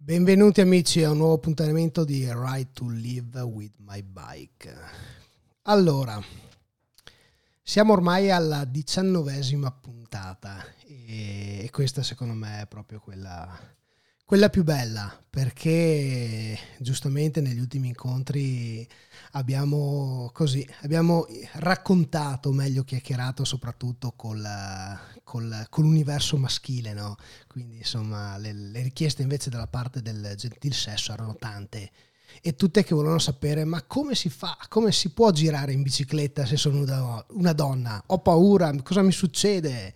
[0.00, 4.72] Benvenuti amici a un nuovo appuntamento di Ride to Live with My Bike.
[5.62, 6.22] Allora,
[7.60, 13.58] siamo ormai alla diciannovesima puntata e questa secondo me è proprio quella,
[14.28, 18.86] quella più bella perché giustamente negli ultimi incontri
[19.32, 24.46] abbiamo così abbiamo raccontato meglio chiacchierato soprattutto col,
[25.24, 27.16] col, con l'universo maschile no?
[27.46, 31.90] quindi insomma le, le richieste invece dalla parte del gentil sesso erano tante
[32.42, 36.44] e tutte che volevano sapere ma come si fa, come si può girare in bicicletta
[36.44, 39.94] se sono una, una donna, ho paura, cosa mi succede?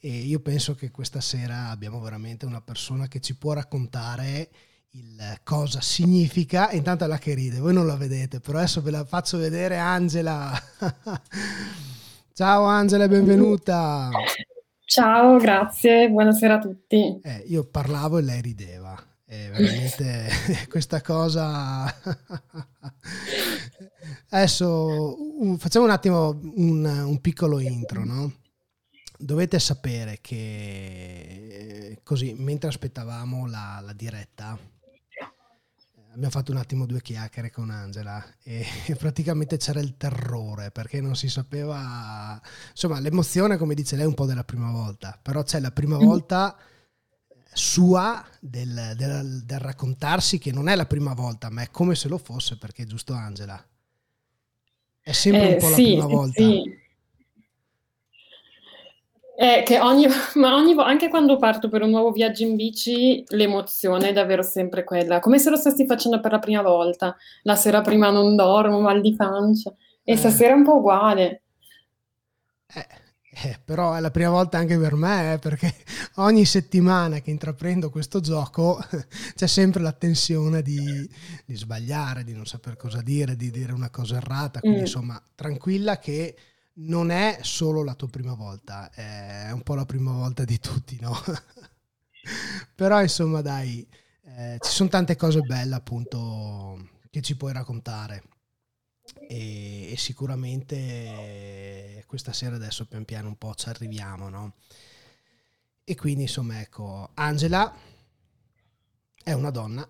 [0.00, 4.48] E io penso che questa sera abbiamo veramente una persona che ci può raccontare
[4.90, 6.70] il cosa significa.
[6.70, 9.76] Intanto è la che ride, voi non la vedete, però adesso ve la faccio vedere
[9.76, 10.52] Angela.
[12.32, 14.10] Ciao Angela, benvenuta.
[14.84, 17.18] Ciao, grazie, buonasera a tutti.
[17.22, 18.96] Eh, io parlavo e lei rideva.
[19.24, 20.28] È veramente
[20.70, 21.84] questa cosa.
[24.30, 28.32] Adesso un, facciamo un attimo un, un piccolo intro, no?
[29.20, 34.56] Dovete sapere che così, mentre aspettavamo la, la diretta,
[36.12, 38.64] abbiamo fatto un attimo due chiacchiere con Angela e
[38.96, 44.14] praticamente c'era il terrore perché non si sapeva, insomma l'emozione come dice lei è un
[44.14, 46.04] po' della prima volta, però c'è la prima mm.
[46.04, 46.56] volta
[47.52, 52.08] sua del, del, del raccontarsi che non è la prima volta ma è come se
[52.08, 53.62] lo fosse perché giusto Angela?
[55.00, 56.42] È sempre eh, un po' sì, la prima volta.
[56.42, 56.86] Sì.
[59.38, 64.08] È che ogni, ma ogni, anche quando parto per un nuovo viaggio in bici, l'emozione
[64.08, 67.16] è davvero sempre quella, come se lo stessi facendo per la prima volta.
[67.42, 69.72] La sera prima non dormo, mal di pancia,
[70.02, 70.16] e eh.
[70.16, 71.42] stasera è un po' uguale.
[72.66, 72.86] Eh,
[73.44, 75.72] eh, però è la prima volta anche per me, eh, perché
[76.16, 78.84] ogni settimana che intraprendo questo gioco
[79.36, 81.08] c'è sempre la tensione di,
[81.44, 84.58] di, sbagliare, di non saper cosa dire, di dire una cosa errata.
[84.58, 84.82] Quindi, mm.
[84.82, 86.34] insomma, tranquilla che
[86.78, 90.98] non è solo la tua prima volta, è un po' la prima volta di tutti,
[91.00, 91.14] no?
[92.74, 93.86] Però insomma dai,
[94.22, 98.22] eh, ci sono tante cose belle appunto che ci puoi raccontare
[99.26, 104.54] e, e, sicuramente questa sera adesso pian piano un po' ci arriviamo, no?
[105.84, 107.74] E quindi insomma ecco, Angela
[109.24, 109.88] è una donna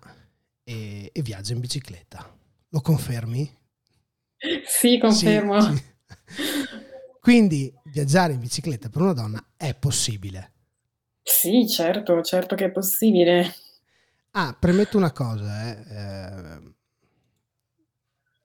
[0.63, 2.35] e, e viaggia in bicicletta,
[2.69, 3.57] lo confermi?
[4.65, 5.61] Sì, confermo.
[5.61, 5.97] Sì, sì.
[7.21, 10.53] Quindi viaggiare in bicicletta per una donna è possibile.
[11.21, 13.53] Sì, certo, certo che è possibile.
[14.31, 15.77] Ah, premetto una cosa, eh.
[15.89, 16.73] eh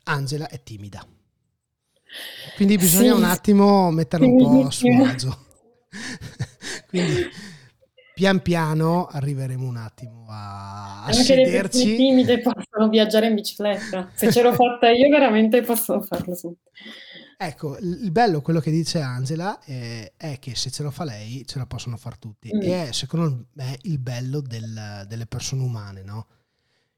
[0.05, 1.07] Angela è timida.
[2.57, 3.19] Quindi bisogna sì.
[3.19, 5.47] un attimo metterla un po' a suo agio.
[6.89, 7.29] Quindi
[8.15, 11.91] pian piano arriveremo un attimo a, a Anche sederci.
[11.91, 14.11] le timide possono viaggiare in bicicletta.
[14.15, 16.71] Se ce l'ho fatta io veramente posso farlo tutti.
[17.47, 21.45] Ecco, il bello, quello che dice Angela, è, è, che se ce lo fa lei,
[21.47, 22.51] ce la possono fare tutti.
[22.55, 22.61] Mm.
[22.63, 26.27] E è, secondo me, il bello del, delle persone umane, no?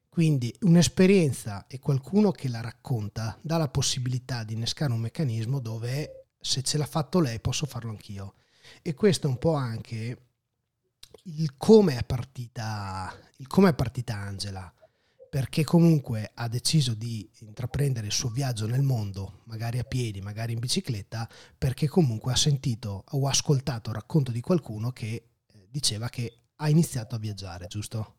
[0.09, 6.29] Quindi un'esperienza e qualcuno che la racconta dà la possibilità di innescare un meccanismo dove
[6.41, 8.35] se ce l'ha fatto lei posso farlo anch'io.
[8.83, 10.23] E questo è un po' anche
[11.25, 14.73] il come è partita, il come è partita Angela
[15.37, 20.55] perché comunque ha deciso di intraprendere il suo viaggio nel mondo, magari a piedi, magari
[20.55, 25.23] in bicicletta, perché comunque ha sentito o ascoltato il racconto di qualcuno che eh,
[25.69, 28.15] diceva che ha iniziato a viaggiare, giusto?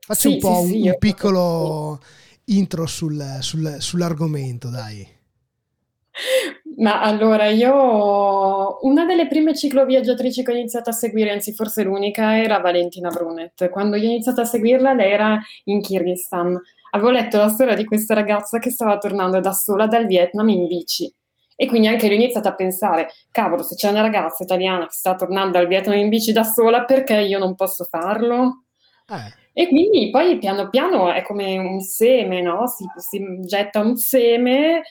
[0.00, 2.02] Faccio sì, un po' sì, un, un piccolo
[2.46, 5.06] intro sul, sul, sull'argomento, dai.
[6.76, 12.36] Ma allora, io una delle prime cicloviaggiatrici che ho iniziato a seguire, anzi forse l'unica,
[12.36, 13.68] era Valentina Brunet.
[13.70, 16.60] Quando io ho iniziato a seguirla, lei era in Kirghizistan.
[16.90, 20.66] Avevo letto la storia di questa ragazza che stava tornando da sola dal Vietnam in
[20.66, 21.12] bici.
[21.56, 24.94] E quindi anche io ho iniziato a pensare, cavolo, se c'è una ragazza italiana che
[24.94, 28.64] sta tornando dal Vietnam in bici da sola, perché io non posso farlo?
[29.08, 29.42] Eh.
[29.52, 32.66] E quindi poi piano piano è come un seme, no?
[32.66, 34.82] Si, si getta un seme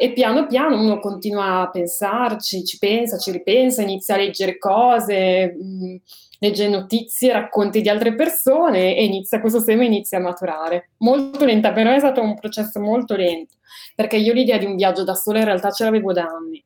[0.00, 5.56] e piano piano uno continua a pensarci, ci pensa, ci ripensa, inizia a leggere cose,
[5.58, 5.96] mh, mm,
[6.38, 10.90] legge notizie, racconti di altre persone e inizia, questo seme inizia a maturare.
[10.98, 13.56] Molto lenta, però è stato un processo molto lento,
[13.96, 16.64] perché io l'idea di un viaggio da sola in realtà ce l'avevo da anni.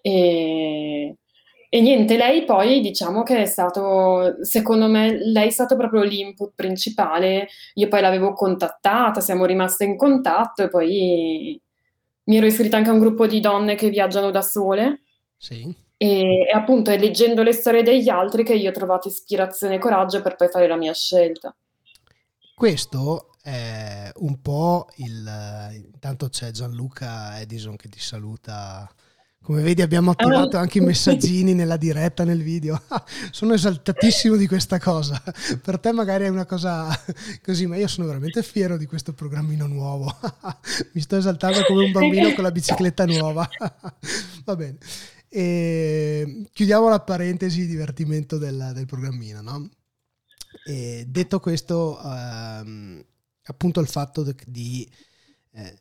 [0.00, 1.16] E,
[1.68, 6.52] e niente, lei poi diciamo che è stato, secondo me, lei è stato proprio l'input
[6.54, 7.48] principale.
[7.74, 11.60] Io poi l'avevo contattata, siamo rimaste in contatto e poi
[12.26, 15.02] mi ero iscritta anche a un gruppo di donne che viaggiano da sole.
[15.36, 15.74] Sì.
[15.96, 19.78] E, e, appunto è leggendo le storie degli altri che io ho trovato ispirazione e
[19.78, 21.54] coraggio per poi fare la mia scelta.
[22.54, 25.70] questo è un po' il...
[25.72, 28.90] Intanto c'è Gianluca Edison che ti saluta
[29.46, 32.82] come vedi abbiamo attivato anche i messaggini nella diretta, nel video.
[33.30, 35.22] sono esaltatissimo di questa cosa.
[35.62, 36.88] Per te magari è una cosa
[37.44, 40.12] così, ma io sono veramente fiero di questo programmino nuovo.
[40.94, 43.48] Mi sto esaltando come un bambino con la bicicletta nuova.
[44.44, 44.78] Va bene.
[45.28, 49.42] E chiudiamo la parentesi divertimento del, del programmino.
[49.42, 49.70] No?
[51.06, 53.00] detto questo, ehm,
[53.44, 54.90] appunto il fatto di...
[55.52, 55.78] Eh,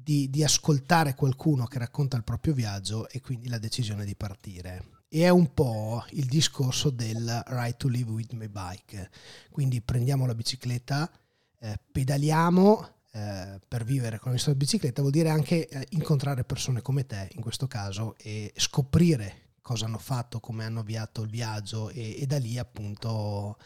[0.00, 5.00] di, di, ascoltare qualcuno che racconta il proprio viaggio e quindi la decisione di partire.
[5.08, 9.10] E è un po' il discorso del Right to Live with My Bike.
[9.50, 11.10] Quindi prendiamo la bicicletta,
[11.58, 16.80] eh, pedaliamo eh, per vivere con la nostra bicicletta, vuol dire anche eh, incontrare persone
[16.80, 21.90] come te in questo caso e scoprire cosa hanno fatto, come hanno avviato il viaggio
[21.90, 23.58] e, e da lì appunto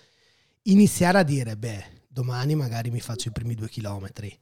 [0.62, 4.36] iniziare a dire, beh, domani magari mi faccio i primi due chilometri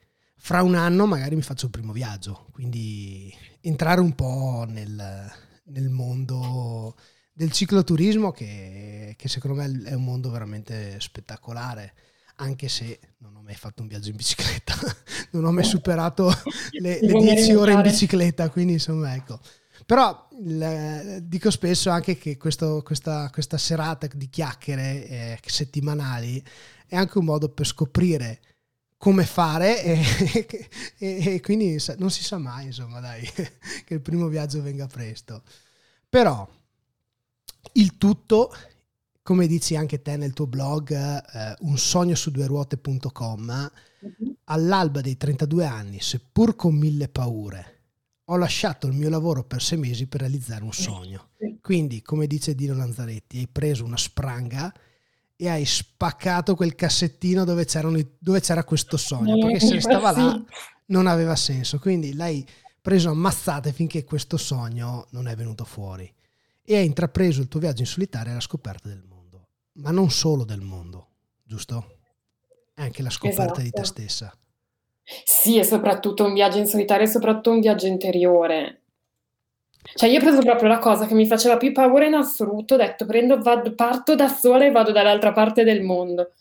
[0.44, 5.32] fra un anno magari mi faccio il primo viaggio, quindi entrare un po' nel,
[5.64, 6.96] nel mondo
[7.32, 11.94] del cicloturismo che, che, secondo me è un mondo veramente spettacolare,
[12.36, 14.74] anche se non ho mai fatto un viaggio in bicicletta,
[15.32, 16.30] non ho mai superato
[16.78, 19.40] le, le 10 ore in bicicletta, quindi insomma ecco.
[19.86, 26.44] Però il, dico spesso anche che questo, questa, questa, serata di chiacchiere eh, settimanali
[26.86, 28.40] è anche un modo per scoprire
[29.04, 30.00] come fare e,
[30.96, 33.20] e, e, quindi non si sa mai, insomma, dai,
[33.84, 35.42] che il primo viaggio venga presto.
[36.08, 36.48] Però
[37.72, 38.50] il tutto,
[39.20, 44.36] come dici anche te nel tuo blog, eh, un sogno su due ruote.com, uh-huh.
[44.44, 47.80] all'alba dei 32 anni, seppur con mille paure,
[48.24, 51.32] ho lasciato il mio lavoro per sei mesi per realizzare un sogno.
[51.60, 54.72] Quindi, come dice Dino Lanzaretti, hai preso una spranga
[55.36, 57.66] e hai spaccato quel cassettino dove,
[58.18, 60.42] dove c'era questo sogno, perché se stava là
[60.86, 61.78] non aveva senso.
[61.78, 62.46] Quindi l'hai
[62.80, 66.12] preso ammazzate finché questo sogno non è venuto fuori
[66.62, 70.44] e hai intrapreso il tuo viaggio in solitaria alla scoperta del mondo, ma non solo
[70.44, 71.08] del mondo,
[71.42, 71.98] giusto?
[72.74, 73.60] È anche la scoperta esatto.
[73.60, 74.00] di te esatto.
[74.00, 74.38] stessa.
[75.24, 78.83] Sì, è soprattutto un viaggio in solitaria, soprattutto un viaggio interiore.
[79.92, 82.78] Cioè, io ho preso proprio la cosa che mi faceva più paura in assoluto, ho
[82.78, 86.32] detto prendo, vado, parto da sola e vado dall'altra parte del mondo.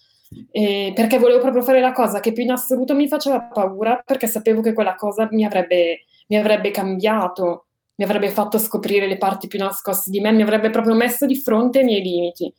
[0.49, 4.27] E perché volevo proprio fare la cosa che più in assoluto mi faceva paura, perché
[4.27, 9.47] sapevo che quella cosa mi avrebbe, mi avrebbe cambiato, mi avrebbe fatto scoprire le parti
[9.47, 12.51] più nascoste di me, mi avrebbe proprio messo di fronte ai miei limiti.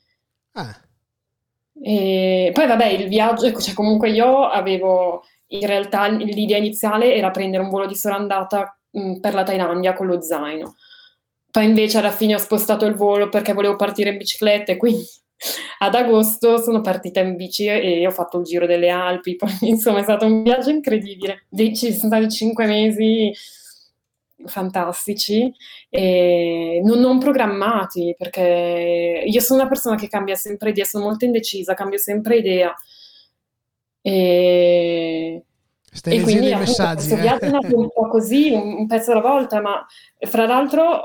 [0.53, 0.79] Ah.
[1.83, 7.31] E poi vabbè, il viaggio, ecco, cioè comunque io avevo, in realtà l'idea iniziale era
[7.31, 10.77] prendere un volo di sola andata Mm, per la Thailandia con lo zaino.
[11.51, 15.05] Poi invece alla fine ho spostato il volo perché volevo partire in bicicletta e quindi
[15.79, 19.35] ad agosto sono partita in bici e ho fatto il giro delle Alpi.
[19.37, 21.47] Poi insomma è stato un viaggio incredibile.
[21.55, 23.33] Ci sono stati cinque mesi
[24.47, 25.53] fantastici
[25.89, 31.25] e non, non, programmati perché io sono una persona che cambia sempre idea, sono molto
[31.25, 32.75] indecisa, cambio sempre idea.
[34.03, 35.45] E
[35.95, 37.07] Stai e quindi i messaggi.
[37.07, 37.21] Questo eh?
[37.21, 39.87] viaggio è nato un po' così, un, un, pezzo alla volta, ma
[40.19, 41.05] fra l'altro,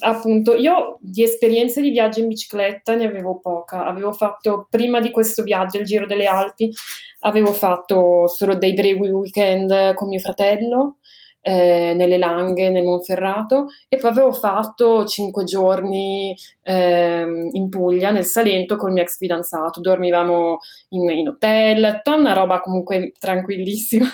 [0.00, 3.86] appunto, io di esperienze di viaggio in bicicletta ne avevo poca.
[3.86, 6.70] Avevo fatto, prima di questo viaggio, il Giro delle Alpi,
[7.20, 10.98] avevo fatto solo dei brevi weekend con mio fratello,
[11.40, 18.24] eh, nelle Langhe, nel Monferrato, e poi avevo fatto cinque giorni eh, in Puglia, nel
[18.26, 19.80] Salento, con il mio ex fidanzato.
[19.80, 20.58] Dormivamo
[20.90, 24.06] in, in hotel, una roba comunque tranquillissima.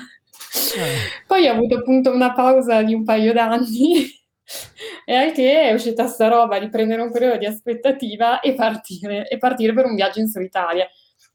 [0.55, 1.25] Eh.
[1.27, 4.05] Poi ho avuto appunto una pausa di un paio d'anni
[5.05, 9.39] e anche è uscita sta roba di prendere un periodo di aspettativa e partire, e
[9.39, 10.87] partire per un viaggio in solitaria.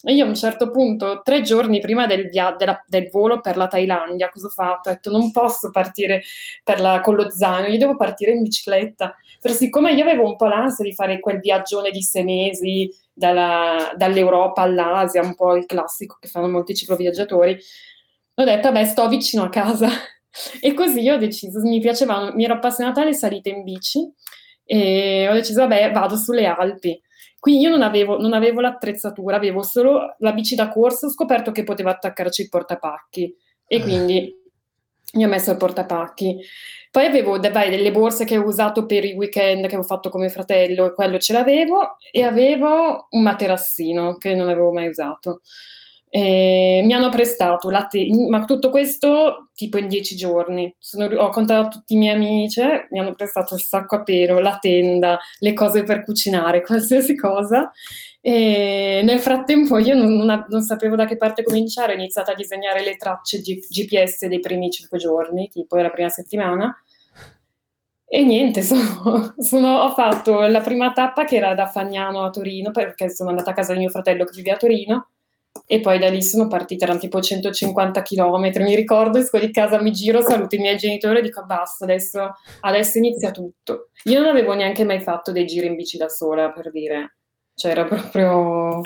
[0.03, 3.57] E io a un certo punto, tre giorni prima del, via- della, del volo per
[3.57, 4.89] la Thailandia, cosa ho fatto?
[4.89, 6.21] Ho detto non posso partire
[6.77, 9.15] la, con lo zaino, io devo partire in bicicletta.
[9.41, 13.91] Però siccome io avevo un po' l'ansia di fare quel viaggione di sei mesi dalla,
[13.95, 17.57] dall'Europa all'Asia, un po' il classico che fanno molti cicloviaggiatori,
[18.39, 19.89] ho detto, vabbè, sto vicino a casa.
[20.61, 24.07] E così ho deciso, mi piaceva, mi ero appassionata alle salite in bici
[24.63, 27.01] e ho deciso, vabbè, vado sulle Alpi.
[27.39, 31.51] Quindi io non avevo, non avevo l'attrezzatura, avevo solo la bici da corsa, ho scoperto
[31.51, 33.81] che potevo attaccarci il portapacchi e eh.
[33.81, 34.31] quindi
[35.13, 36.37] mi ho messo il portapacchi.
[36.91, 40.21] Poi avevo vai, delle borse che ho usato per i weekend che ho fatto con
[40.21, 45.41] mio fratello e quello ce l'avevo e avevo un materassino che non avevo mai usato.
[46.09, 50.73] E mi hanno prestato la tenda, ma tutto questo tipo in dieci giorni.
[50.79, 52.61] Sono, ho contato tutti i miei amici,
[52.91, 57.71] mi hanno prestato il sacco a pelo, la tenda, le cose per cucinare, qualsiasi cosa.
[58.21, 62.35] E nel frattempo io non, non, non, sapevo da che parte cominciare, ho iniziato a
[62.35, 66.75] disegnare le tracce G- GPS dei primi cinque giorni, tipo la prima settimana.
[68.09, 72.71] E niente, sono, sono, ho fatto la prima tappa che era da Fagnano a Torino,
[72.71, 75.09] perché sono andata a casa di mio fratello che vive a Torino,
[75.65, 79.81] e poi da lì sono partita, erano tipo 150 km, mi ricordo, esco di casa,
[79.81, 83.89] mi giro, saluto i miei genitori e dico basta, adesso, adesso inizia tutto.
[84.05, 87.17] Io non avevo neanche mai fatto dei giri in bici da sola, per dire,
[87.55, 88.81] cioè era proprio...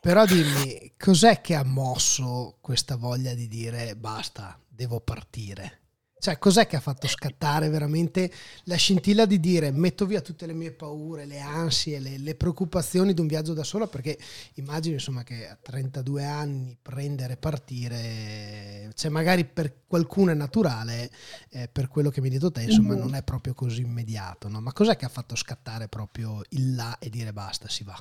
[0.00, 5.87] Però dimmi, cos'è che ha mosso questa voglia di dire basta, devo partire?
[6.20, 8.30] Cioè, cos'è che ha fatto scattare veramente
[8.64, 13.14] la scintilla di dire metto via tutte le mie paure, le ansie, le, le preoccupazioni
[13.14, 13.86] di un viaggio da sola?
[13.86, 14.18] Perché
[14.54, 21.10] immagino insomma che a 32 anni prendere e partire, cioè magari per qualcuno è naturale,
[21.50, 23.02] eh, per quello che mi hai detto te, insomma, mm-hmm.
[23.02, 24.60] non è proprio così immediato, no?
[24.60, 27.96] Ma cos'è che ha fatto scattare proprio il là e dire basta, si va?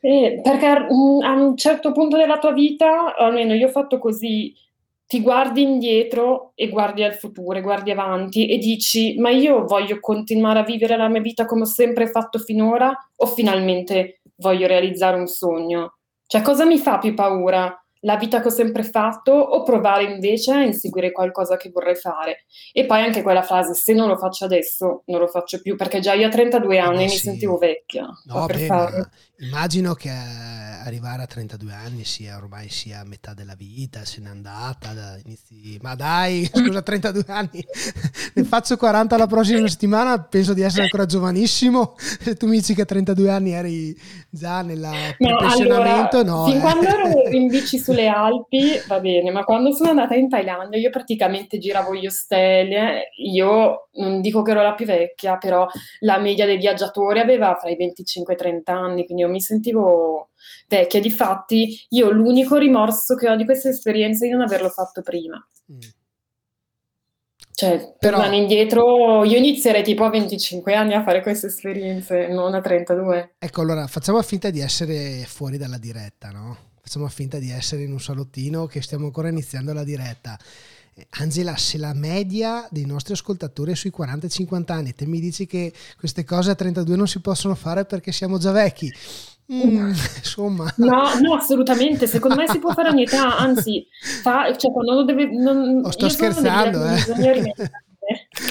[0.00, 4.54] Eh, perché mm, a un certo punto della tua vita, almeno io ho fatto così,
[5.12, 10.60] ti guardi indietro e guardi al futuro, guardi avanti e dici ma io voglio continuare
[10.60, 15.26] a vivere la mia vita come ho sempre fatto finora o finalmente voglio realizzare un
[15.26, 15.98] sogno?
[16.26, 17.78] Cioè cosa mi fa più paura?
[18.04, 22.44] La vita che ho sempre fatto o provare invece a inseguire qualcosa che vorrei fare.
[22.72, 26.00] E poi anche quella frase, se non lo faccio adesso, non lo faccio più, perché
[26.00, 28.06] già io a 32 anni eh mi sentivo vecchia.
[28.24, 28.68] No, beh,
[29.38, 35.18] immagino che arrivare a 32 anni sia ormai sia metà della vita, se n'è andata,
[35.24, 35.78] inizi...
[35.80, 37.64] ma dai, scusa, 32 anni,
[38.34, 42.74] ne faccio 40 la prossima settimana, penso di essere ancora giovanissimo, se tu mi dici
[42.74, 43.96] che a 32 anni eri
[44.28, 44.78] già nel
[45.18, 46.46] no, pensionamento, allora, no.
[46.46, 46.60] Fin eh.
[46.60, 50.78] quando ero in bici su sulle Alpi va bene, ma quando sono andata in Thailandia
[50.78, 53.10] io praticamente giravo gli ostelli, eh.
[53.16, 55.66] io non dico che ero la più vecchia, però
[56.00, 59.40] la media dei viaggiatori aveva fra i 25 e i 30 anni, quindi io mi
[59.40, 60.30] sentivo
[60.68, 61.00] vecchia.
[61.00, 65.44] Difatti io l'unico rimorso che ho di questa esperienza è di non averlo fatto prima.
[65.70, 65.78] Mm.
[67.54, 68.32] Cioè, Però...
[68.32, 73.34] indietro, io inizierei tipo a 25 anni a fare queste esperienze, non a 32.
[73.38, 76.71] Ecco, allora facciamo finta di essere fuori dalla diretta, no?
[76.82, 80.36] Facciamo finta di essere in un salottino che stiamo ancora iniziando la diretta.
[81.20, 85.72] Angela, se la media dei nostri ascoltatori è sui 40-50 anni, te mi dici che
[85.96, 88.92] queste cose a 32 non si possono fare perché siamo già vecchi.
[89.50, 90.70] Mm, insomma.
[90.76, 92.06] No, no, assolutamente.
[92.06, 93.86] Secondo me si può fare ogni età, anzi,
[94.20, 97.70] fa, cioè, quando deve, non, oh, sto scherzando, eh.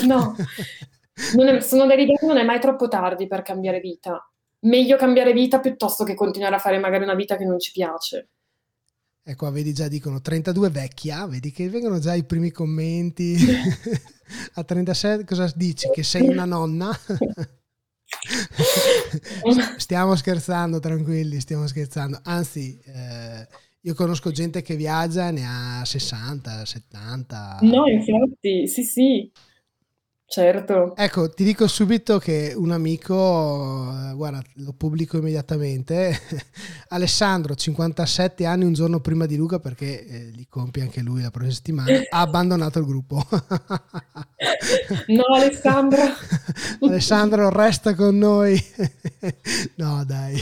[0.08, 0.36] No,
[1.36, 4.31] non è, sono dell'idea che non è mai troppo tardi per cambiare vita
[4.62, 8.30] meglio cambiare vita piuttosto che continuare a fare magari una vita che non ci piace.
[9.24, 13.38] Ecco, vedi già dicono 32 vecchia, vedi che vengono già i primi commenti.
[14.56, 15.88] a 36 cosa dici?
[15.92, 16.90] Che sei una nonna?
[19.78, 22.20] stiamo scherzando, tranquilli, stiamo scherzando.
[22.24, 23.48] Anzi, eh,
[23.82, 27.60] io conosco gente che viaggia e ne ha 60, 70.
[27.62, 29.32] No, infatti, sì, sì.
[30.34, 30.96] Certo.
[30.96, 36.18] Ecco, ti dico subito che un amico, eh, guarda, lo pubblico immediatamente,
[36.88, 41.32] Alessandro, 57 anni, un giorno prima di Luca, perché eh, li compie anche lui la
[41.32, 43.28] prossima settimana, ha abbandonato il gruppo.
[45.08, 46.02] no, Alessandro.
[46.80, 48.58] Alessandro, resta con noi.
[49.76, 50.42] no, dai.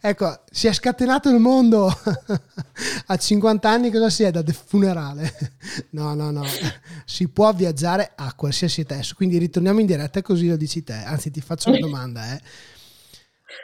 [0.00, 1.86] Ecco, si è scatenato il mondo.
[3.06, 5.32] a 50 anni cosa si è da funerale?
[5.90, 6.42] no, no, no.
[7.04, 10.94] Si può viaggiare a qualsiasi età quindi ritorniamo in diretta così lo dici te.
[10.94, 12.32] Anzi, ti faccio una domanda.
[12.32, 12.40] Eh.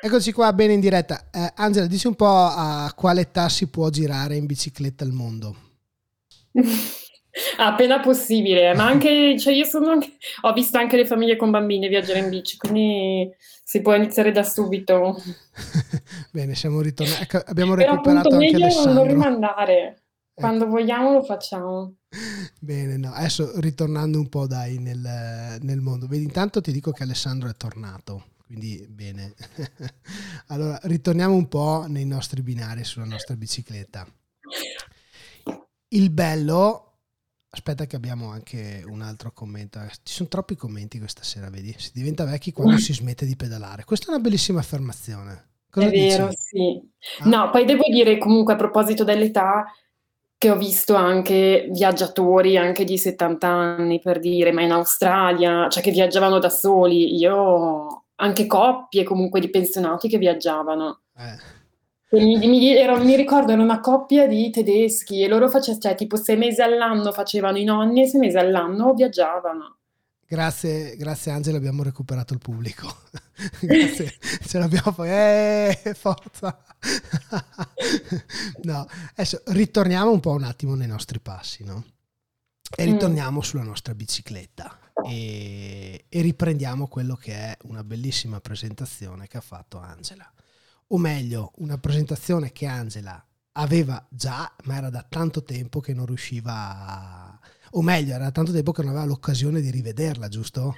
[0.03, 1.31] Eccoci qua, bene in diretta.
[1.33, 5.57] Eh, Angela, dici un po' a quale età si può girare in bicicletta al mondo?
[7.57, 11.89] Appena possibile, ma anche, cioè io sono anche, ho visto anche le famiglie con bambini
[11.89, 13.31] viaggiare in bici, quindi
[13.65, 15.23] si può iniziare da subito.
[16.33, 18.93] Bene, siamo ritornati, ecco, abbiamo recuperato Però, appunto, anche Alessandro.
[18.93, 20.03] non rimandare.
[20.35, 20.73] Quando ecco.
[20.73, 21.95] vogliamo lo facciamo.
[22.61, 23.13] Bene, no.
[23.13, 26.07] adesso ritornando un po' dai nel, nel, mondo.
[26.07, 29.35] Vedi, intanto ti dico che Alessandro è tornato, quindi bene.
[30.49, 34.07] allora, ritorniamo un po' nei nostri binari sulla nostra bicicletta.
[35.89, 36.99] Il bello,
[37.51, 39.81] aspetta che abbiamo anche un altro commento.
[40.03, 41.75] Ci sono troppi commenti questa sera, vedi?
[41.79, 43.85] Si diventa vecchi quando si smette di pedalare.
[43.85, 45.55] Questa è una bellissima affermazione.
[45.71, 46.41] Cosa è vero, dici?
[46.43, 46.91] sì.
[47.21, 47.29] Ah?
[47.29, 49.67] No, poi devo dire comunque a proposito dell'età
[50.47, 55.83] che ho visto anche viaggiatori anche di 70 anni per dire, ma in Australia, cioè
[55.83, 61.01] che viaggiavano da soli, io anche coppie comunque di pensionati che viaggiavano.
[61.19, 61.55] Eh.
[62.19, 66.17] Mi, mi, ero, mi, ricordo era una coppia di tedeschi e loro facevano, cioè tipo
[66.17, 69.79] sei mesi all'anno facevano i nonni e sei mesi all'anno viaggiavano.
[70.29, 72.87] Grazie, grazie Angela, abbiamo recuperato il pubblico.
[73.61, 74.15] grazie,
[74.47, 75.11] ce l'abbiamo poi.
[75.11, 76.57] Eh, forza!
[78.63, 81.85] no, adesso ritorniamo un po' un attimo nei nostri passi, no?
[82.75, 82.93] E mm.
[82.93, 83.43] ritorniamo mm.
[83.43, 89.79] sulla nostra bicicletta e, e riprendiamo quello che è una bellissima presentazione che ha fatto
[89.79, 90.31] Angela.
[90.89, 96.07] O meglio, una presentazione che Angela aveva già, ma era da tanto tempo che non
[96.07, 97.41] riusciva a
[97.77, 100.75] o meglio, era tanto tempo che non aveva l'occasione di rivederla, giusto?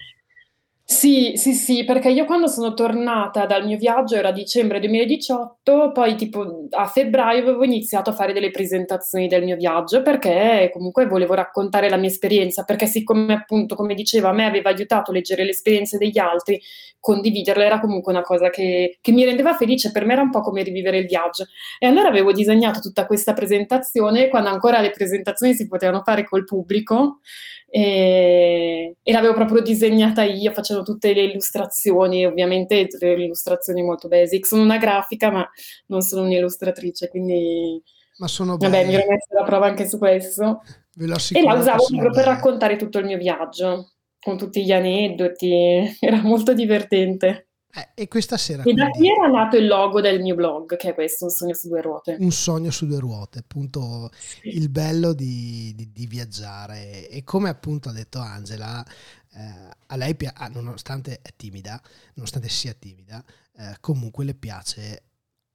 [0.91, 6.15] Sì, sì, sì, perché io quando sono tornata dal mio viaggio era dicembre 2018, poi
[6.17, 11.35] tipo a febbraio avevo iniziato a fare delle presentazioni del mio viaggio perché comunque volevo
[11.35, 15.45] raccontare la mia esperienza, perché siccome appunto, come diceva, a me aveva aiutato a leggere
[15.45, 16.59] le esperienze degli altri,
[17.01, 20.41] condividerle era comunque una cosa che, che mi rendeva felice, per me era un po'
[20.41, 21.45] come rivivere il viaggio.
[21.79, 26.45] E allora avevo disegnato tutta questa presentazione quando ancora le presentazioni si potevano fare col
[26.45, 27.21] pubblico
[27.71, 34.47] e, e, l'avevo proprio disegnata io, facevo tutte le illustrazioni, ovviamente le illustrazioni molto basic.
[34.47, 35.49] Sono una grafica, ma
[35.87, 37.83] non sono un'illustratrice, quindi
[38.19, 40.63] ma sono vabbè, mi ero messa alla prova anche su questo.
[40.97, 46.21] e la usavo proprio per raccontare tutto il mio viaggio, con tutti gli aneddoti, era
[46.23, 47.48] molto divertente.
[47.79, 48.65] Eh, e questa sera...
[48.65, 51.55] E da qui era nato il logo del mio blog, che è questo, un sogno
[51.55, 52.17] su due ruote.
[52.19, 54.57] Un sogno su due ruote, appunto sì.
[54.57, 57.09] il bello di, di, di, viaggiare.
[57.09, 58.85] E come appunto ha detto Angela,
[59.33, 61.81] eh, a lei, ah, nonostante è timida,
[62.15, 63.23] nonostante sia timida,
[63.57, 65.08] eh, comunque le piace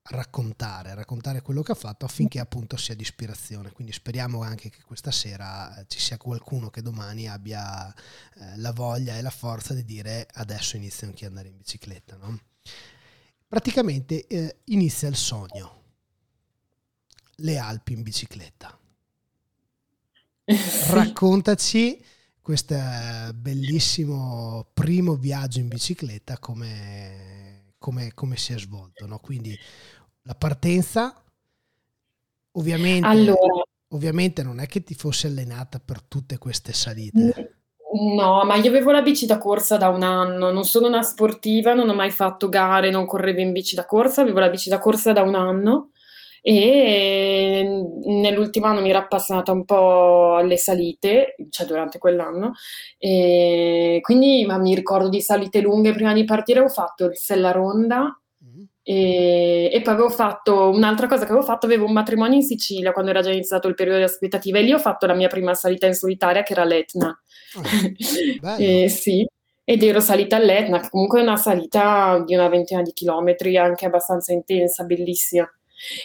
[0.10, 3.72] raccontare, raccontare quello che ha fatto affinché appunto sia di ispirazione.
[3.72, 8.72] Quindi speriamo anche che questa sera eh, ci sia qualcuno che domani abbia eh, la
[8.72, 12.18] voglia e la forza di dire adesso inizio anche ad andare in bicicletta.
[12.18, 12.40] No?
[13.48, 15.82] Praticamente eh, inizia il sogno.
[17.38, 18.78] Le Alpi in bicicletta.
[20.90, 22.04] Raccontaci
[22.42, 22.76] questo
[23.36, 27.23] bellissimo primo viaggio in bicicletta come
[27.84, 29.06] come, come si è svolto.
[29.06, 29.20] No?
[29.20, 29.60] Quindi
[30.22, 31.22] la partenza,
[32.52, 37.58] ovviamente, allora, ovviamente non è che ti fossi allenata per tutte queste salite.
[38.16, 41.74] No, ma io avevo la bici da corsa da un anno, non sono una sportiva,
[41.74, 44.80] non ho mai fatto gare, non correvo in bici da corsa, avevo la bici da
[44.80, 45.90] corsa da un anno
[46.46, 47.66] e
[48.04, 52.52] nell'ultimo anno mi ero appassionata un po' alle salite, cioè durante quell'anno,
[52.98, 57.52] e quindi ma mi ricordo di salite lunghe prima di partire, ho fatto il Sella
[57.52, 58.64] Ronda mm.
[58.84, 62.92] e, e, poi avevo fatto un'altra cosa che avevo fatto, avevo un matrimonio in Sicilia
[62.92, 65.54] quando era già iniziato il periodo di aspettativa e lì ho fatto la mia prima
[65.54, 67.18] salita in solitaria che era l'Etna.
[67.56, 69.26] Oh, e, sì.
[69.66, 73.86] Ed ero salita all'Etna, che comunque è una salita di una ventina di chilometri, anche
[73.86, 75.50] abbastanza intensa, bellissima.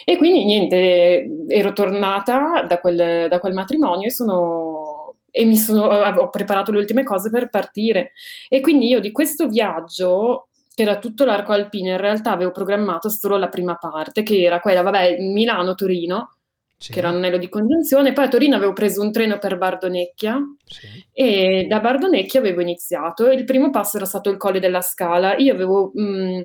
[0.05, 4.99] E quindi niente, ero tornata da quel, da quel matrimonio e sono
[5.31, 8.11] e mi sono, ho preparato le ultime cose per partire.
[8.47, 13.09] E quindi io di questo viaggio, che era tutto l'arco alpino, in realtà avevo programmato
[13.09, 16.37] solo la prima parte, che era quella, vabbè, Milano-Torino,
[16.77, 16.93] sì.
[16.93, 18.13] che era un anello di congiunzione.
[18.13, 20.87] Poi a Torino avevo preso un treno per Bardonecchia sì.
[21.11, 23.29] e da Bardonecchia avevo iniziato.
[23.29, 25.35] Il primo passo era stato il Colle della Scala.
[25.35, 26.41] Io avevo mh,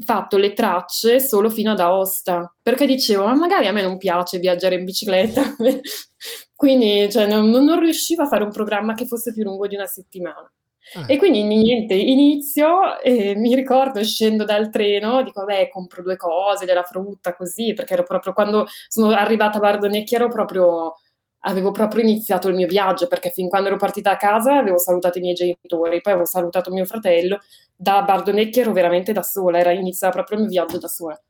[0.00, 4.38] fatto le tracce solo fino ad Aosta, perché dicevo, ma magari a me non piace
[4.38, 5.42] viaggiare in bicicletta,
[6.54, 9.86] quindi cioè, non, non, riuscivo a fare un programma che fosse più lungo di una
[9.86, 10.50] settimana.
[10.94, 11.04] Ah.
[11.06, 16.64] E quindi niente, inizio e mi ricordo scendo dal treno, dico vabbè compro due cose,
[16.64, 20.94] della frutta così, perché ero proprio quando sono arrivata a Bardonecchia ero proprio
[21.44, 25.18] avevo proprio iniziato il mio viaggio perché fin quando ero partita a casa avevo salutato
[25.18, 27.40] i miei genitori, poi avevo salutato mio fratello,
[27.74, 31.20] da Bardonecchia ero veramente da sola, era iniziato proprio il mio viaggio da sola.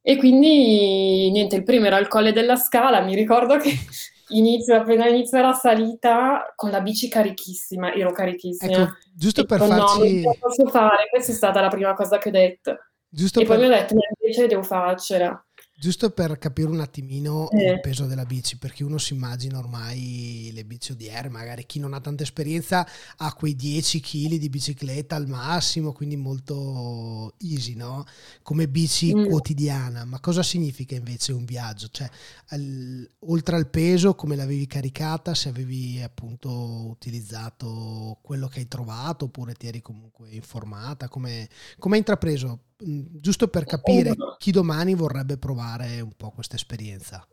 [0.00, 3.70] E quindi niente, il primo era il colle della scala, mi ricordo che
[4.28, 8.72] inizio, appena inizio la salita con la bici carichissima, ero carichissima.
[8.72, 10.20] Ecco, giusto per dico, farci...
[10.20, 12.78] No, non posso fare, questa è stata la prima cosa che ho detto.
[13.08, 13.56] Giusto e per...
[13.56, 15.43] poi mi ho detto, invece devo farcela.
[15.76, 17.72] Giusto per capire un attimino eh.
[17.72, 21.94] il peso della bici, perché uno si immagina ormai le bici odierne, magari chi non
[21.94, 28.04] ha tanta esperienza ha quei 10 kg di bicicletta al massimo, quindi molto easy, no?
[28.42, 29.26] Come bici mm.
[29.26, 30.04] quotidiana.
[30.04, 31.88] Ma cosa significa invece un viaggio?
[31.90, 32.08] Cioè,
[32.50, 39.24] al, oltre al peso, come l'avevi caricata, se avevi appunto utilizzato quello che hai trovato,
[39.24, 42.60] oppure ti eri comunque informata, come, come hai intrapreso?
[42.82, 47.26] Mm, giusto per capire chi domani vorrebbe provare un po' questa esperienza.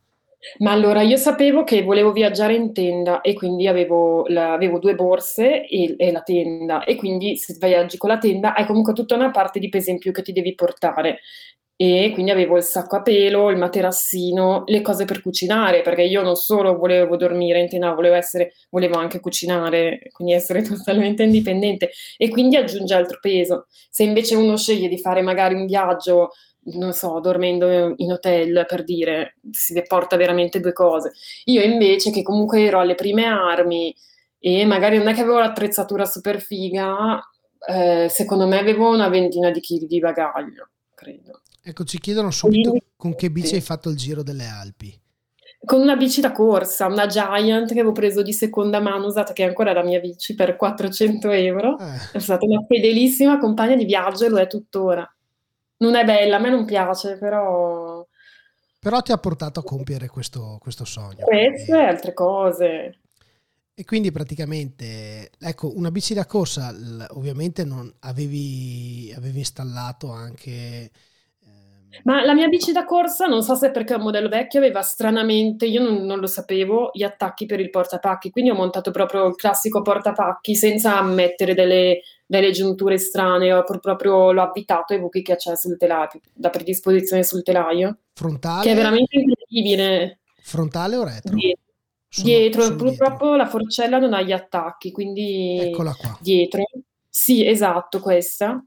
[0.59, 4.95] Ma allora io sapevo che volevo viaggiare in tenda e quindi avevo, la, avevo due
[4.95, 9.15] borse e, e, la tenda e quindi se viaggi con la tenda hai comunque tutta
[9.15, 11.19] una parte di peso in più che ti devi portare
[11.83, 16.21] e quindi avevo il sacco a pelo, il materassino, le cose per cucinare, perché io
[16.21, 18.19] non solo volevo dormire in tenda, volevo,
[18.69, 23.65] volevo anche cucinare, quindi essere totalmente indipendente e quindi aggiunge altro peso.
[23.89, 26.29] Se invece uno sceglie di fare magari un viaggio,
[26.65, 31.13] non so, dormendo in hotel per dire, si porta veramente due cose.
[31.45, 33.91] Io invece che comunque ero alle prime armi
[34.37, 37.19] e magari non è che avevo l'attrezzatura super figa,
[37.67, 41.41] eh, secondo me avevo una ventina di chili di bagaglio, credo.
[41.63, 44.99] Ecco, ci chiedono subito con che bici hai fatto il giro delle Alpi.
[45.63, 49.43] Con una bici da corsa, una Giant che avevo preso di seconda mano, usata che
[49.43, 51.77] è ancora la mia bici per 400 euro.
[51.77, 52.13] Eh.
[52.13, 55.07] È stata una fedelissima compagna di viaggio e lo è tuttora.
[55.77, 58.03] Non è bella, a me non piace, però...
[58.79, 61.23] Però ti ha portato a compiere questo, questo sogno.
[61.25, 62.97] Questo e altre cose.
[63.75, 66.75] E quindi praticamente, ecco, una bici da corsa,
[67.11, 70.89] ovviamente non avevi, avevi installato anche
[72.03, 74.81] ma la mia bici da corsa, non so se perché è un modello vecchio, aveva
[74.81, 79.27] stranamente, io non, non, lo sapevo, gli attacchi per il portapacchi, quindi ho montato proprio
[79.27, 85.21] il classico portapacchi senza mettere delle, delle giunture strane, ho proprio l'ho avvitato ai buchi
[85.21, 87.97] che c'è sul telaio, da predisposizione sul telaio.
[88.13, 88.63] Frontale?
[88.63, 90.19] Che è veramente incredibile.
[90.41, 91.33] Frontale o retro?
[91.33, 91.69] Dietro.
[92.13, 93.35] Sono, dietro, sono purtroppo dietro.
[93.37, 96.17] la forcella non ha gli attacchi, quindi Eccola qua.
[96.19, 96.63] dietro.
[97.07, 98.61] Sì, esatto, questa.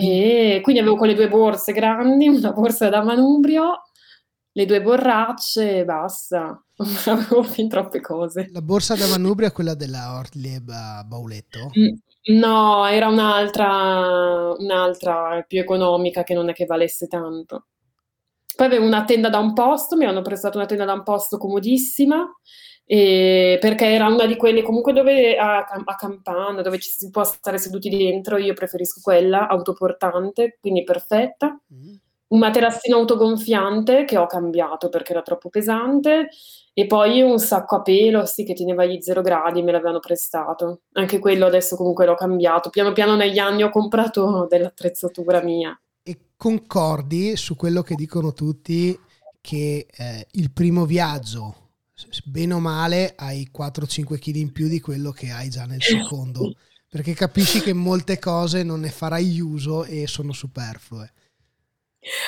[0.00, 3.82] E quindi avevo quelle due borse grandi, una borsa da manubrio,
[4.52, 6.62] le due borracce e basta.
[7.06, 8.48] avevo fin troppe cose.
[8.52, 10.70] La borsa da manubrio è quella della Ortlieb
[11.04, 11.72] Bauletto?
[12.30, 17.66] No, era un'altra, un'altra più economica che non è che valesse tanto.
[18.54, 21.38] Poi avevo una tenda da un posto, mi hanno prestato una tenda da un posto
[21.38, 22.28] comodissima
[22.90, 27.22] e perché era una di quelle comunque dove a, a, campana, dove ci si può
[27.22, 31.48] stare seduti dentro, io preferisco quella autoportante, quindi perfetta.
[31.70, 31.94] Mm.
[32.28, 36.30] Un materassino autogonfiante che ho cambiato perché era troppo pesante
[36.72, 40.80] e poi un sacco a pelo, sì, che teneva gli zero gradi, me l'avevano prestato.
[40.92, 42.70] Anche quello adesso comunque l'ho cambiato.
[42.70, 45.78] Piano piano negli anni ho comprato dell'attrezzatura mia.
[46.02, 48.98] E concordi su quello che dicono tutti
[49.42, 51.67] che eh, il primo viaggio
[52.24, 56.54] bene o male hai 4-5 kg in più di quello che hai già nel secondo,
[56.88, 61.12] perché capisci che molte cose non ne farai uso e sono superflue.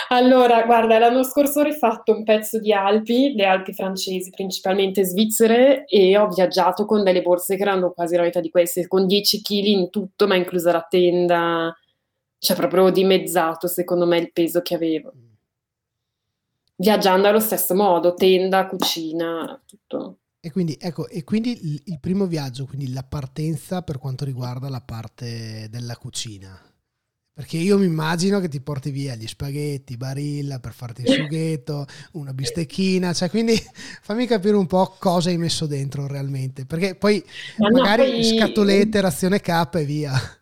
[0.08, 5.84] Allora, guarda, l'anno scorso ho rifatto un pezzo di Alpi, le Alpi francesi, principalmente svizzere,
[5.86, 9.40] e ho viaggiato con delle borse che erano quasi la metà di queste, con 10
[9.40, 11.74] kg in tutto, ma inclusa la tenda,
[12.38, 15.12] cioè proprio dimezzato secondo me il peso che avevo.
[16.80, 20.20] Viaggiando allo stesso modo, tenda, cucina, tutto.
[20.42, 24.70] E quindi, ecco, e quindi il, il primo viaggio, quindi la partenza per quanto riguarda
[24.70, 26.58] la parte della cucina.
[27.34, 31.86] Perché io mi immagino che ti porti via gli spaghetti, barilla per farti il sughetto,
[32.12, 33.54] una bistecchina, cioè quindi
[34.02, 37.22] fammi capire un po' cosa hai messo dentro realmente, perché poi
[37.56, 38.24] Ma magari no, poi...
[38.24, 40.39] scatolette, razione K e via.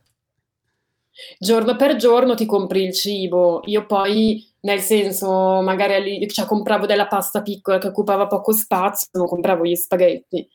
[1.39, 7.07] Giorno per giorno ti compri il cibo, io poi nel senso, magari cioè, compravo della
[7.07, 10.49] pasta piccola che occupava poco spazio, non compravo gli spaghetti.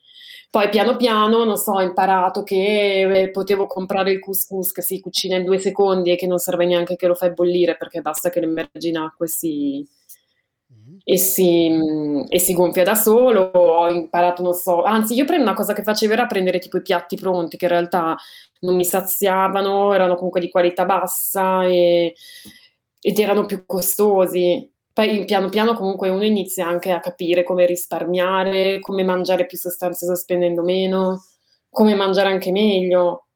[0.49, 4.99] Poi piano piano, non so, ho imparato che eh, potevo comprare il couscous che si
[4.99, 8.29] cucina in due secondi e che non serve neanche che lo fai bollire perché basta
[8.29, 9.87] che lo immergi in acqua e si.
[11.03, 11.67] E, si,
[12.29, 13.41] e si gonfia da solo.
[13.53, 16.81] Ho imparato, non so, anzi, io prendo una cosa che facevo era prendere tipo i
[16.81, 18.15] piatti pronti che in realtà
[18.61, 22.13] non mi saziavano, erano comunque di qualità bassa e
[23.01, 24.69] ed erano più costosi.
[24.93, 30.15] Poi piano piano comunque uno inizia anche a capire come risparmiare, come mangiare più sostanzioso
[30.15, 31.25] spendendo meno,
[31.69, 33.27] come mangiare anche meglio.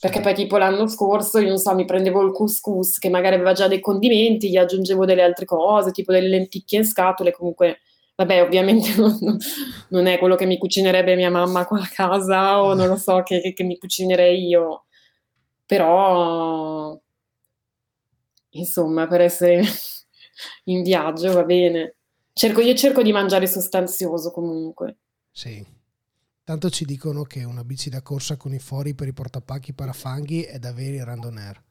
[0.00, 3.52] Perché poi tipo l'anno scorso, io non so, mi prendevo il couscous che magari aveva
[3.52, 7.80] già dei condimenti, gli aggiungevo delle altre cose, tipo delle lenticchie in scatole, comunque,
[8.16, 9.16] vabbè, ovviamente non,
[9.88, 13.22] non è quello che mi cucinerebbe mia mamma qua a casa o non lo so,
[13.22, 14.84] che, che mi cucinerei io.
[15.66, 16.98] Però
[18.50, 19.62] insomma, per essere
[20.64, 21.96] in viaggio va bene.
[22.32, 24.96] Cerco, io cerco di mangiare sostanzioso comunque.
[25.30, 25.64] Sì.
[26.44, 30.42] Tanto ci dicono che una bici da corsa con i fori per i portapacchi parafanghi
[30.42, 31.62] è da veri randoner.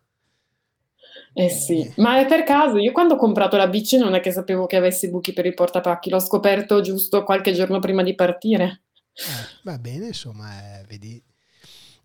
[1.34, 4.32] Eh sì, ma è per caso, io quando ho comprato la bici non è che
[4.32, 8.82] sapevo che avessi buchi per i portapacchi, l'ho scoperto giusto qualche giorno prima di partire.
[9.14, 11.24] Eh, va bene, insomma, eh, vedi,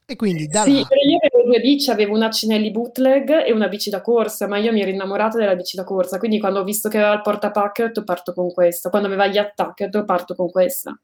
[0.04, 3.88] e quindi da Sì, io avevo due bici, avevo una Cinelli bootleg e una bici
[3.88, 6.88] da corsa, ma io mi ero innamorata della bici da corsa, quindi quando ho visto
[6.88, 10.04] che aveva il portapack ho detto parto con questa, quando aveva gli attacchi ho detto
[10.04, 10.98] parto con questa,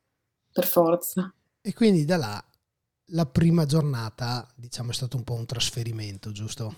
[0.53, 1.35] per forza.
[1.67, 2.45] E quindi da là
[3.09, 6.75] la prima giornata, diciamo, è stato un po' un trasferimento, giusto?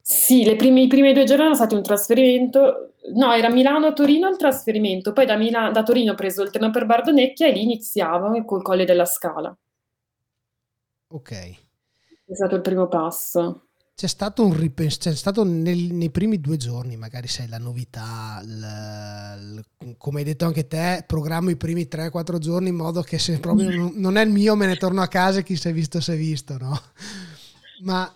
[0.00, 2.94] Sì, le prime, i primi due giorni erano stati un trasferimento.
[3.14, 6.86] No, era Milano-Torino il trasferimento, poi da, Mila- da Torino ho preso il treno per
[6.86, 9.56] Bardonecchia e lì iniziavo col Colle della Scala.
[11.10, 11.32] Ok.
[11.32, 13.68] È stato il primo passo.
[13.94, 18.42] C'è stato un ripenso, c'è stato nel, nei primi due giorni, magari sai, la novità,
[18.42, 23.18] l, l, come hai detto anche te, programmo i primi 3-4 giorni in modo che
[23.18, 25.68] se proprio non, non è il mio me ne torno a casa e chi si
[25.68, 26.80] è visto si è visto, no?
[27.82, 28.12] Ma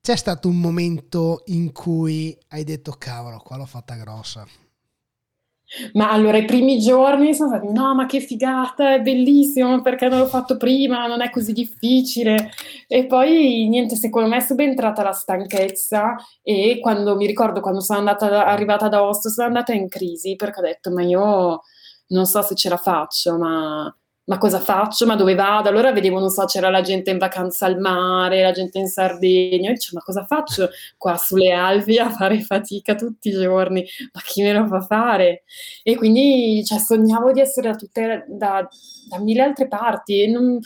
[0.00, 4.46] c'è stato un momento in cui hai detto cavolo, qua l'ho fatta grossa.
[5.92, 10.18] Ma allora i primi giorni sono stati, no, ma che figata, è bellissimo, perché non
[10.18, 12.50] l'ho fatto prima, non è così difficile.
[12.86, 17.98] E poi niente, secondo me è subentrata la stanchezza e quando mi ricordo quando sono
[17.98, 21.60] andata, arrivata da Oslo, sono andata in crisi perché ho detto, ma io
[22.08, 23.94] non so se ce la faccio, ma
[24.28, 25.06] ma cosa faccio?
[25.06, 25.68] Ma dove vado?
[25.70, 29.70] Allora vedevo, non so, c'era la gente in vacanza al mare, la gente in Sardegna,
[29.70, 33.84] e ma cosa faccio qua sulle Alpi a fare fatica tutti i giorni?
[34.12, 35.44] Ma chi me lo fa fare?
[35.82, 38.68] E quindi cioè, sognavo di essere da, tutte, da,
[39.08, 40.58] da mille altre parti e non,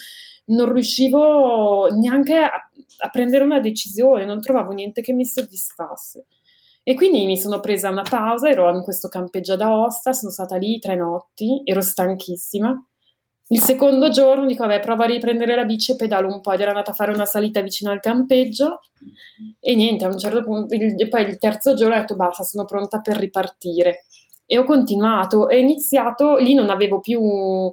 [0.46, 2.51] non riuscivo neanche a,
[2.98, 6.27] a prendere una decisione, non trovavo niente che mi soddisfasse.
[6.83, 10.57] E quindi mi sono presa una pausa, ero in questo campeggio ad Aosta, sono stata
[10.57, 12.77] lì tre notti, ero stanchissima
[13.53, 16.53] il secondo giorno dico, vabbè, prova a riprendere la bici e pedalo un po'.
[16.53, 18.81] Ed ero andata a fare una salita vicino al campeggio
[19.61, 22.65] e niente, a un certo punto, il, poi il terzo giorno ho detto, basta, sono
[22.65, 24.05] pronta per ripartire.
[24.47, 27.73] E ho continuato, e iniziato, lì non avevo più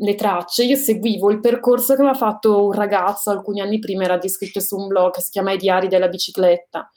[0.00, 4.16] le tracce, io seguivo il percorso che aveva fatto un ragazzo alcuni anni prima, era
[4.16, 6.90] descritto su un blog si chiama I diari della bicicletta.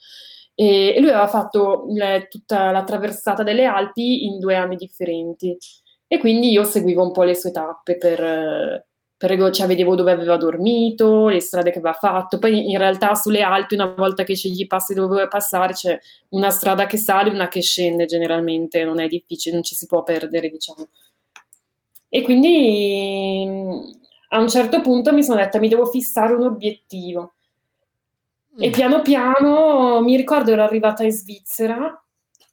[0.54, 5.56] E, lui aveva fatto le, tutta la traversata delle Alpi in due anni differenti.
[6.12, 8.84] E quindi io seguivo un po' le sue tappe per,
[9.16, 12.38] per cioè vedevo dove aveva dormito, le strade che aveva fatto.
[12.38, 15.98] Poi in realtà sulle Alpi, una volta che scegli i passi dove vuoi passare, c'è
[16.32, 19.86] una strada che sale e una che scende generalmente, non è difficile, non ci si
[19.86, 20.86] può perdere, diciamo.
[22.10, 23.48] E quindi
[24.28, 27.32] a un certo punto mi sono detta mi devo fissare un obiettivo.
[28.58, 28.72] E mm.
[28.72, 32.02] piano piano mi ricordo ero arrivata in Svizzera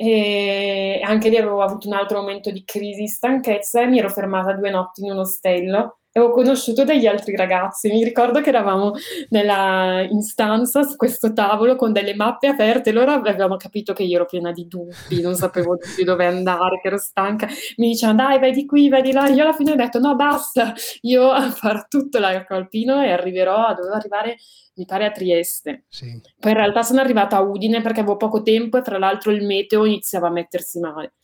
[0.01, 4.53] e anche lì avevo avuto un altro momento di crisi, stanchezza e mi ero fermata
[4.53, 7.89] due notti in un ostello ho conosciuto degli altri ragazzi.
[7.89, 8.93] Mi ricordo che eravamo
[9.29, 12.91] nella, in stanza su questo tavolo con delle mappe aperte.
[12.91, 16.87] Loro avevamo capito che io ero piena di dubbi, non sapevo più dove andare, che
[16.87, 17.47] ero stanca.
[17.77, 19.27] Mi dicevano dai, vai di qui, vai di là.
[19.27, 23.93] Io alla fine ho detto no, basta, io farò tutto l'arco alpino e arriverò, dovevo
[23.93, 24.37] arrivare
[24.79, 25.83] mi pare a Trieste.
[25.89, 26.21] Sì.
[26.39, 29.45] Poi in realtà sono arrivata a Udine perché avevo poco tempo e tra l'altro il
[29.45, 31.15] meteo iniziava a mettersi male.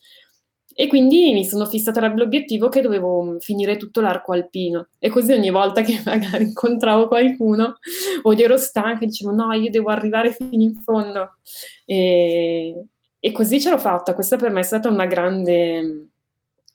[0.78, 4.90] E quindi mi sono fissata l'obiettivo che dovevo finire tutto l'arco alpino.
[5.00, 7.78] E così ogni volta che magari incontravo qualcuno
[8.24, 11.38] o ero stanca dicevo no, io devo arrivare fino in fondo.
[11.86, 14.14] E, e così ce l'ho fatta.
[14.14, 16.10] Questa per me è stata una grande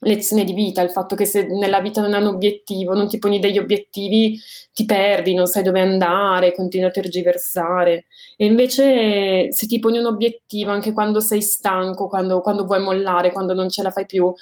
[0.01, 3.17] lezione di vita, il fatto che se nella vita non hai un obiettivo, non ti
[3.19, 4.39] poni degli obiettivi,
[4.73, 8.05] ti perdi, non sai dove andare, continui a tergiversare.
[8.37, 13.31] E invece se ti poni un obiettivo anche quando sei stanco, quando, quando vuoi mollare,
[13.31, 14.33] quando non ce la fai più,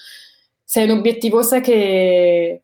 [0.64, 2.64] se hai un obiettivo sai che,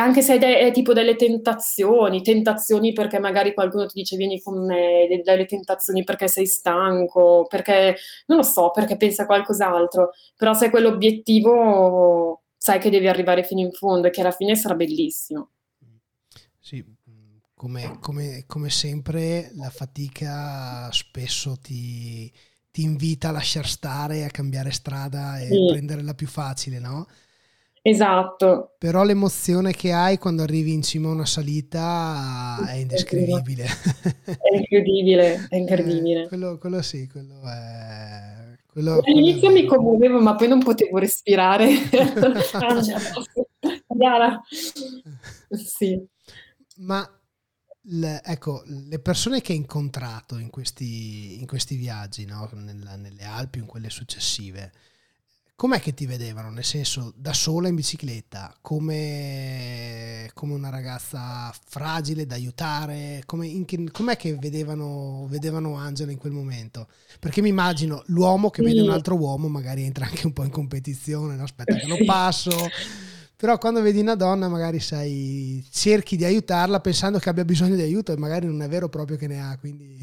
[0.00, 5.06] anche se hai tipo delle tentazioni, tentazioni perché magari qualcuno ti dice vieni con me,
[5.22, 10.64] delle tentazioni perché sei stanco, perché non lo so, perché pensa a qualcos'altro, però se
[10.64, 15.50] hai quell'obiettivo sai che devi arrivare fino in fondo e che alla fine sarà bellissimo.
[16.58, 16.82] Sì,
[17.54, 22.32] come, come, come sempre la fatica spesso ti,
[22.70, 25.66] ti, invita a lasciare stare, a cambiare strada e sì.
[25.68, 27.06] prendere la più facile, no?
[27.86, 28.76] Esatto.
[28.78, 33.66] Però l'emozione che hai quando arrivi in cima a una salita è indescrivibile.
[34.24, 36.22] È incredibile, è incredibile.
[36.22, 38.56] Eh, quello, quello, sì, quello è...
[38.66, 41.68] Quello, All'inizio quello mi commuovevo, ma poi non potevo respirare.
[45.50, 46.02] Sì.
[46.76, 47.06] Ma
[47.82, 52.48] le, ecco, le persone che hai incontrato in questi, in questi viaggi, no?
[52.54, 54.72] Nella, nelle Alpi o in quelle successive,
[55.56, 56.50] com'è che ti vedevano?
[56.50, 63.22] Nel senso, da sola in bicicletta, come, come una ragazza fragile da aiutare?
[63.24, 66.88] Come, in, com'è che vedevano, vedevano Angela in quel momento?
[67.20, 70.50] Perché mi immagino l'uomo che vede un altro uomo magari entra anche un po' in
[70.50, 71.44] competizione, no?
[71.44, 72.50] aspetta che lo passo.
[73.36, 77.82] Però quando vedi una donna magari sai, cerchi di aiutarla pensando che abbia bisogno di
[77.82, 79.98] aiuto e magari non è vero proprio che ne ha, quindi...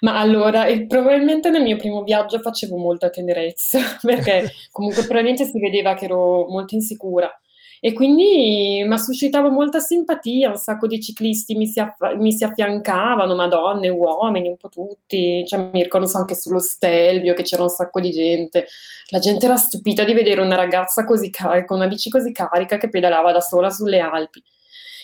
[0.00, 5.58] Ma allora, e probabilmente nel mio primo viaggio facevo molta tenerezza, perché comunque probabilmente si
[5.58, 7.30] vedeva che ero molto insicura.
[7.78, 12.42] E quindi mi suscitava molta simpatia, un sacco di ciclisti mi si, aff- mi si
[12.42, 15.44] affiancavano, ma donne, uomini, un po' tutti.
[15.46, 18.66] Cioè, mi ricordo anche sullo Stelvio che c'era un sacco di gente.
[19.10, 22.78] La gente era stupita di vedere una ragazza così car- con una bici così carica
[22.78, 24.42] che pedalava da sola sulle Alpi.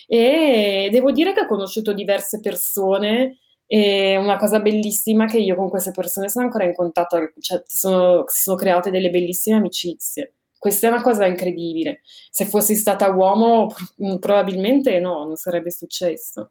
[0.06, 3.38] E devo dire che ho conosciuto diverse persone
[3.74, 8.24] e una cosa bellissima che io con queste persone sono ancora in contatto, cioè sono,
[8.26, 10.34] si sono create delle bellissime amicizie.
[10.58, 12.02] Questa è una cosa incredibile.
[12.30, 13.74] Se fossi stata uomo,
[14.20, 16.50] probabilmente no, non sarebbe successo.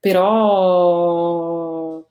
[0.00, 2.04] Però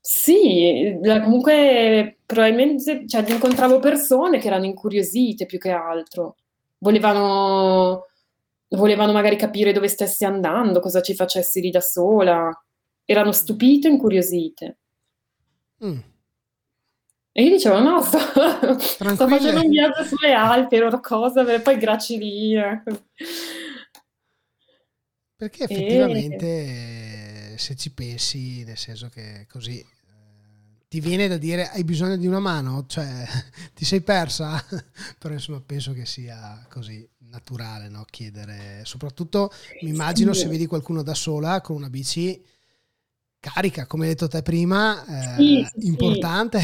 [0.00, 6.36] sì, comunque probabilmente cioè, incontravo persone che erano incuriosite più che altro.
[6.78, 8.06] Volevano,
[8.68, 12.48] volevano magari capire dove stessi andando, cosa ci facessi lì da sola
[13.04, 14.78] erano stupite e incuriosite.
[15.84, 15.98] Mm.
[17.34, 18.18] E io dicevo, no, sto,
[18.78, 22.82] sto, facendo un viaggio sulle Alpi, ero cosa, poi Gracilia.
[25.34, 27.58] Perché effettivamente, e...
[27.58, 32.26] se ci pensi, nel senso che così eh, ti viene da dire hai bisogno di
[32.26, 33.26] una mano, cioè
[33.74, 34.62] ti sei persa,
[35.18, 38.04] però insomma penso che sia così naturale no?
[38.10, 42.44] chiedere, soprattutto mi immagino se vedi qualcuno da sola con una bici
[43.42, 46.60] carica, come hai detto te prima, eh, sì, sì, importante.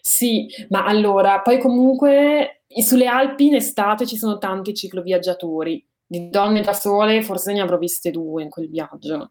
[0.00, 6.60] Sì, ma allora, poi comunque sulle Alpi in estate ci sono tanti cicloviaggiatori, di donne
[6.60, 9.30] da sole forse ne avrò viste due in quel viaggio.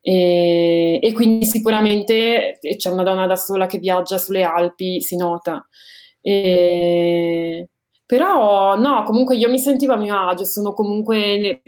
[0.00, 5.64] E, e, quindi sicuramente c'è una donna da sola che viaggia sulle Alpi, si nota.
[6.20, 7.68] E,
[8.04, 11.62] però no, comunque io mi sentivo a mio agio, sono comunque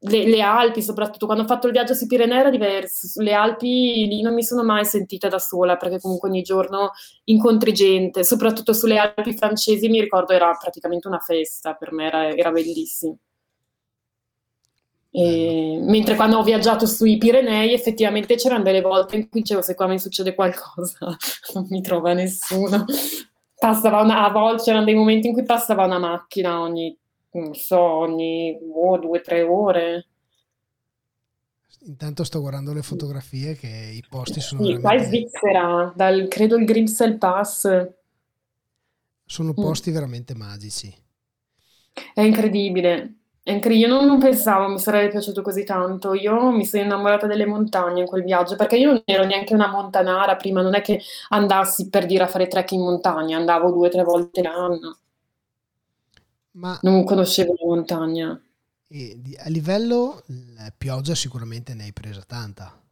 [0.00, 3.20] le, le, Alpi, soprattutto quando ho fatto il viaggio sui Pirenei era diverso.
[3.20, 6.92] Le Alpi lì non mi sono mai sentita da sola perché comunque ogni giorno
[7.24, 12.28] incontri gente, soprattutto sulle Alpi francesi mi ricordo era praticamente una festa, per me era,
[12.28, 13.18] era bellissimo.
[15.10, 19.74] E, mentre quando ho viaggiato sui Pirenei effettivamente c'erano delle volte in cui dicevo se
[19.74, 21.16] qua mi succede qualcosa
[21.54, 22.84] non mi trova nessuno.
[23.58, 26.96] Passava una, a volte c'erano dei momenti in cui passava una macchina ogni
[27.40, 30.06] non so, ogni oh, due o tre ore.
[31.88, 34.80] Intanto sto guardando le fotografie che i posti sono sì, veramente...
[34.82, 37.88] qua in Svizzera, dal, credo il Grimsel Pass.
[39.24, 39.62] Sono mm.
[39.62, 39.94] posti mm.
[39.94, 40.94] veramente magici.
[42.12, 43.14] È incredibile.
[43.42, 43.88] È incredibile.
[43.88, 46.14] Io non, non, pensavo mi sarebbe piaciuto così tanto.
[46.14, 49.68] Io mi sono innamorata delle montagne in quel viaggio perché io non ero neanche una
[49.68, 53.86] montanara prima, non è che andassi per dire a fare trek in montagna, andavo due
[53.86, 54.98] o tre volte l'anno.
[56.58, 58.42] Ma non conoscevo la montagna.
[59.36, 60.24] a livello
[60.76, 62.82] pioggia sicuramente ne hai presa tanta.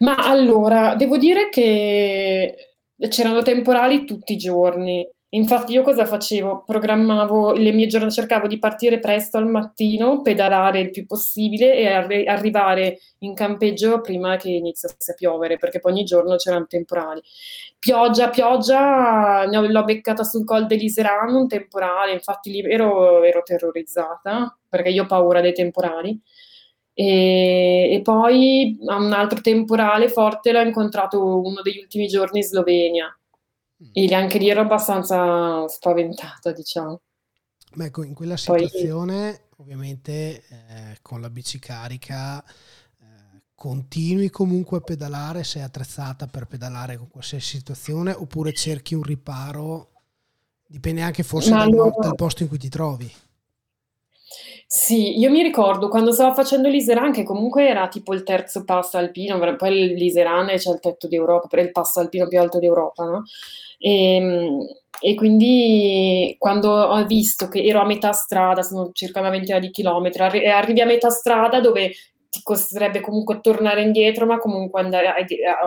[0.00, 2.76] Ma allora, devo dire che
[3.08, 5.06] c'erano temporali tutti i giorni.
[5.32, 6.62] Infatti io cosa facevo?
[6.64, 11.86] Programmavo le mie giornate, cercavo di partire presto al mattino, pedalare il più possibile e
[11.86, 17.20] arri- arrivare in campeggio prima che iniziasse a piovere, perché poi ogni giorno c'erano temporali.
[17.78, 24.88] Pioggia, pioggia, l'ho beccata sul Col dell'Iserano, un temporale, infatti lì ero, ero terrorizzata, perché
[24.88, 26.18] io ho paura dei temporali.
[26.94, 33.17] E, e, poi un altro temporale forte l'ho incontrato uno degli ultimi giorni in Slovenia
[33.92, 37.00] e anche lì ero abbastanza spaventata, diciamo.
[37.74, 39.64] Beh, ecco, in quella situazione, Poi...
[39.64, 46.96] ovviamente, eh, con la bici carica, eh, continui comunque a pedalare, sei attrezzata per pedalare
[46.96, 49.90] con qualsiasi situazione, oppure cerchi un riparo,
[50.66, 51.94] dipende anche forse dal, allora...
[52.00, 53.12] dal posto in cui ti trovi.
[54.66, 58.98] Sì, io mi ricordo quando stavo facendo l'Iseran, che comunque era tipo il terzo passo
[58.98, 63.24] alpino, poi l'Iseran c'è il tetto d'Europa, per il passo alpino più alto d'Europa, no?
[63.78, 64.66] E, ehm,
[65.00, 69.70] e, quindi quando ho visto che ero a metà strada, sono circa una ventina di
[69.70, 71.92] chilometri, arri- arrivi a metà strada dove
[72.30, 75.06] ti costrerebbe comunque tornare indietro, ma comunque andare,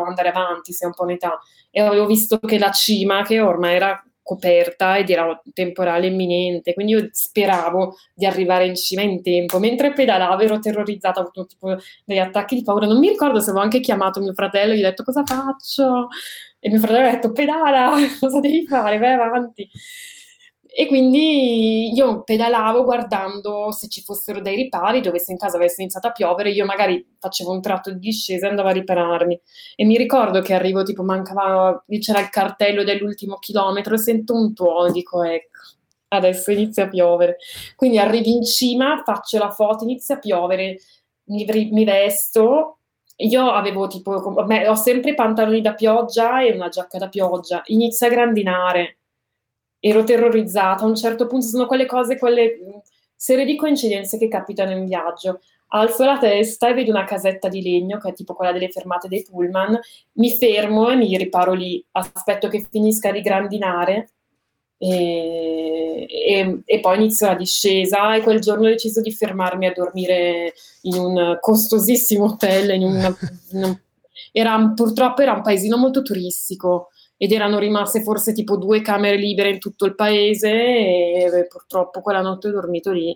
[0.06, 1.40] andare avanti, sei un po' a metà.
[1.72, 6.94] E avevo visto che la cima, che ormai era coperta ed era temporale imminente, quindi
[6.94, 9.60] io speravo di arrivare in cima in tempo.
[9.60, 12.86] Mentre pedalavo ero terrorizzata, ho avuto tipo degli attacchi di paura.
[12.86, 16.08] Non mi ricordo se avevo anche chiamato mio fratello gli ho detto cosa faccio?
[16.64, 19.00] E mio fratello ha detto pedala, cosa devi fare?
[19.00, 19.68] Vai avanti.
[20.74, 25.82] E quindi io pedalavo guardando se ci fossero dei ripari, dove se in casa avesse
[25.82, 29.42] iniziato a piovere, io magari facevo un tratto di discesa e andavo a ripararmi.
[29.76, 34.54] E mi ricordo che arrivo, tipo, mancava, c'era il cartello dell'ultimo chilometro, e sento un
[34.54, 35.60] tuono, dico, ecco,
[36.10, 37.38] adesso inizia a piovere.
[37.76, 40.78] Quindi arrivi in cima, faccio la foto, inizia a piovere,
[41.26, 42.81] mi, mi vesto,
[43.26, 48.10] io avevo tipo, ho sempre pantaloni da pioggia e una giacca da pioggia, inizia a
[48.10, 48.98] grandinare.
[49.80, 50.84] Ero terrorizzata.
[50.84, 52.84] A un certo punto sono quelle cose, quelle
[53.16, 55.42] serie di coincidenze che capitano in viaggio.
[55.74, 59.08] Alzo la testa e vedo una casetta di legno, che è tipo quella delle fermate
[59.08, 59.80] dei pullman,
[60.14, 64.10] mi fermo e mi riparo lì, aspetto che finisca di grandinare
[64.84, 69.74] e, e, e, poi inizio la discesa e quel giorno ho deciso di fermarmi a
[69.74, 73.16] dormire in un costosissimo hotel, una,
[73.54, 73.80] in un,
[74.32, 79.52] era, purtroppo era un paesino molto turistico ed erano rimaste forse tipo due camere libere
[79.52, 83.16] in tutto il paese e purtroppo quella notte ho dormito lì.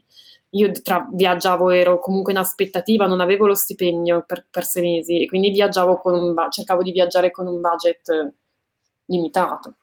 [0.51, 5.23] Io tra, viaggiavo, ero comunque in aspettativa, non avevo lo stipendio per, per sei mesi
[5.23, 8.33] e quindi viaggiavo con un, cercavo di viaggiare con un budget
[9.05, 9.77] limitato.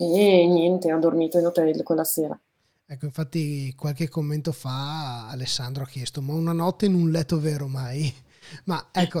[0.00, 2.38] E niente, ho dormito in hotel quella sera.
[2.86, 7.66] Ecco, infatti qualche commento fa Alessandro ha chiesto, ma una notte in un letto vero
[7.66, 8.14] mai?
[8.64, 9.18] Ma ecco,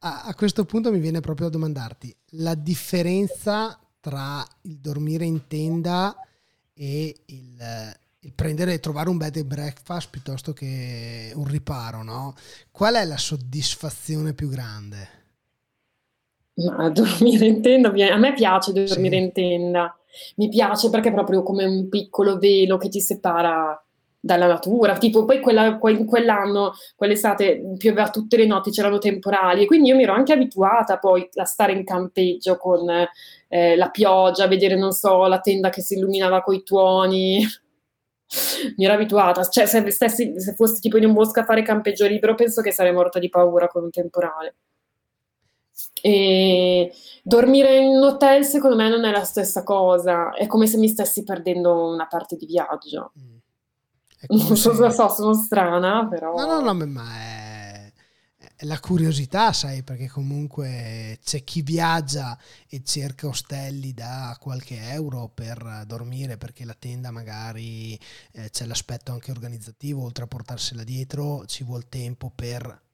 [0.00, 5.46] a, a questo punto mi viene proprio a domandarti, la differenza tra il dormire in
[5.46, 6.16] tenda
[6.74, 12.34] e il, il prendere e trovare un bed and breakfast piuttosto che un riparo, no?
[12.72, 15.08] Qual è la soddisfazione più grande?
[16.54, 19.22] Ma dormire in tenda, a me piace dormire sì.
[19.22, 19.94] in tenda
[20.36, 23.80] mi piace perché è proprio come un piccolo velo che ti separa
[24.20, 29.66] dalla natura, tipo poi quella, que- quell'anno, quell'estate pioveva tutte le notti, c'erano temporali e
[29.66, 32.86] quindi io mi ero anche abituata poi a stare in campeggio con
[33.48, 37.42] eh, la pioggia, vedere, non so, la tenda che si illuminava coi tuoni,
[38.76, 42.06] mi ero abituata, cioè se, stessi, se fossi tipo in un bosco a fare campeggio
[42.06, 44.54] libero penso che sarei morta di paura con un temporale.
[46.02, 50.78] E dormire in un hotel secondo me non è la stessa cosa, è come se
[50.78, 53.12] mi stessi perdendo una parte di viaggio.
[53.18, 53.38] Mm.
[54.28, 56.34] Non so se so, sono strana, però...
[56.34, 57.92] No, no, no, ma è,
[58.56, 65.30] è la curiosità, sai, perché comunque c'è chi viaggia e cerca ostelli da qualche euro
[65.32, 67.98] per dormire, perché la tenda magari
[68.32, 72.88] eh, c'è l'aspetto anche organizzativo, oltre a portarsela dietro ci vuole tempo per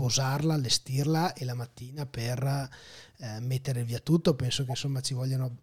[0.00, 2.42] posarla, allestirla e la mattina per
[3.18, 4.34] eh, mettere via tutto.
[4.34, 5.58] Penso che insomma ci vogliono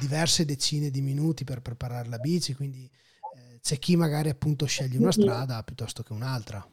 [0.00, 2.90] diverse decine di minuti per preparare la bici, quindi
[3.36, 6.68] eh, c'è chi magari appunto sceglie una strada piuttosto che un'altra.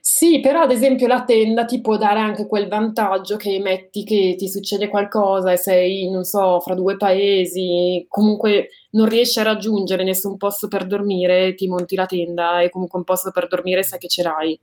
[0.00, 4.34] Sì, però ad esempio la tenda ti può dare anche quel vantaggio che metti che
[4.36, 10.04] ti succede qualcosa e sei, non so, fra due paesi, comunque non riesci a raggiungere
[10.04, 13.98] nessun posto per dormire, ti monti la tenda e comunque un posto per dormire sai
[13.98, 14.58] che ce l'hai.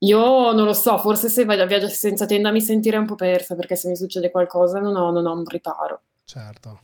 [0.00, 3.16] Io non lo so, forse se vado a viaggio senza tenda mi sentirei un po'
[3.16, 6.02] persa perché se mi succede qualcosa non ho, non ho un riparo.
[6.24, 6.80] Certo.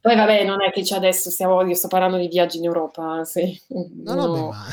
[0.00, 3.24] Poi vabbè, non è che c'è adesso stiamo, io sto parlando di viaggi in Europa,
[3.24, 3.60] sì.
[3.68, 4.66] No, no, beh, ma...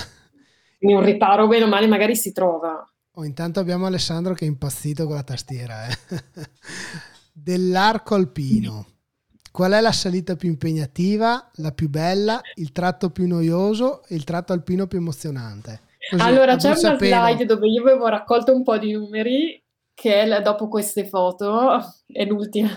[0.78, 2.88] Quindi un riparo bene o male magari si trova.
[3.18, 5.88] Oh, intanto abbiamo Alessandro che è impazzito con la tastiera.
[5.88, 5.98] Eh.
[7.32, 8.86] Dell'arco alpino.
[9.52, 14.26] Qual è la salita più impegnativa, la più bella, il tratto più noioso e il
[14.26, 15.80] tratto alpino più emozionante?
[16.10, 19.62] Così, allora, c'è una slide dove io avevo raccolto un po' di numeri,
[19.94, 22.70] che è la, dopo queste foto, è l'ultima.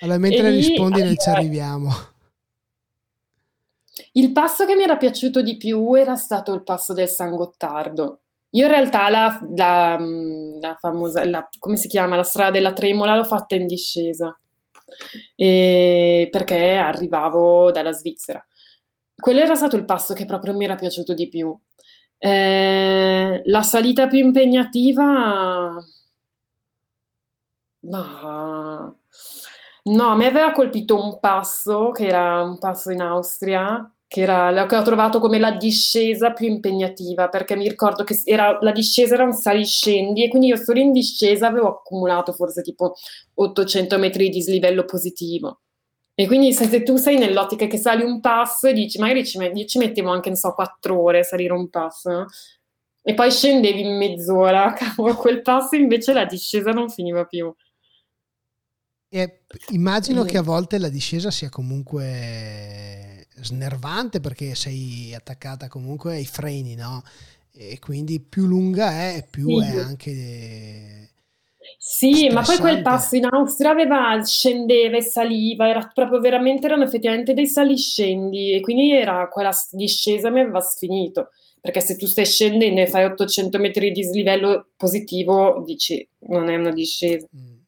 [0.00, 1.90] Allora, mentre e rispondi, lì, noi ci arriviamo.
[4.12, 8.20] Il passo che mi era piaciuto di più era stato il passo del San Gottardo.
[8.50, 13.16] Io in realtà la, la, la famosa, la, come si chiama, la strada della Tremola
[13.16, 14.38] l'ho fatta in discesa,
[15.34, 18.44] e perché arrivavo dalla Svizzera
[19.16, 21.56] quello era stato il passo che proprio mi era piaciuto di più.
[22.18, 25.76] Eh, la salita più impegnativa,
[27.80, 28.94] ma
[29.84, 34.76] no, mi aveva colpito un passo che era un passo in Austria, che, era, che
[34.76, 39.24] ho trovato come la discesa più impegnativa, perché mi ricordo che era, la discesa era
[39.24, 42.94] un saliscendi e quindi io solo in discesa avevo accumulato forse tipo
[43.34, 45.60] 800 metri di dislivello positivo.
[46.16, 49.78] E quindi se tu sei nell'ottica che sali un passo e dici, magari ci, ci
[49.78, 52.26] mettevo anche, non so, quattro ore a salire un passo, no?
[53.02, 57.52] E poi scendevi in mezz'ora, cavolo, quel passo invece la discesa non finiva più.
[59.08, 60.26] E immagino e...
[60.26, 67.02] che a volte la discesa sia comunque snervante perché sei attaccata comunque ai freni, no?
[67.52, 69.66] E quindi più lunga è, più sì.
[69.66, 71.03] è anche
[71.78, 76.84] sì, ma poi quel passo in Austria aveva, scendeva e saliva, era proprio veramente, erano
[76.84, 82.26] effettivamente dei saliscendi e quindi era quella discesa mi aveva sfinito, perché se tu stai
[82.26, 87.26] scendendo e fai 800 metri di slivello positivo, dici, non è una discesa.
[87.36, 87.62] Mm.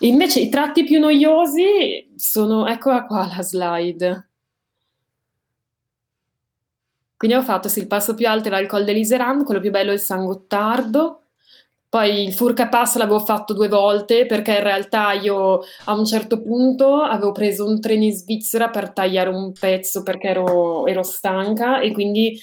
[0.00, 4.28] Invece i tratti più noiosi sono, eccola qua la slide.
[7.16, 9.90] Quindi ho fatto, sì, il passo più alto era il Col dell'Iseran, quello più bello
[9.90, 11.22] è il San Gottardo,
[11.96, 16.42] Poi il Furca Pass l'avevo fatto due volte perché in realtà io a un certo
[16.42, 21.80] punto avevo preso un treno in Svizzera per tagliare un pezzo perché ero, ero stanca
[21.80, 22.38] e quindi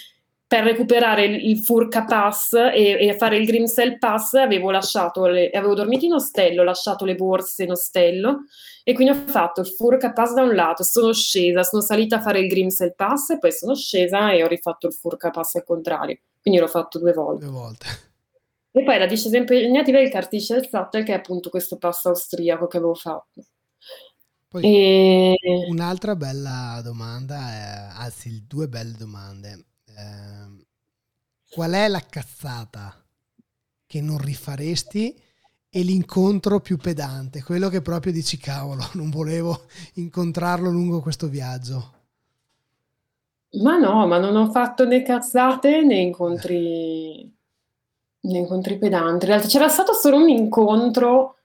[0.47, 5.75] per recuperare il, Furca Pass e, e, fare il Grimsel Pass avevo lasciato le, avevo
[5.75, 8.45] dormito in ostello, lasciato le borse in ostello
[8.83, 12.21] e quindi ho fatto il Furca Pass da un lato, sono scesa, sono salita a
[12.21, 15.63] fare il Grimsel Pass e poi sono scesa e ho rifatto il Furca Pass al
[15.63, 17.45] contrario, quindi l'ho fatto due volte.
[17.45, 18.11] Due volte.
[18.75, 22.09] E poi la discesa impegnativa è il Cartisce del Sattel, che è appunto questo passo
[22.09, 23.45] austriaco che avevo fatto.
[24.47, 25.37] Poi e...
[25.69, 29.65] un'altra bella domanda, è, anzi due belle domande.
[29.85, 30.65] Eh,
[31.51, 32.99] qual è la cazzata
[33.85, 35.21] che non rifaresti
[35.69, 39.65] e l'incontro più pedante, quello che proprio dici cavolo, non volevo
[39.95, 41.93] incontrarlo lungo questo viaggio?
[43.61, 47.32] Ma no, ma non ho fatto né cazzate né incontri
[48.23, 49.25] ne incontri pedanti.
[49.25, 51.37] In realtà c'era stato solo un incontro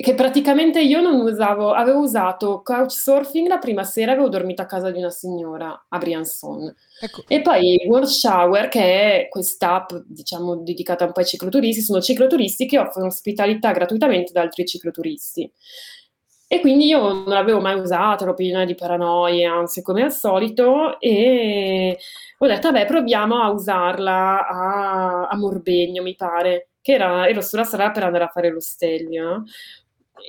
[0.00, 4.92] che praticamente io non usavo, avevo usato couchsurfing la prima sera, avevo dormito a casa
[4.92, 6.72] di una signora a Briançon.
[7.00, 7.24] Ecco.
[7.26, 12.66] E poi World Shower, che è quest'app, diciamo, dedicata un po' ai cicloturisti, sono cicloturisti
[12.66, 15.50] che offrono ospitalità gratuitamente ad altri cicloturisti.
[16.46, 21.00] E quindi io non l'avevo mai usata, ero piena di paranoie, anzi, come al solito,
[21.00, 21.98] e
[22.38, 27.64] ho detto, vabbè, proviamo a usarla a, a Morbegno, mi pare, che era, ero sulla
[27.64, 29.44] strada per andare a fare lo stelio.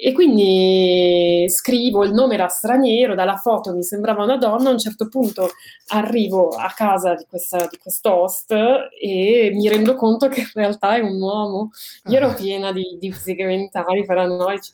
[0.02, 4.78] E quindi scrivo, il nome era straniero, dalla foto mi sembrava una donna, a un
[4.78, 5.50] certo punto
[5.88, 8.52] arrivo a casa di, questa, di quest'host
[9.02, 11.72] e mi rendo conto che in realtà è un uomo.
[12.06, 12.34] Io ero ah.
[12.34, 14.72] piena di, di psiche mentali, paranoici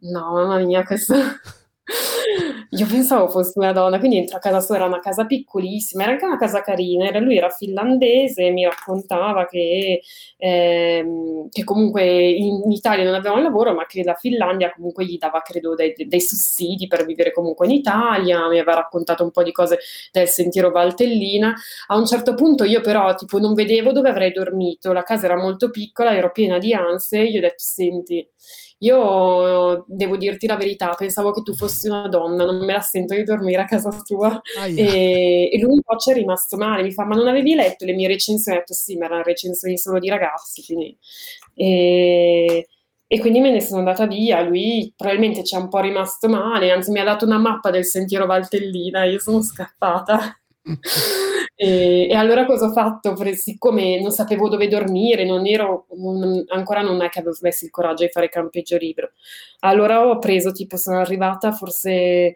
[0.00, 1.14] no, mamma mia, questo...
[2.70, 6.12] Io pensavo fosse una donna, quindi entro a casa sua, era una casa piccolissima, era
[6.12, 10.00] anche una casa carina, era, lui era finlandese, mi raccontava che,
[10.36, 15.16] ehm, che comunque in, Italia non aveva un lavoro, ma che la Finlandia comunque gli
[15.16, 19.42] dava, credo, dei, dei, sussidi per vivere comunque in Italia, mi aveva raccontato un po'
[19.42, 19.78] di cose
[20.10, 21.54] del sentiero Valtellina.
[21.88, 25.36] A un certo punto io però tipo non vedevo dove avrei dormito, la casa era
[25.36, 28.26] molto piccola, ero piena di ansie, io ho detto, senti
[28.78, 33.14] io devo dirti la verità, pensavo che tu fossi una donna, non me la sento
[33.14, 34.40] di dormire a casa tua.
[34.66, 37.84] E, e, lui un po' ci è rimasto male, mi fa, ma non avevi letto
[37.84, 38.58] le mie recensioni?
[38.58, 40.62] Ho detto sì, ma erano recensioni solo di ragazzi.
[40.64, 40.96] Quindi...
[41.54, 42.68] E,
[43.08, 44.40] e quindi me ne sono andata via.
[44.40, 47.84] Lui probabilmente ci è un po' rimasto male, anzi mi ha dato una mappa del
[47.84, 50.38] sentiero Valtellina, io sono scappata.
[51.58, 53.16] E, e, allora cosa ho fatto?
[53.34, 57.70] Siccome non sapevo dove dormire, non ero, non, ancora non è che avevo messo il
[57.70, 59.12] coraggio di fare campeggio libero.
[59.60, 62.34] Allora ho preso, tipo, sono arrivata forse,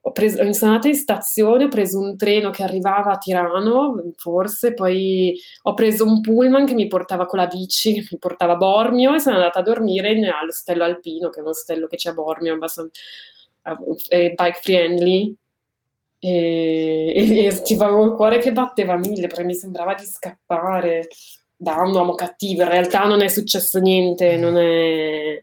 [0.00, 4.74] ho preso, sono andata in stazione, ho preso un treno che arrivava a Tirano, forse,
[4.74, 9.14] poi ho preso un pullman che mi portava con la bici, mi portava a Bormio
[9.14, 12.54] e sono andata a dormire all'ostello alpino, che è un ostello che c'è a Bormio,
[12.54, 12.90] abbastanza
[14.10, 15.36] eh, bike friendly
[16.26, 21.06] e, e, e avevo il cuore che batteva mille perché mi sembrava di scappare
[21.54, 22.62] da un uomo cattivo.
[22.62, 25.40] In realtà non è successo niente, non è...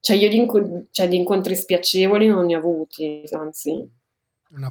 [0.00, 3.90] Cioè io di, inco- cioè, di incontri spiacevoli non ne ho avuti, anzi.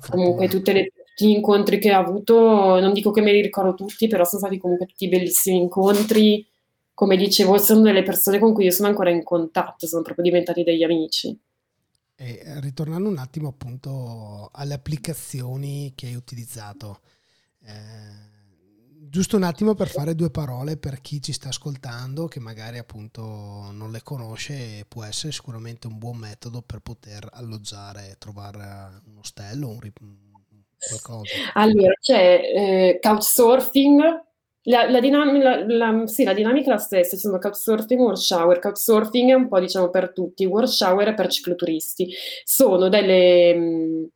[0.09, 4.23] Comunque tutti gli incontri che ho avuto, non dico che me li ricordo tutti, però
[4.23, 6.47] sono stati comunque tutti bellissimi incontri.
[6.93, 10.63] Come dicevo, sono delle persone con cui io sono ancora in contatto, sono proprio diventati
[10.63, 11.37] degli amici.
[12.19, 17.01] E ritornando un attimo appunto alle applicazioni che hai utilizzato,
[17.63, 18.27] eh,
[19.07, 23.21] giusto un attimo per fare due parole per chi ci sta ascoltando che magari appunto
[23.71, 29.69] non le conosce può essere sicuramente un buon metodo per poter alloggiare, trovare un ostello,
[29.69, 29.79] un,
[30.79, 31.33] qualcosa.
[31.53, 34.25] Allora c'è eh, Couchsurfing
[34.69, 38.17] la, la, dinam- la, la, sì, la dinamica è la stessa, ci sono couchsurfing world
[38.17, 38.59] shower.
[38.59, 42.09] Couchsurfing è un po' diciamo per tutti, world shower è per cicloturisti.
[42.43, 43.55] Sono delle...
[43.55, 44.07] Mh,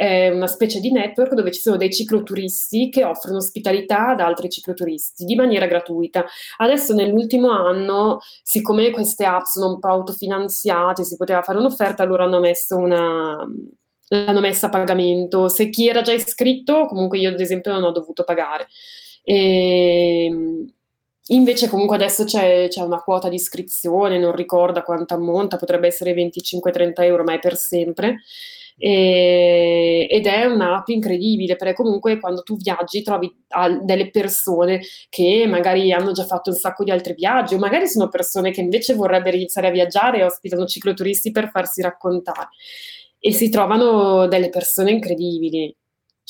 [0.00, 4.48] è una specie di network dove ci sono dei cicloturisti che offrono ospitalità ad altri
[4.48, 6.24] cicloturisti di maniera gratuita.
[6.56, 12.24] Adesso nell'ultimo anno, siccome queste app sono un po' autofinanziate, si poteva fare un'offerta, allora
[12.24, 13.46] hanno messo una,
[14.08, 15.48] l'hanno messa a pagamento.
[15.48, 18.68] Se chi era già iscritto, comunque io ad esempio non ho dovuto pagare.
[19.22, 20.72] E, ehm,
[21.28, 26.12] invece comunque adesso c'è, c'è, una quota di iscrizione, non ricordo quanto ammonta, potrebbe essere
[26.14, 28.18] 25-30 euro, ma è per sempre.
[28.82, 33.30] E, ed è un'app incredibile perché comunque quando tu viaggi trovi
[33.82, 38.08] delle persone che magari hanno già fatto un sacco di altri viaggi o magari sono
[38.08, 42.48] persone che invece vorrebbero iniziare a viaggiare e ospitano cicloturisti per farsi raccontare
[43.18, 45.74] e si trovano delle persone incredibili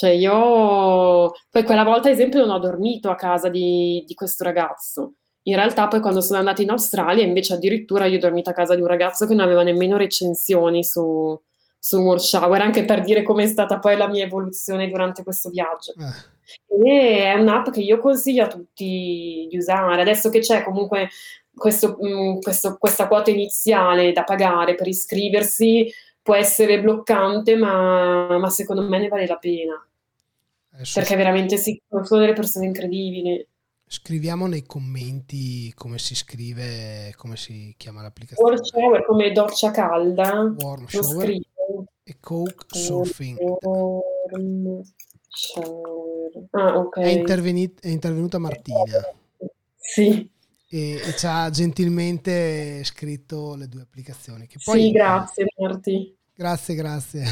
[0.00, 4.44] cioè io poi quella volta, ad esempio, non ho dormito a casa di, di questo
[4.44, 5.16] ragazzo.
[5.42, 8.74] In realtà poi quando sono andata in Australia invece addirittura io ho dormito a casa
[8.74, 11.38] di un ragazzo che non aveva nemmeno recensioni su,
[11.78, 15.92] su World Shower, anche per dire com'è stata poi la mia evoluzione durante questo viaggio.
[15.92, 16.88] Eh.
[16.88, 20.00] E è un'app che io consiglio a tutti di usare.
[20.00, 21.10] Adesso che c'è comunque
[21.54, 25.92] questo, mh, mm, questo, questa quota iniziale da pagare per iscriversi,
[26.22, 29.84] può essere bloccante, ma, ma secondo me ne vale la pena.
[30.80, 33.46] Adesso perché veramente sì, sono delle persone incredibili.
[33.86, 38.50] Scriviamo nei commenti come si scrive, come si chiama l'applicazione.
[38.50, 40.54] Warm shower come doccia calda.
[40.56, 41.38] Warm shower
[42.02, 43.38] e coke surfing.
[43.60, 44.80] Warm
[45.28, 46.46] shower.
[46.52, 46.98] Ah, ok.
[46.98, 49.04] È, intervenit- è intervenuta Martina.
[49.76, 50.30] Sì.
[50.72, 54.48] E, e, ci ha gentilmente scritto le due applicazioni.
[54.64, 56.16] Poi, sì, grazie Marti.
[56.32, 57.24] Grazie, grazie.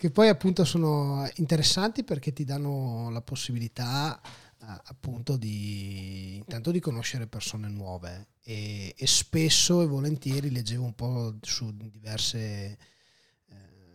[0.00, 4.20] Che poi appunto sono interessanti perché ti danno la possibilità
[4.60, 8.28] appunto di intanto di conoscere persone nuove.
[8.44, 12.78] E, e, spesso e volentieri leggevo un po' su diverse eh,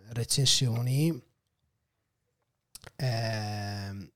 [0.08, 1.24] recensioni
[2.98, 4.12] eh,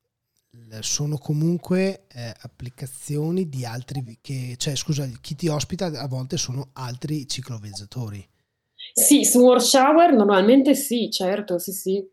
[0.82, 6.72] sono comunque eh, applicazioni di altri che cioè scusa chi ti ospita a volte sono
[6.74, 8.28] altri cicloviaggiatori
[8.98, 12.04] sì su War Shower normalmente sì certo sì sì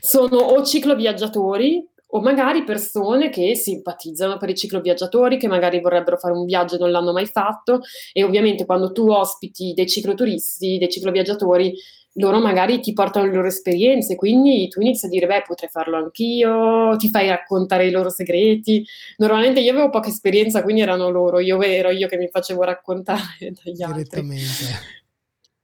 [0.00, 6.32] sono o cicloviaggiatori o magari persone che simpatizzano per i cicloviaggiatori, che magari vorrebbero fare
[6.32, 7.80] un viaggio e non l'hanno mai fatto
[8.12, 11.74] e ovviamente quando tu ospiti dei cicloturisti, dei cicloviaggiatori,
[12.14, 15.98] loro magari ti portano le loro esperienze, quindi tu inizi a dire, beh, potrei farlo
[15.98, 18.84] anch'io, ti fai raccontare i loro segreti.
[19.18, 23.52] Normalmente io avevo poca esperienza, quindi erano loro, io ero io che mi facevo raccontare
[23.62, 24.22] dagli altri.
[24.22, 25.06] Direttamente.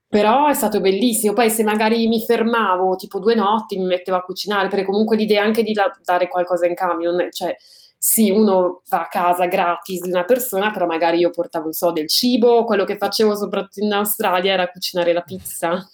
[0.07, 1.33] Però è stato bellissimo.
[1.33, 5.43] Poi se magari mi fermavo tipo due notti, mi mettevo a cucinare, perché comunque l'idea
[5.43, 7.55] anche di dare qualcosa in cambio, cioè
[7.97, 11.91] sì, uno va a casa gratis di una persona, però magari io portavo, non so,
[11.91, 15.89] del cibo, quello che facevo soprattutto in Australia era cucinare la pizza.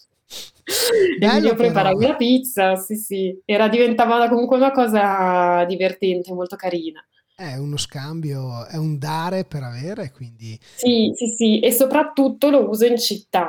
[1.19, 7.01] e io preparavo la pizza, sì, sì, era diventava comunque una cosa divertente, molto carina.
[7.33, 10.59] È uno scambio, è un dare per avere, quindi...
[10.75, 13.47] Sì, sì, sì, e soprattutto lo uso in città,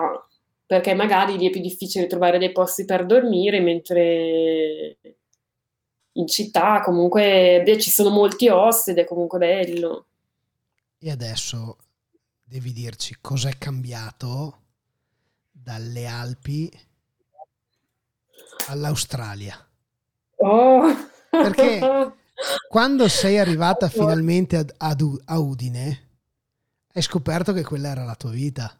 [0.72, 4.96] perché magari lì è più difficile trovare dei posti per dormire, mentre
[6.12, 10.06] in città comunque beh, ci sono molti host ed è comunque bello.
[10.98, 11.76] E adesso
[12.42, 14.60] devi dirci cos'è cambiato
[15.50, 16.72] dalle Alpi
[18.68, 19.54] all'Australia.
[20.36, 20.86] Oh.
[21.28, 22.14] Perché
[22.66, 26.08] quando sei arrivata finalmente ad, ad, a Udine,
[26.94, 28.74] hai scoperto che quella era la tua vita.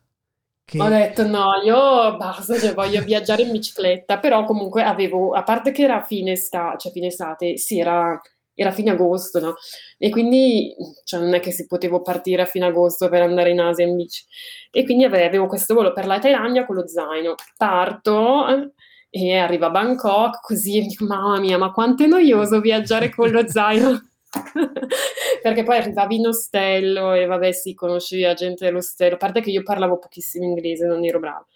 [0.64, 0.80] Che...
[0.80, 5.72] Ho detto no, io basta, cioè voglio viaggiare in bicicletta, però comunque avevo, a parte
[5.72, 8.20] che era fine estate, cioè fine estate, sì, era,
[8.54, 9.54] era fine agosto, no?
[9.98, 13.60] E quindi, cioè non è che si potevo partire a fine agosto per andare in
[13.60, 14.24] Asia in bici.
[14.70, 17.34] E quindi avevo questo volo per la Thailandia con lo zaino.
[17.56, 18.70] Parto
[19.14, 23.30] e arrivo a Bangkok così e dico, mamma mia, ma quanto è noioso viaggiare con
[23.30, 24.11] lo zaino.
[25.42, 29.50] perché poi arrivavi in ostello e vabbè sì, conoscevi la gente dell'ostello, a parte che
[29.50, 31.46] io parlavo pochissimo inglese, non ero brava.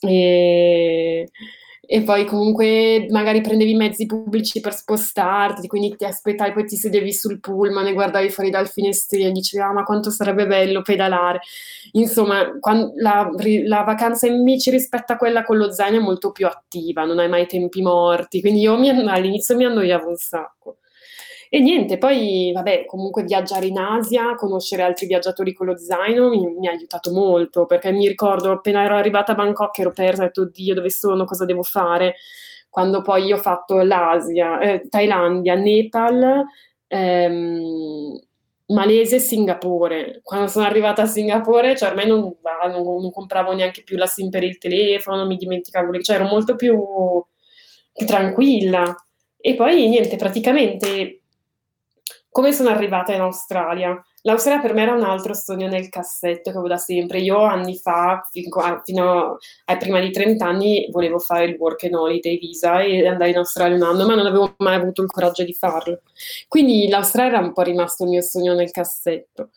[0.00, 1.28] E,
[1.88, 7.12] e poi comunque magari prendevi mezzi pubblici per spostarti, quindi ti aspettavi, poi ti sedevi
[7.12, 11.40] sul pullman e guardavi fuori dal finestrino e dicevi ah, ma quanto sarebbe bello pedalare.
[11.92, 13.30] Insomma, quando, la,
[13.64, 17.18] la, vacanza in bici rispetto a quella con lo zaino è molto più attiva, non
[17.18, 20.78] hai mai tempi morti, quindi io mi, all'inizio mi annoiavo un sacco.
[21.56, 26.46] E niente, poi vabbè, comunque viaggiare in Asia, conoscere altri viaggiatori con lo zaino mi,
[26.50, 30.26] mi ha aiutato molto, perché mi ricordo appena ero arrivata a Bangkok ero persa, ho
[30.26, 32.16] detto, oddio, dove sono, cosa devo fare?
[32.68, 36.44] Quando poi ho fatto l'Asia, eh, Thailandia, Nepal,
[36.88, 38.20] ehm,
[38.66, 40.20] Malesia e Singapore.
[40.22, 44.28] Quando sono arrivata a Singapore, cioè ormai non, non, non compravo neanche più la SIM
[44.28, 46.78] per il telefono, mi dimenticavo, cioè ero molto più,
[47.94, 48.94] più tranquilla.
[49.40, 51.20] E poi niente, praticamente
[52.36, 53.98] come sono arrivata in Australia?
[54.20, 57.20] L'Australia per me era un altro sogno nel cassetto che avevo da sempre.
[57.20, 62.36] Io anni fa, fino a prima di 30 anni, volevo fare il work and holiday
[62.36, 65.54] visa e andare in Australia un anno, ma non avevo mai avuto il coraggio di
[65.54, 66.02] farlo.
[66.46, 69.48] Quindi l'Australia era un po' rimasto il mio sogno nel cassetto.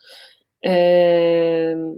[0.58, 1.96] Eh,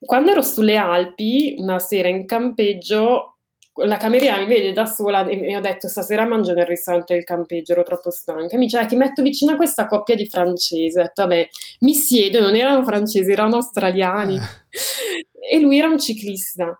[0.00, 3.31] quando ero sulle Alpi, una sera in campeggio,
[3.76, 7.24] la cameriera mi vede da sola e mi ho detto stasera mangio nel ristorante del
[7.24, 8.56] campeggio, ero troppo stanca.
[8.56, 10.98] Mi dice, eh, ti metto vicino a questa coppia di francesi.
[10.98, 11.48] Ho detto, vabbè,
[11.80, 14.36] mi siedo, non erano francesi, erano australiani.
[14.36, 15.56] Eh.
[15.56, 16.78] E lui era un ciclista.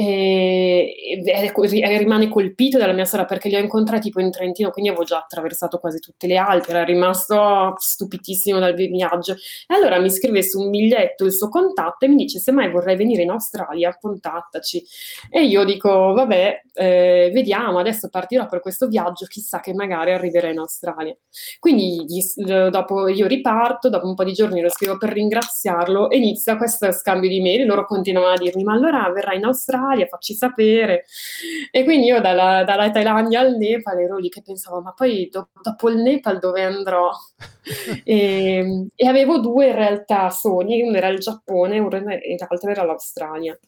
[0.00, 5.04] E, rimane colpito dalla mia storia perché li ho incontrati tipo in Trentino, quindi avevo
[5.04, 9.32] già attraversato quasi tutte le Alpi, era rimasto stupitissimo dal viaggio.
[9.32, 12.70] E allora mi scrive su un biglietto il suo contatto e mi dice se mai
[12.70, 14.84] vorrei venire in Australia, contattaci.
[15.30, 20.48] E io dico, vabbè, eh, vediamo, adesso partirò per questo viaggio, chissà che magari arriverò
[20.48, 21.16] in Australia.
[21.58, 22.06] Quindi
[22.70, 26.92] dopo io riparto, dopo un po' di giorni lo scrivo per ringraziarlo e inizia questo
[26.92, 29.86] scambio di mail, loro continuano a dirmi, ma allora verrai in Australia?
[29.88, 31.04] Italia, facci sapere.
[31.70, 35.48] E quindi io dalla, dalla Thailandia al Nepal ero lì che pensavo, ma poi do,
[35.62, 37.10] dopo il Nepal dove andrò?
[38.04, 43.58] e, e, avevo due in realtà sogni, uno era il Giappone e l'altro era l'Australia.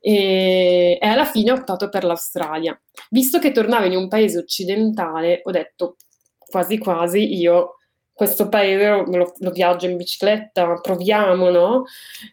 [0.00, 2.78] E, e alla fine ho optato per l'Australia.
[3.10, 5.96] Visto che tornavo in un paese occidentale, ho detto
[6.38, 7.76] quasi quasi io
[8.20, 11.84] questo paese lo, lo, viaggio in bicicletta, proviamo, no?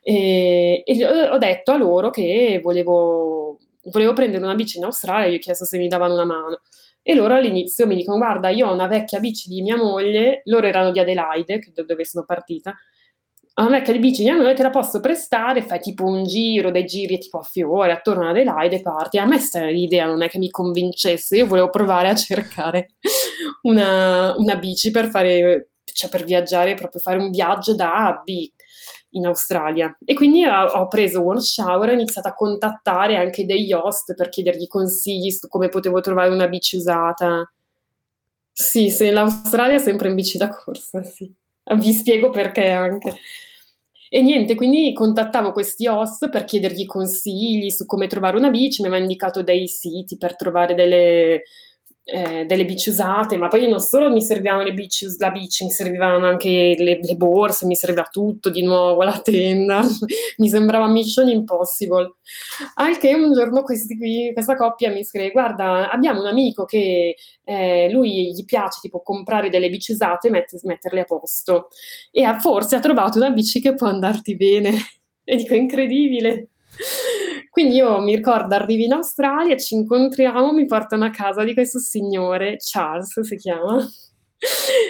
[0.03, 5.35] E, e, ho detto a loro che volevo, volevo prendere una bici in Australia, gli
[5.35, 6.59] ho chiesto se mi davano una mano.
[7.01, 10.67] E loro all'inizio mi dicono, guarda, io ho una vecchia bici di mia moglie, loro
[10.67, 12.75] erano di Adelaide, dove sono partita,
[13.53, 16.69] ho una vecchia bici di mia moglie, te la posso prestare, fai tipo un giro,
[16.69, 19.19] dei giri tipo a fiore, attorno ad Adelaide parti.
[19.19, 19.37] A me
[19.71, 22.89] l'idea non è che mi convincesse, io volevo provare a cercare
[23.63, 28.21] una, una bici per fare cioè per viaggiare, proprio fare un viaggio da A a
[28.23, 28.49] B
[29.11, 29.95] in Australia.
[30.03, 34.13] E quindi ho, ho preso One Shower e ho iniziato a contattare anche degli host
[34.15, 37.51] per chiedergli consigli su come potevo trovare una bici usata.
[38.51, 41.31] Sì, se l'Australia è sempre in bici da corsa, sì.
[41.75, 43.17] Vi spiego perché anche.
[44.09, 48.87] E niente, quindi contattavo questi host per chiedergli consigli su come trovare una bici, mi
[48.87, 51.43] aveva indicato dei siti per trovare delle,
[52.09, 55.71] eh, delle bici usate, ma poi non solo mi servivano le bici, la bici, mi
[55.71, 59.81] servivano anche le, le borse, mi serviva tutto di nuovo, la tenda,
[60.37, 62.15] mi sembrava Mission Impossible.
[62.75, 68.31] Anche un giorno qui, questa coppia mi scrive, guarda, abbiamo un amico che eh, lui
[68.33, 71.67] gli piace tipo comprare delle bici usate e mette, metterle a posto
[72.09, 74.71] e ha, forse ha trovato una bici che può andarti bene.
[75.29, 76.51] E dico, incredibile.
[77.49, 81.79] Quindi io mi ricordo, arrivi in Australia, ci incontriamo, mi portano a casa di questo
[81.79, 83.83] signore, Charles si chiama,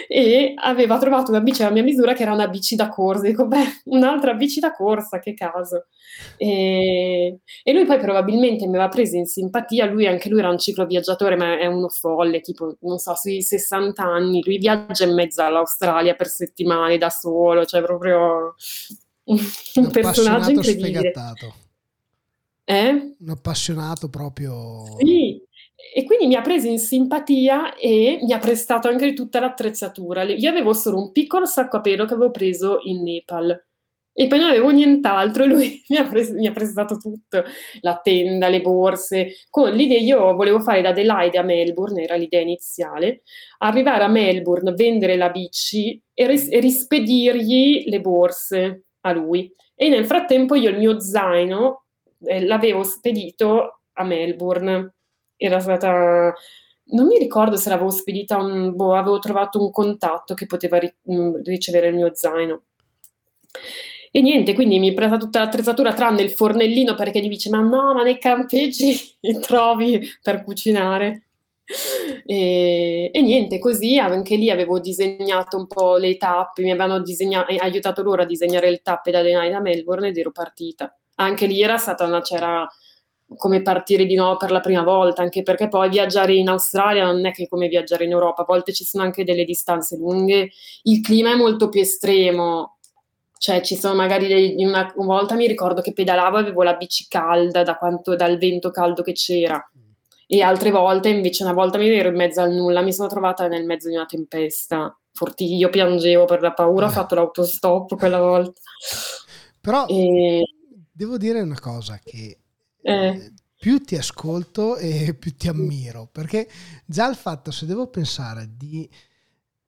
[0.09, 3.23] e aveva trovato una bici a mia misura che era una bici da corsa.
[3.23, 5.85] Dico, beh, un'altra bici da corsa, che caso.
[6.35, 10.57] E, e lui poi probabilmente mi aveva preso in simpatia, lui anche lui era un
[10.57, 15.41] cicloviaggiatore, ma è uno folle, tipo, non so, sui 60 anni, lui viaggia in mezzo
[15.41, 18.55] all'Australia per settimane da solo, cioè proprio
[19.25, 19.39] un,
[19.75, 20.99] un personaggio incredibile.
[20.99, 21.53] Sfegattato.
[22.69, 23.15] Eh?
[23.17, 24.97] Un appassionato proprio.
[24.97, 25.41] Sì,
[25.95, 30.23] e quindi mi ha preso in simpatia e mi ha prestato anche tutta l'attrezzatura.
[30.23, 33.57] Io avevo solo un piccolo sacco a pelo che avevo preso in Nepal
[34.11, 37.43] e poi non avevo nient'altro e lui mi ha, pres- mi ha prestato tutto,
[37.81, 42.41] la tenda, le borse, con l'idea, io volevo fare da Adelaide a Melbourne, era l'idea
[42.41, 43.21] iniziale,
[43.59, 49.53] arrivare a Melbourne, vendere la bici e, ris- e rispedirgli le borse a lui.
[49.73, 51.85] E nel frattempo io il mio zaino
[52.25, 54.93] eh, l'avevo spedito a Melbourne.
[55.35, 56.33] Era stata
[56.89, 60.93] non mi ricordo se l'avevo spedita, un, boh, avevo trovato un contatto che poteva ri-
[61.11, 62.63] mm, ricevere il mio zaino.
[64.11, 67.59] E niente, quindi mi è presa tutta l'attrezzatura tranne il fornellino perché gli dice ma
[67.59, 68.95] no, ma nei campeggi
[69.41, 71.23] trovi per cucinare.
[72.25, 77.53] E, e, niente, così anche lì avevo disegnato un po' le tappe, mi avevano disegnato,
[77.57, 81.61] aiutato loro a disegnare le tappe da Denai da Melbourne ed ero partita anche lì
[81.61, 82.67] era stata una, c'era
[83.35, 87.25] come partire di nuovo per la prima volta, anche perché poi viaggiare in Australia non
[87.25, 90.49] è che come viaggiare in Europa, a volte ci sono anche delle distanze lunghe,
[90.83, 92.77] il clima è molto più estremo,
[93.37, 96.75] cioè ci sono magari dei, una, una, volta mi ricordo che pedalavo e avevo la
[96.75, 99.61] bici calda da quanto, dal vento caldo che c'era.
[100.29, 103.47] E altre volte invece una volta mi ero in mezzo al nulla, mi sono trovata
[103.47, 108.19] nel mezzo di una tempesta, forti, io piangevo per la paura, ho fatto l'autostop quella
[108.19, 108.61] volta.
[109.61, 110.43] Però e
[110.97, 112.39] devo dire una cosa che
[112.81, 112.91] eh.
[112.91, 113.33] eh.
[113.55, 116.49] più ti ascolto e più ti ammiro, perché
[116.85, 118.89] già il fatto se devo pensare di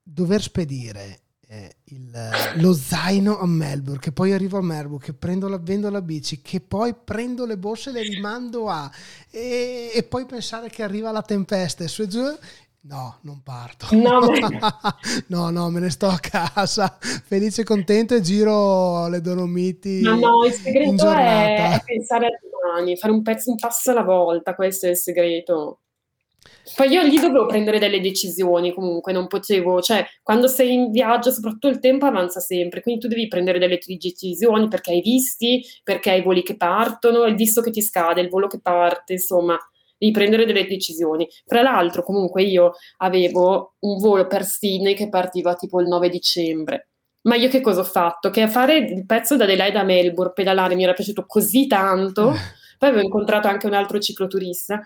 [0.01, 2.11] dover spedire eh, il,
[2.55, 6.41] lo zaino a Melbourne, che poi arrivo a Melbourne, che prendo la, vendo la bici,
[6.41, 8.91] che poi prendo le borse e le rimando a,
[9.29, 12.23] e, e poi pensare che arriva la tempesta e su e giù,
[12.81, 13.87] No, non parto.
[13.91, 14.21] No,
[15.27, 20.01] no, no, me ne sto a casa, felice e contento e giro le Dolomiti.
[20.01, 24.03] No, no, il segreto è, è, pensare a domani, fare un pezzo, un passo alla
[24.03, 25.81] volta, questo è il segreto.
[26.75, 31.31] Poi io lì dovevo prendere delle decisioni comunque, non potevo, cioè quando sei in viaggio
[31.31, 36.11] soprattutto il tempo avanza sempre, quindi tu devi prendere delle decisioni perché hai visti, perché
[36.11, 39.57] hai voli che partono, il visto che ti scade, il volo che parte, insomma,
[39.99, 41.27] devi prendere delle decisioni.
[41.45, 46.89] Tra l'altro comunque io avevo un volo per Sydney che partiva tipo il 9 dicembre.
[47.23, 48.29] Ma io che cosa ho fatto?
[48.29, 52.33] Che a fare il pezzo da Adelaide a Melbourne, pedalare, mi era piaciuto così tanto.
[52.79, 54.81] Poi avevo incontrato anche un altro cicloturista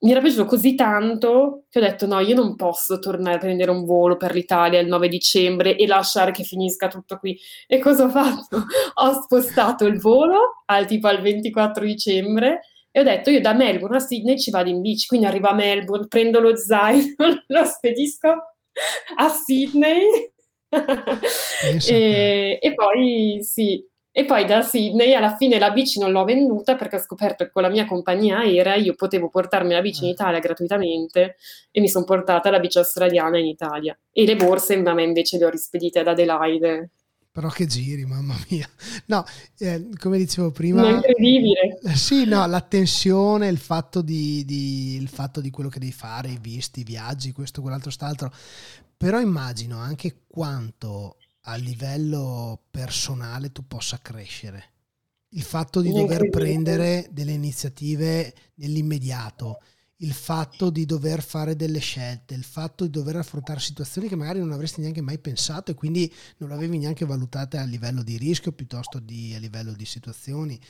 [0.00, 3.70] mi era piaciuto così tanto che ho detto no, io non posso tornare a prendere
[3.72, 7.36] un volo per l'Italia il 9 dicembre e lasciare che finisca tutto qui.
[7.66, 8.64] E cosa ho fatto?
[8.94, 12.60] ho spostato il volo al tipo al 24 dicembre
[12.98, 15.54] e ho detto io da Melbourne a Sydney ci vado in bici, quindi arrivo a
[15.54, 17.14] Melbourne, prendo lo zaino,
[17.46, 18.28] lo spedisco
[19.16, 20.32] a Sydney
[21.88, 26.74] e, e poi sì, e poi da Sydney alla fine la bici non l'ho venduta
[26.74, 30.08] perché ho scoperto che con la mia compagnia aerea io potevo portarmi la bici in
[30.08, 30.12] eh.
[30.12, 31.36] Italia gratuitamente
[31.70, 33.96] e mi sono portata la bici australiana in Italia.
[34.10, 36.90] E le borse a me invece le ho rispedite ad Adelaide.
[37.38, 38.68] Però che giri, mamma mia.
[39.04, 39.24] No,
[39.58, 40.88] eh, come dicevo prima...
[40.88, 41.78] È incredibile.
[41.94, 46.30] Sì, no, la tensione, il fatto di, di, il fatto di quello che devi fare,
[46.30, 48.32] i visti, i viaggi, questo, quell'altro, st'altro.
[48.96, 54.72] Però immagino anche quanto a livello personale tu possa crescere.
[55.28, 59.60] Il fatto di dover prendere delle iniziative nell'immediato,
[60.02, 64.38] il fatto di dover fare delle scelte, il fatto di dover affrontare situazioni che magari
[64.38, 68.52] non avresti neanche mai pensato e quindi non l'avevi neanche valutate a livello di rischio
[68.52, 70.60] piuttosto di a livello di situazioni.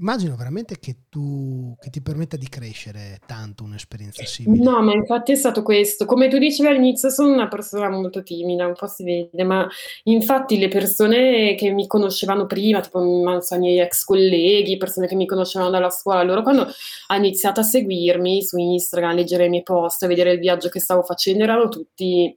[0.00, 4.62] Immagino veramente che tu che ti permetta di crescere tanto un'esperienza simile.
[4.62, 6.06] No, ma infatti è stato questo.
[6.06, 9.68] Come tu dicevi all'inizio, sono una persona molto timida, un po' si vede, ma
[10.04, 12.98] infatti le persone che mi conoscevano prima, tipo
[13.42, 16.66] so, i miei ex colleghi, persone che mi conoscevano dalla scuola, loro quando
[17.08, 20.70] hanno iniziato a seguirmi su Instagram, a leggere i miei post, a vedere il viaggio
[20.70, 22.34] che stavo facendo, erano tutti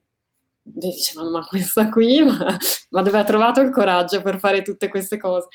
[0.65, 2.57] dicevano ma questa qui, ma,
[2.91, 5.47] ma dove ha trovato il coraggio per fare tutte queste cose?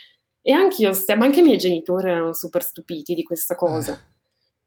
[0.49, 4.01] E anche io, ma anche i miei genitori erano super stupiti di questa cosa.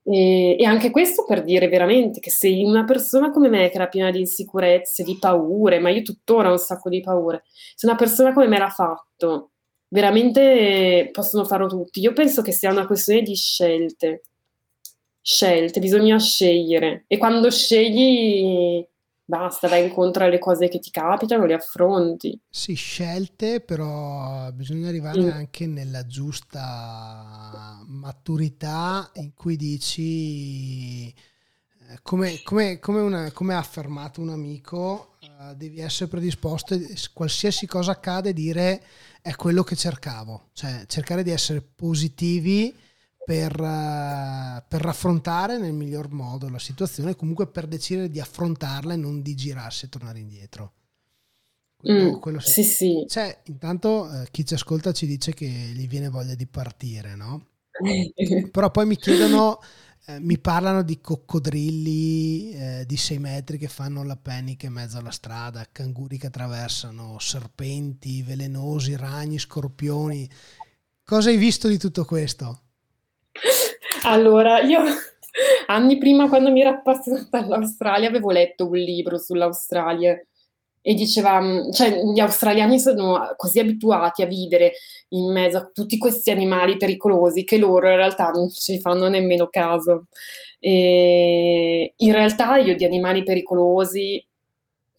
[0.03, 3.87] E, e, anche questo per dire veramente che sei una persona come me che era
[3.87, 7.95] piena di insicurezze, di paure, ma io tuttora ho un sacco di paure, se una
[7.95, 9.53] persona come me l'ha fatto,
[9.87, 11.99] veramente possono farlo tutti.
[11.99, 14.21] Io penso che sia una questione di scelte.
[15.19, 17.05] Scelte, bisogna scegliere.
[17.07, 18.85] E quando scegli
[19.31, 22.37] basta, vai incontro alle cose che ti capitano, le affronti.
[22.49, 25.29] Sì, scelte, però bisogna arrivare mm.
[25.29, 34.19] anche nella giusta maturità in cui dici, eh, come, come, come, una, come ha affermato
[34.19, 36.77] un amico, uh, devi essere predisposto,
[37.13, 38.83] qualsiasi cosa accade, dire
[39.21, 42.75] è quello che cercavo, cioè cercare di essere positivi
[43.31, 48.97] per, uh, per, raffrontare nel miglior modo la situazione, comunque per decidere di affrontarla e
[48.97, 50.73] non di girarsi e tornare indietro.
[51.77, 52.63] Quello, mm, quello sì.
[52.63, 53.05] sì.
[53.07, 57.47] Cioè, intanto uh, chi ci ascolta ci dice che gli viene voglia di partire, no?
[58.51, 59.61] Però poi mi chiedono,
[60.07, 64.97] eh, mi parlano di coccodrilli eh, di 6 metri che fanno la panic in mezzo
[64.97, 70.29] alla strada, canguri che attraversano, serpenti velenosi, ragni, scorpioni.
[71.01, 72.63] Cosa hai visto di tutto questo?
[74.03, 74.81] Allora, io
[75.67, 80.19] anni prima, quando mi ero appassionata all'Australia, avevo letto un libro sull'Australia
[80.83, 84.73] e diceva, mm, cioè gli australiani sono così abituati a vivere
[85.09, 89.47] in mezzo a tutti questi animali pericolosi che loro in realtà non ci fanno nemmeno
[89.47, 90.07] caso.
[90.59, 94.23] E in realtà io di animali pericolosi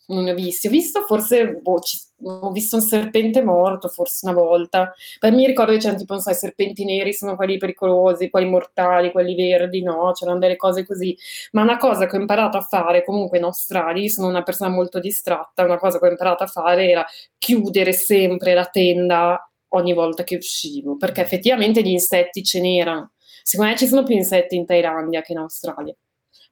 [0.06, 0.68] non ne ho visti.
[0.68, 4.94] Ho visto forse, boh, ci, ho visto un serpente morto forse una volta.
[5.18, 8.48] Poi mi ricordo che c'erano tipo, non so, i serpenti neri sono quelli pericolosi, quelli
[8.48, 11.16] mortali, quelli verdi, no, c'erano delle cose così.
[11.52, 15.00] Ma una cosa che ho imparato a fare comunque in Australia, sono una persona molto
[15.00, 17.04] distratta, una cosa che ho imparato a fare era
[17.38, 23.12] chiudere sempre la tenda ogni volta che uscivo, perché effettivamente gli insetti ce n'erano.
[23.42, 25.94] Secondo me ci sono più insetti in Thailandia che in Australia.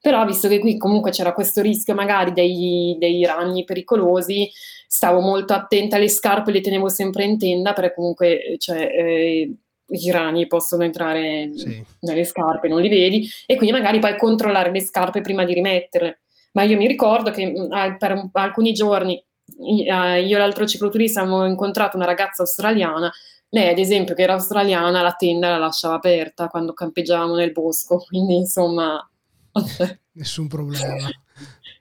[0.01, 4.49] Però visto che qui comunque c'era questo rischio magari dei, dei ragni pericolosi,
[4.93, 9.55] stavo molto attenta alle scarpe, le tenevo sempre in tenda perché comunque cioè, eh,
[9.87, 11.81] i ragni possono entrare sì.
[12.01, 16.19] nelle scarpe, non li vedi, e quindi magari poi controllare le scarpe prima di rimetterle.
[16.51, 19.23] Ma io mi ricordo che mm, per un, alcuni giorni
[19.63, 23.09] io e l'altro cicloturista avevamo incontrato una ragazza australiana
[23.53, 27.97] lei, ad esempio, che era australiana, la tenda la lasciava aperta quando campeggiavamo nel bosco,
[28.07, 29.05] quindi insomma
[30.13, 31.09] Nessun problema.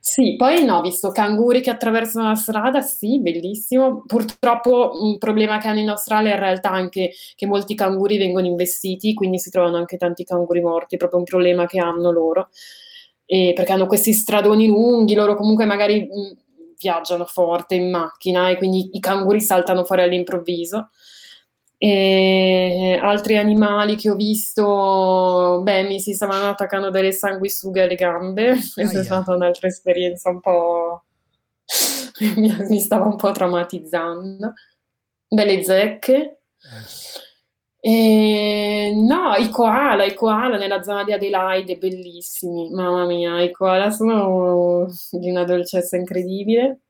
[0.03, 4.03] Sì, poi no, visto canguri che attraversano la strada, sì, bellissimo.
[4.07, 8.47] Purtroppo un problema che hanno in Australia è in realtà anche che molti canguri vengono
[8.47, 12.49] investiti, quindi si trovano anche tanti canguri morti, proprio un problema che hanno loro.
[13.27, 16.37] e perché hanno questi stradoni lunghi, loro comunque magari mh,
[16.79, 20.91] viaggiano forte in macchina e quindi i canguri saltano fuori all'improvviso.
[21.83, 28.59] E altri animali che ho visto, beh, mi si stavano attaccando delle sanguisughe alle gambe,
[28.75, 31.05] questa è stata un'altra esperienza un po'...
[32.69, 34.53] mi stava un po' traumatizzando.
[35.27, 36.43] Belle zecche.
[37.81, 43.91] E, no, i koala, i koala nella zona di Adelaide, bellissimi, mamma mia, i koala
[43.91, 46.81] sono di una dolcezza incredibile.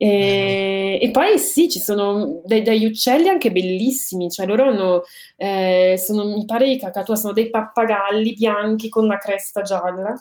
[0.00, 5.02] E, e, poi sì, ci sono dei, degli uccelli anche bellissimi, cioè loro hanno,
[5.36, 10.14] eh, sono, mi pare i cacatua, sono dei pappagalli bianchi con la cresta gialla.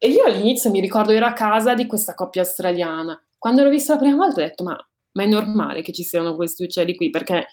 [0.00, 3.20] E io all'inizio mi ricordo ero a casa di questa coppia australiana.
[3.36, 4.76] Quando l'ho vista la prima volta ho detto, ma,
[5.12, 7.10] ma è normale che ci siano questi uccelli qui?
[7.10, 7.46] Perché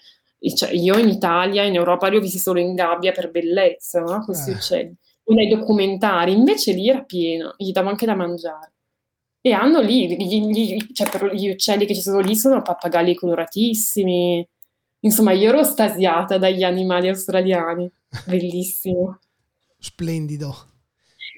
[0.54, 4.24] cioè, io in Italia, in Europa, li ho visti solo in gabbia per bellezza, no?
[4.24, 4.54] questi eh.
[4.54, 4.94] uccelli.
[5.24, 8.75] O nei documentari, invece lì era pieno, gli davo anche da mangiare
[9.46, 13.14] e hanno lì, gli, gli, cioè per gli uccelli che ci sono lì sono pappagalli
[13.14, 14.44] coloratissimi.
[15.00, 17.88] Insomma, io ero stasiata dagli animali australiani,
[18.26, 19.20] bellissimo.
[19.78, 20.52] Splendido.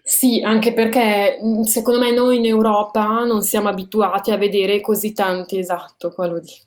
[0.02, 5.58] Sì, anche perché secondo me noi in Europa non siamo abituati a vedere così tanti,
[5.58, 6.64] esatto, qua lo dico.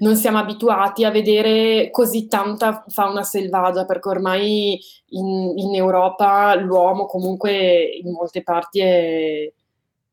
[0.00, 4.78] Non siamo abituati a vedere così tanta fauna selvaggia perché ormai
[5.12, 9.50] in, in Europa l'uomo comunque in molte parti è,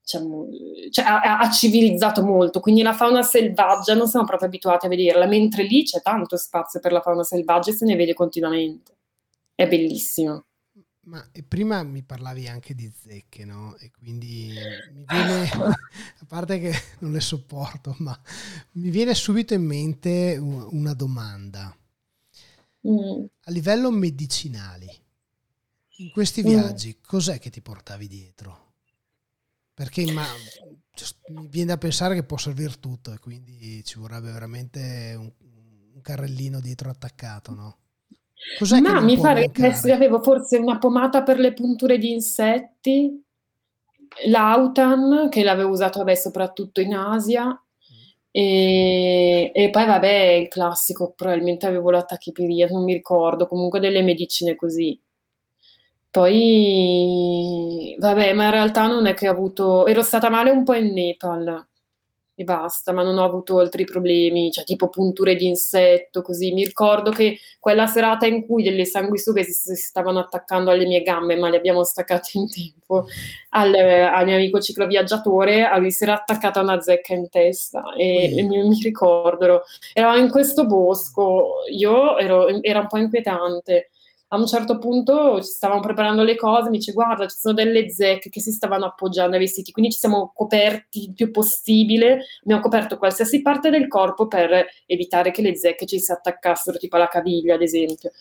[0.04, 0.48] diciamo,
[0.92, 5.26] cioè, ha, ha, civilizzato molto, quindi la fauna selvaggia non siamo proprio abituati a vederla,
[5.26, 8.98] mentre lì c'è tanto spazio per la fauna selvaggia e se ne vede continuamente.
[9.56, 10.46] È bellissimo.
[11.06, 13.76] Ma prima mi parlavi anche di zecche, no?
[13.78, 14.54] E quindi
[14.94, 18.18] mi viene, a parte che non le sopporto, ma
[18.74, 21.76] mi viene subito in mente una domanda.
[22.88, 23.26] Mm.
[23.44, 24.96] A livello medicinale,
[25.98, 26.46] in questi mm.
[26.46, 27.04] viaggi, mm.
[27.06, 28.73] cos'è che ti portavi dietro?
[29.74, 30.26] Perché ma,
[31.30, 35.32] mi viene da pensare che può servire tutto e quindi ci vorrebbe veramente un,
[35.96, 37.78] un carrellino dietro attaccato, no?
[38.60, 43.24] Cos'è ma mi pare che avevo forse una pomata per le punture di insetti,
[44.26, 47.58] l'Autan che l'avevo usato vabbè, soprattutto in Asia
[48.36, 54.02] e, e, poi vabbè il classico probabilmente avevo la tachipiria, non mi ricordo, comunque delle
[54.02, 55.00] medicine così.
[56.14, 59.88] Poi, vabbè, ma in realtà non è che ho avuto...
[59.88, 61.68] Ero stata male un po' in Nepal
[62.36, 66.54] e basta, ma non ho avuto altri problemi, cioè tipo punture di insetto, così.
[66.54, 71.02] Mi ricordo che quella serata in cui delle sanguisughe si, si stavano attaccando alle mie
[71.02, 73.08] gambe, ma le abbiamo staccate in tempo,
[73.50, 78.30] al, al mio amico cicloviaggiatore, a lui si era attaccata una zecca in testa e,
[78.34, 78.38] mm.
[78.38, 83.88] e mi, mi, ricordo, eravamo in questo bosco, io ero, era un po' inquietante
[84.34, 87.92] a un certo punto ci stavamo preparando le cose, mi dice guarda ci sono delle
[87.92, 92.62] zecche che si stavano appoggiando ai vestiti, quindi ci siamo coperti il più possibile, abbiamo
[92.62, 97.08] coperto qualsiasi parte del corpo per evitare che le zecche ci si attaccassero, tipo alla
[97.08, 98.12] caviglia ad esempio.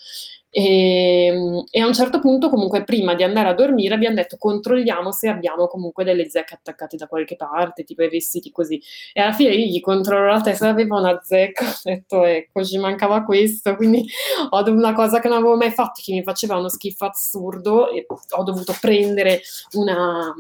[0.55, 4.37] E, ehm, e, a un certo punto, comunque, prima di andare a dormire, abbiamo detto
[4.37, 8.81] controlliamo se abbiamo comunque delle zecche attaccate da qualche parte, tipo i vestiti così.
[9.15, 12.77] E alla fine io gli controllo la testa, aveva una zecca, ho detto ecco, ci
[12.77, 14.07] mancava questo, quindi
[14.51, 18.07] ho una cosa che non avevo mai fatto, che mi faceva uno schifo assurdo, e
[18.09, 19.41] ho dovuto prendere
[19.73, 20.35] una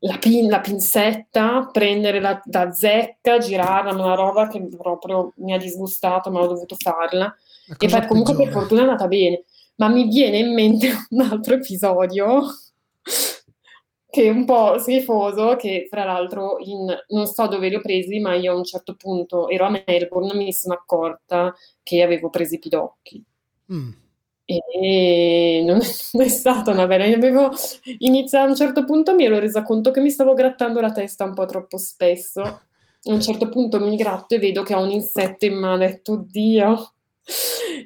[0.00, 5.58] la, pin, la, pinzetta, prendere la, la zecca, girarla, una roba che proprio mi ha
[5.58, 7.34] disgustato, ma ho dovuto farla.
[7.78, 9.44] E poi comunque per fortuna è andata bene.
[9.76, 12.42] Ma mi viene in mente un altro episodio
[14.14, 18.20] che è un po' schifoso, che fra l'altro in, non so dove li ho presi,
[18.20, 21.52] ma io a un certo punto ero a Melbourne e mi sono accorta
[21.82, 23.24] che avevo preso i pidocchi.
[23.72, 23.90] Mm.
[24.46, 27.04] E non è stata una bella.
[27.12, 27.50] Avevo
[27.98, 31.24] iniziato a un certo punto mi ero resa conto che mi stavo grattando la testa
[31.24, 32.40] un po' troppo spesso.
[32.42, 32.62] A
[33.06, 35.74] un certo punto mi gratto e vedo che ho un insetto in mano.
[35.74, 36.92] Ho detto, oddio.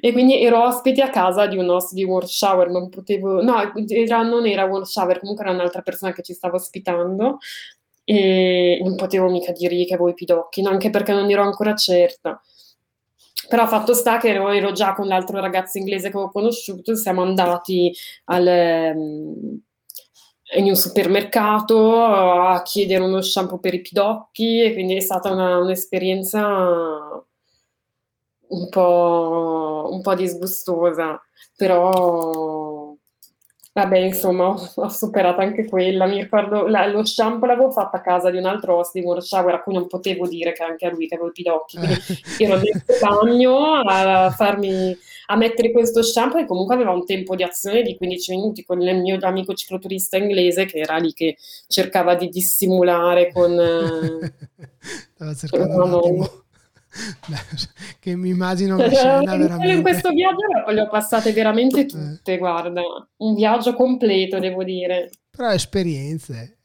[0.01, 3.73] E quindi ero ospite a casa di un host di World Shower, non potevo, no,
[3.87, 7.37] era, non era World Shower, comunque era un'altra persona che ci stava ospitando
[8.03, 11.75] e non potevo mica dirgli che avevo i pidocchi, no, anche perché non ero ancora
[11.75, 12.41] certa.
[13.47, 17.21] Però fatto sta che ero, ero, già con l'altro ragazzo inglese che ho conosciuto, siamo
[17.21, 17.93] andati
[18.25, 19.61] al, um,
[20.57, 25.57] in un supermercato a chiedere uno shampoo per i pidocchi e quindi è stata una,
[25.57, 27.23] un'esperienza
[28.49, 31.21] un po', un po' disgustosa,
[31.55, 32.95] però
[33.71, 36.05] Vabbè, insomma, ho, ho superato anche quella.
[36.05, 39.21] Mi ricordo la- lo shampoo l'avevo fatto a casa di un altro oste di World
[39.23, 41.77] Shower a cui non potevo dire che anche a lui che avevo i pidocchi.
[41.77, 41.97] Quindi
[42.39, 44.97] ero dentro il bagno a farmi
[45.27, 48.81] a mettere questo shampoo e comunque aveva un tempo di azione di 15 minuti con
[48.81, 51.37] il mio amico cicloturista inglese che era lì che
[51.67, 53.51] cercava di dissimulare con...
[53.51, 54.33] eh,
[55.13, 56.45] Stava cercando
[57.99, 59.81] che mi immagino una scena in veramente...
[59.81, 61.85] questo viaggio le ho passate veramente Eh.
[61.85, 62.81] tutte, guarda,
[63.17, 65.09] un viaggio completo, devo dire.
[65.29, 66.57] Però esperienze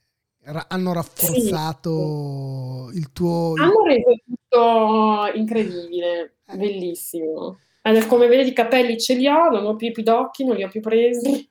[0.44, 3.54] ra- hanno rafforzato il tuo...
[3.56, 6.56] Hanno reso tutto incredibile, Eh.
[6.56, 7.58] bellissimo.
[7.82, 10.64] Adesso, come vedi, i capelli ce li ho, non ho più i pidocchi, non li
[10.64, 11.46] ho più presi.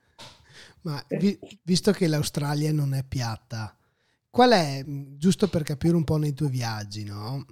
[0.82, 3.76] Ma vi- visto che l'Australia non è piatta,
[4.30, 7.44] qual è, giusto per capire un po' nei tuoi viaggi, no?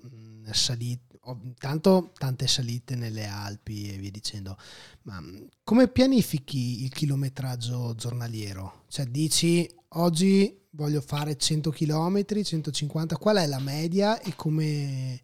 [0.51, 4.57] Salite, ho- intanto tante salite nelle Alpi e via dicendo,
[5.03, 8.85] ma mh, come pianifichi il chilometraggio giornaliero?
[8.89, 15.21] Cioè dici oggi voglio fare 100 km, 150, qual è la media e come,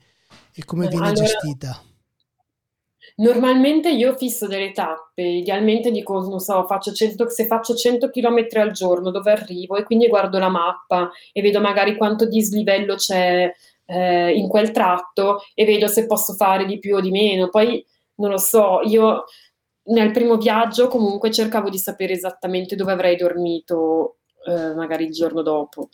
[0.52, 1.82] e come viene Allora, gestita?
[3.16, 8.60] Normalmente io fisso delle tappe, idealmente dico, non so, faccio 100 se faccio 100 km
[8.60, 13.52] al giorno dove arrivo e quindi guardo la mappa e vedo magari quanto dislivello c'è
[13.88, 17.48] eh, in quel tratto e vedo se posso fare di più o di meno.
[17.48, 17.84] Poi
[18.16, 19.24] non lo so, io
[19.84, 25.42] nel primo viaggio comunque cercavo di sapere esattamente dove avrei dormito eh, magari il giorno
[25.42, 25.88] dopo.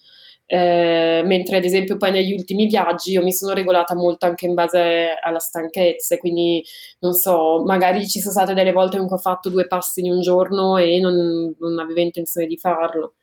[0.47, 4.55] Eh, mentre ad esempio poi negli ultimi viaggi io mi sono regolata molto anche in
[4.55, 6.62] base alla stanchezza, quindi
[7.01, 10.12] non so, magari ci sono state delle volte in cui ho fatto due passi in
[10.12, 13.14] un giorno e non, non avevo intenzione di farlo.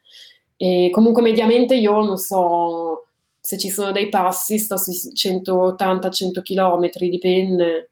[0.57, 3.07] E comunque mediamente io non so
[3.41, 7.91] se ci sono dei passi, sto sui 180-100 km, dipende.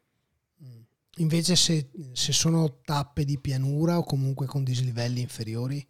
[0.64, 0.82] Mm.
[1.18, 5.86] Invece se, se sono tappe di pianura o comunque con dislivelli inferiori?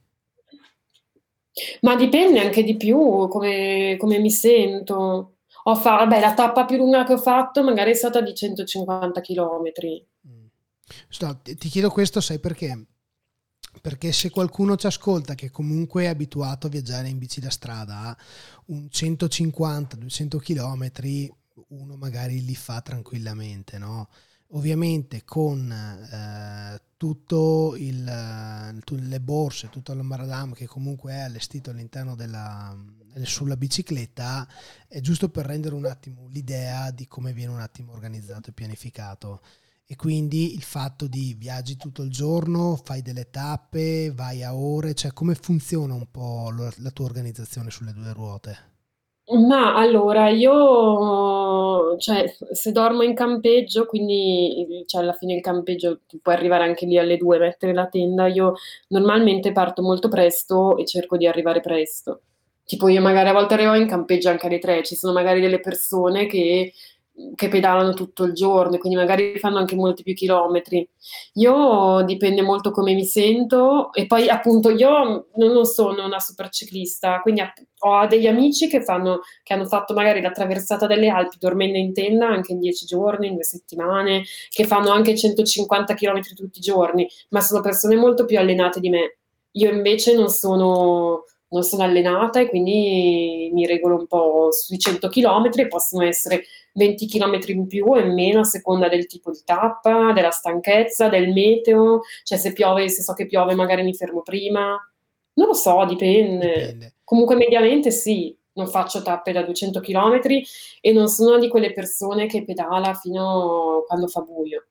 [1.82, 5.36] Ma dipende anche di più come, come mi sento.
[5.64, 9.20] Ho fa- vabbè, la tappa più lunga che ho fatto magari è stata di 150
[9.20, 9.72] km.
[10.26, 10.46] Mm.
[11.44, 12.86] Ti ti chiedo questo, sai perché?
[13.82, 18.18] Perché se qualcuno ci ascolta che comunque è abituato a viaggiare in bici da strada,
[18.66, 21.32] un 150-200 km,
[21.70, 24.10] uno magari li fa tranquillamente, no?
[24.54, 32.16] Ovviamente con eh, tutto il, eh, le borse, tutto l'ambaradam che comunque è allestito all'interno
[32.16, 32.76] della
[33.24, 34.48] sulla bicicletta,
[34.88, 39.42] è giusto per rendere un attimo l'idea di come viene un attimo organizzato e pianificato
[39.92, 44.94] e quindi il fatto di viaggi tutto il giorno, fai delle tappe, vai a ore,
[44.94, 48.58] cioè come funziona un po' la tua organizzazione sulle due ruote?
[49.32, 56.36] Ma allora, io, cioè, se dormo in campeggio, quindi cioè, alla fine il campeggio puoi
[56.36, 58.54] arrivare anche lì alle due, mettere la tenda, io
[58.90, 62.22] normalmente parto molto presto e cerco di arrivare presto.
[62.64, 65.60] Tipo io magari a volte arrivo in campeggio anche alle tre, ci sono magari delle
[65.60, 66.74] persone che,
[67.36, 70.88] che pedalano tutto il giorno, quindi magari fanno anche molti più chilometri.
[71.34, 77.20] Io dipende molto come mi sento e poi appunto io non sono una super ciclista,
[77.22, 77.42] quindi
[77.82, 81.94] ho degli amici che fanno, che hanno fatto magari la traversata delle Alpi dormendo in
[81.94, 86.62] tenda anche in dieci giorni, in due settimane, che fanno anche 150 km tutti i
[86.62, 89.18] giorni, ma sono persone molto più allenate di me.
[89.54, 95.08] Io invece non sono, non sono allenata e quindi mi regolo un po' sui 100
[95.10, 96.44] km e possono essere
[96.74, 101.10] 20 km in più o in meno a seconda del tipo di tappa, della stanchezza,
[101.10, 104.78] del meteo, cioè se piove, se so che piove magari mi fermo prima.
[105.34, 106.48] Non lo so, dipende.
[106.54, 106.94] Dipende.
[107.04, 110.20] Comunque mediamente sì, non faccio tappe da 200 km
[110.82, 114.66] e non sono di quelle persone che pedala fino a quando fa buio.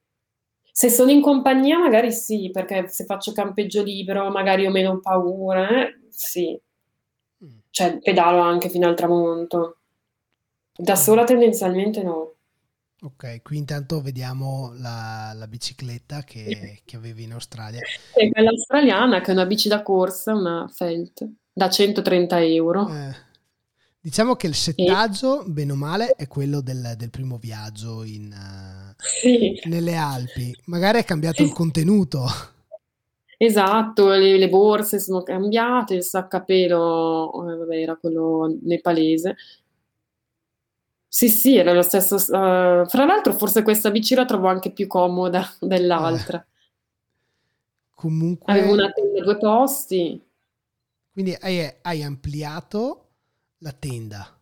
[0.72, 5.86] Se sono in compagnia magari sì, perché se faccio campeggio libero magari ho meno paura,
[5.86, 6.59] eh, sì,
[7.44, 7.59] Mm.
[7.70, 9.78] cioè pedalo anche fino al tramonto.
[10.81, 12.35] Da sola tendenzialmente no.
[13.01, 17.81] Ok, qui intanto vediamo la, la bicicletta che, che avevi in Australia.
[18.14, 22.89] E quella australiana che è una bici da corsa, una Felt, da 130 euro.
[22.89, 23.14] Eh,
[24.01, 28.95] diciamo che il settaggio, bene o male, è quello del, del primo viaggio in, eh,
[28.99, 30.57] Sì, nelle Alpi.
[30.66, 32.24] Magari è cambiato il contenuto.
[33.37, 39.37] esatto, le, le borse sono cambiate, il sacco a pelo, eh, vabbè, era quello nepalese.
[41.18, 42.14] Sì, sì, era lo stesso.
[42.16, 45.45] eh, fra l'altro, forse questa bici la trovo anche più comoda
[45.96, 46.46] Eh, dell'altra.
[47.95, 50.20] comunque, Avevo una tenda a due posti.
[51.12, 53.08] quindi hai, hai ampliato
[53.58, 54.38] la tenda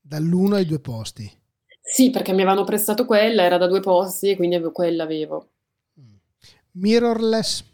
[0.00, 1.30] dall'uno ai due posti.
[1.82, 5.50] Sì, perché mi avevano prestato quella, era da due posti e quindi avevo quella avevo.
[5.98, 6.18] Mm.
[6.74, 7.64] Mirrorless,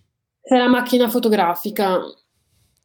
[0.40, 2.00] È la macchina fotografica.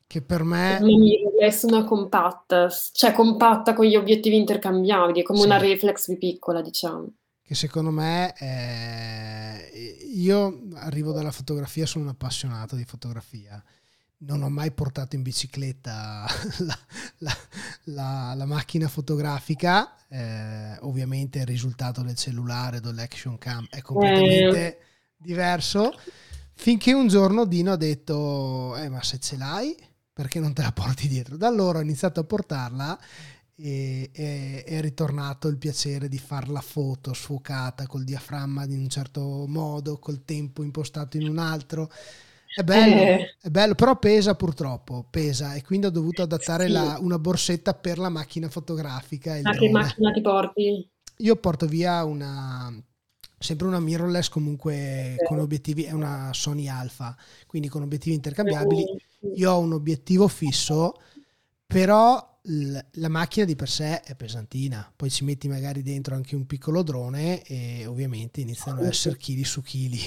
[0.05, 0.79] Che per me...
[0.81, 5.45] Mirrorless, una compatta, cioè compatta con gli obiettivi intercambiabili, come sì.
[5.45, 7.07] una reflex più piccola, diciamo.
[7.41, 9.69] Che secondo me, è...
[10.15, 13.63] io arrivo dalla fotografia, sono un appassionato di fotografia
[14.25, 16.25] non ho mai portato in bicicletta
[16.59, 16.79] la,
[17.17, 17.37] la,
[17.85, 24.77] la, la macchina fotografica, eh, ovviamente il risultato del cellulare, dell'action cam è completamente eh.
[25.17, 25.93] diverso,
[26.53, 29.75] finché un giorno Dino ha detto, eh, ma se ce l'hai,
[30.13, 31.35] perché non te la porti dietro?
[31.35, 32.99] Da allora ho iniziato a portarla
[33.55, 39.45] e è, ritornato il piacere di fare la foto sfocata col diaframma in un certo
[39.47, 41.89] modo, col tempo impostato in un altro
[42.55, 43.37] è bello, eh.
[43.41, 46.71] è bello, però pesa purtroppo, pesa e quindi ho dovuto adattare sì.
[46.71, 49.39] la, una borsetta per la macchina fotografica.
[49.41, 50.87] Ma che macchina ti porti?
[51.17, 52.71] Io porto via una,
[53.39, 55.25] sempre una mirrorless comunque sì.
[55.25, 57.17] con obiettivi, è una Sony Alpha,
[57.47, 59.01] quindi con obiettivi intercambiabili.
[59.35, 60.93] Io ho un obiettivo fisso,
[61.65, 66.45] però la macchina di per sé è pesantina, poi ci metti magari dentro anche un
[66.45, 69.99] piccolo drone e ovviamente iniziano a essere chili su chili.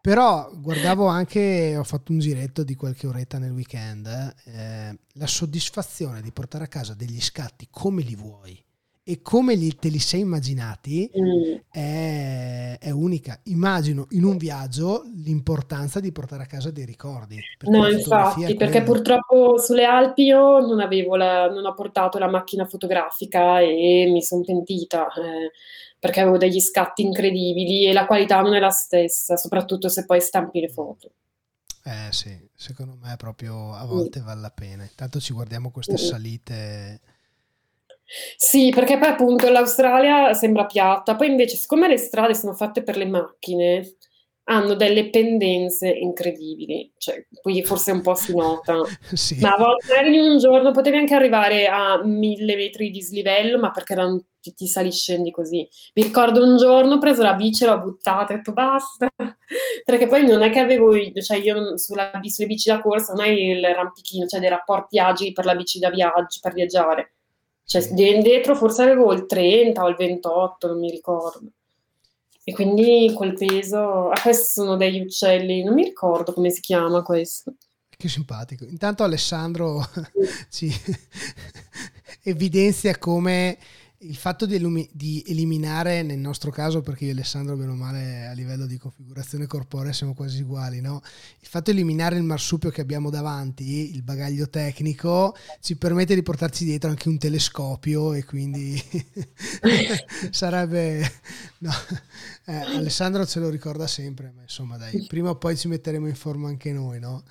[0.00, 4.06] Però guardavo anche, ho fatto un giretto di qualche oretta nel weekend,
[4.44, 8.64] eh, la soddisfazione di portare a casa degli scatti come li vuoi
[9.10, 11.54] e come li, te li sei immaginati mm.
[11.68, 13.40] è, è, unica.
[13.44, 17.36] Immagino in un viaggio l'importanza di portare a casa dei ricordi.
[17.62, 23.58] No, infatti, perché purtroppo sulle Alpi io non, la, non, ho portato la macchina fotografica
[23.58, 25.06] e mi sono pentita.
[25.06, 25.50] Eh
[26.00, 30.22] perché avevo degli scatti incredibili e la qualità non è la stessa, soprattutto se poi
[30.22, 31.10] stampi le foto.
[31.84, 34.24] Eh sì, secondo me proprio a volte mm.
[34.24, 34.82] vale la pena.
[34.82, 35.96] Intanto ci guardiamo queste mm.
[35.96, 37.00] salite.
[38.36, 42.96] Sì, perché poi appunto l'Australia sembra piatta, poi invece siccome le strade sono fatte per
[42.96, 43.96] le macchine,
[44.44, 48.82] hanno delle pendenze incredibili, cioè, qui forse un po' si nota,
[49.14, 49.38] sì.
[49.38, 53.70] ma a volte in un giorno potevi anche arrivare a mille metri di slivello, ma
[53.70, 55.68] perché erano tutti sali e scendi così.
[55.94, 59.08] Mi ricordo un giorno ho preso la bici e l'ho buttata, ho detto basta,
[59.84, 60.92] perché poi non è che avevo,
[61.22, 65.30] cioè io sulla, sulle bici da corsa non hai il rampichino, cioè dei rapporti agili
[65.30, 67.12] per la bici da viaggio, per viaggiare.
[67.70, 71.52] Cioè, dietro forse avevo il 30 o il 28, non mi ricordo.
[72.42, 77.04] E quindi quel peso, ah, questi sono degli uccelli, non mi ricordo come si chiama
[77.04, 77.54] questo.
[77.88, 78.64] Che simpatico.
[78.64, 79.88] Intanto Alessandro
[80.50, 80.68] ci
[82.24, 83.56] evidenzia come
[84.02, 88.26] il fatto di, di, eliminare, nel nostro caso, perché io e Alessandro, bene o male,
[88.26, 91.02] a livello di configurazione corporea siamo quasi uguali, no?
[91.40, 96.22] il fatto di eliminare il marsupio che abbiamo davanti, il bagaglio tecnico, ci permette di
[96.22, 98.82] portarci dietro anche un telescopio e quindi
[100.30, 101.18] sarebbe...
[101.58, 101.72] No.
[102.46, 106.14] Eh, Alessandro ce lo ricorda sempre, ma insomma dai, prima o poi ci metteremo in
[106.14, 107.22] forma anche noi, no?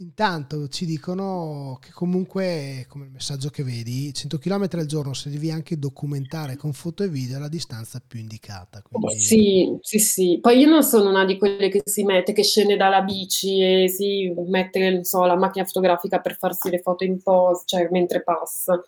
[0.00, 5.28] Intanto ci dicono che comunque, come il messaggio che vedi, 100 km al giorno se
[5.28, 8.80] devi anche documentare con foto e video la distanza più indicata.
[8.80, 9.18] Quindi...
[9.18, 10.38] Sì, sì, sì.
[10.40, 13.88] Poi io non sono una di quelle che si mette, che scende dalla bici e
[13.90, 18.22] si mette, non so, la macchina fotografica per farsi le foto in posa, cioè mentre
[18.22, 18.82] passa.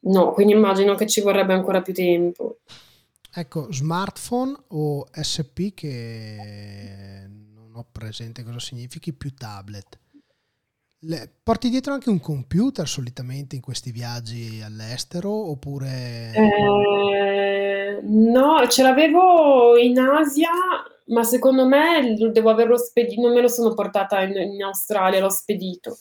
[0.00, 2.58] No, quindi immagino che ci vorrebbe ancora più tempo.
[3.32, 7.30] Ecco, smartphone o SP che
[7.72, 9.98] non ho presente cosa significhi, più tablet.
[11.04, 16.30] Le, porti dietro anche un computer solitamente in questi viaggi all'estero oppure...
[16.32, 20.50] Eh, no, ce l'avevo in Asia,
[21.06, 25.30] ma secondo me devo averlo spedito, non me lo sono portata in, in Australia, l'ho
[25.30, 25.96] spedito.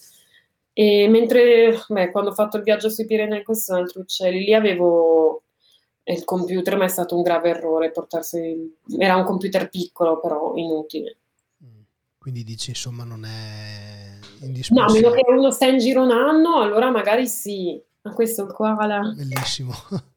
[0.73, 5.43] E mentre beh, quando ho fatto il viaggio sui Pirenei sono altri uccelli, lì avevo
[6.03, 8.77] il computer, ma è stato un grave errore portarsi.
[8.99, 11.17] Era un computer piccolo, però inutile.
[12.21, 15.01] Quindi dici, insomma, non è indispensabile.
[15.01, 17.81] No, a meno che uno sta in giro un anno, allora magari sì.
[18.03, 19.11] Ma questo è il koala.
[19.15, 19.73] Bellissimo.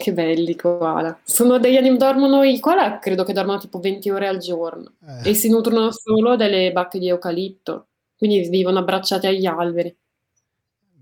[0.00, 1.20] Che belli koala.
[1.24, 5.28] Sono degli animali, dormono i koala, credo che dormono tipo 20 ore al giorno eh.
[5.28, 9.94] e si nutrono solo delle bacche di eucalipto, quindi vivono abbracciati agli alberi.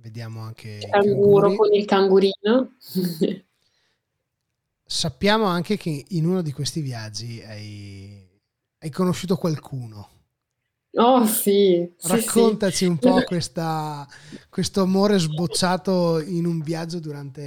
[0.01, 2.73] Vediamo anche il canguro con il cangurino.
[4.91, 8.27] sappiamo anche che in uno di questi viaggi hai,
[8.79, 10.09] hai conosciuto qualcuno.
[10.95, 11.95] Oh sì.
[12.01, 14.07] Raccontaci sì, un po' questa,
[14.49, 17.43] questo amore sbocciato in un viaggio durante,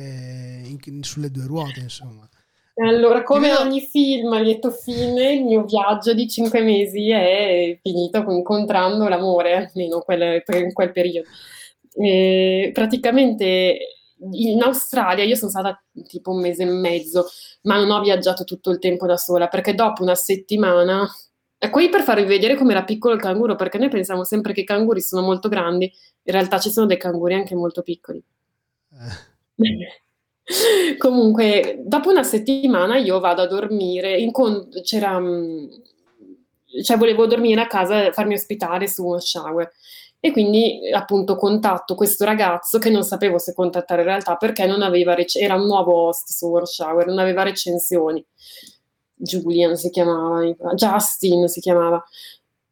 [0.64, 2.30] in, sulle due ruote, insomma.
[2.76, 3.62] Allora, come vedo...
[3.62, 9.56] ogni film a lieto fine, il mio viaggio di cinque mesi è finito incontrando l'amore,
[9.56, 11.28] almeno quel, in quel periodo.
[11.94, 14.01] E praticamente
[14.32, 17.28] in Australia io sono stata tipo un mese e mezzo,
[17.64, 21.10] ma non ho viaggiato tutto il tempo da sola, perché dopo una settimana...
[21.64, 24.66] E qui per farvi vedere com'era piccolo il canguro, perché noi pensiamo sempre che i
[24.66, 25.86] canguri sono molto grandi,
[26.24, 28.24] in realtà ci sono dei canguri anche molto piccoli.
[28.94, 30.02] Eh.
[30.98, 35.68] Comunque, dopo una settimana io vado a dormire, in con- c'era, mm,
[36.84, 39.72] cioè volevo dormire a casa, farmi ospitare su uno shower.
[40.24, 44.84] E quindi appunto contatto questo ragazzo che non sapevo se contattare in realtà perché non
[44.84, 48.24] aveva rec- era un nuovo host su World Shower, non aveva recensioni.
[49.16, 50.44] Julian si chiamava,
[50.76, 52.04] Justin si chiamava.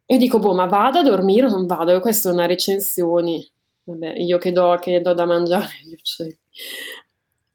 [0.06, 1.92] E dico, boh, ma vado a dormire o non vado?
[1.92, 3.48] E questa è una recensione.
[3.82, 6.38] Vabbè, io che do, che do da mangiare agli uccelli.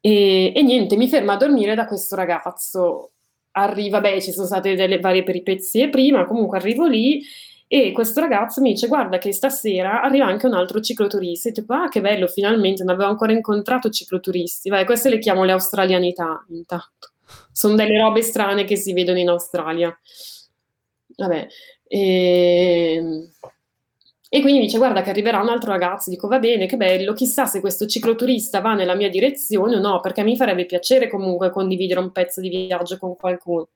[0.02, 3.12] E, e, niente, mi fermo a dormire da questo ragazzo.
[3.52, 7.24] Arriva, beh, ci sono state delle varie peripezie prima, comunque arrivo lì
[7.68, 11.74] e questo ragazzo mi dice guarda che stasera arriva anche un altro cicloturista e tipo
[11.74, 14.70] ah che bello finalmente non avevo ancora incontrato cicloturisti.
[14.70, 17.12] Vai queste le chiamo le australianità intanto.
[17.52, 19.98] Sono delle robe strane che si vedono in Australia.
[21.18, 21.48] Vabbè
[21.88, 23.30] e, ehm,
[24.30, 26.10] e quindi dice guarda che arriverà un altro ragazzo.
[26.10, 30.00] Dico va bene che bello chissà se questo cicloturista va nella mia direzione o no
[30.02, 33.70] perché mi farebbe piacere comunque condividere un pezzo di viaggio con qualcuno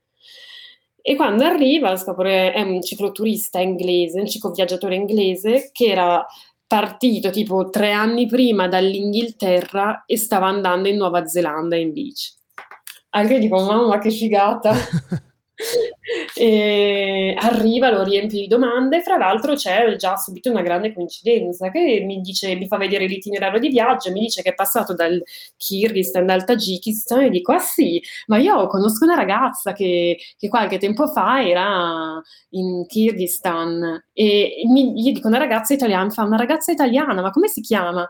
[1.01, 6.25] e quando arriva scopre è un cicloturista inglese, un cicloviaggiatore inglese che era
[6.67, 12.31] partito tipo tre anni prima dall'Inghilterra e stava andando in Nuova Zelanda in bici.
[13.11, 14.73] Anche dico, mamma che figata!
[16.35, 19.01] e arriva, lo riempie di domande.
[19.01, 23.59] Fra l'altro, c'è già subito una grande coincidenza che mi dice, mi fa vedere l'itinerario
[23.59, 25.21] di viaggio, mi dice che è passato dal
[25.57, 30.77] Kirghizistan, dal Tagikistan, e dico: Ah sì, ma io conosco una ragazza che, che qualche
[30.77, 32.21] tempo fa era
[32.51, 34.05] in Kirghizistan.
[34.13, 38.09] E mi, gli dico: Una ragazza italiana, fa una ragazza italiana, ma come si chiama?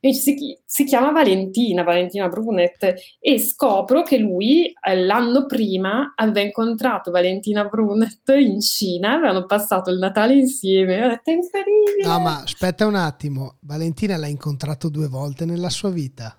[0.00, 7.10] Si, si, chiama Valentina, Valentina Brunet, e scopro che lui eh, l'anno prima aveva incontrato
[7.10, 12.06] Valentina Brunet in Cina, avevano passato il Natale insieme, ho detto incredibile.
[12.06, 16.34] No, ma aspetta un attimo, Valentina l'ha incontrato due volte nella sua vita.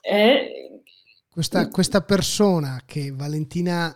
[0.00, 0.82] Eh,
[1.30, 3.94] questa, questa, persona che Valentina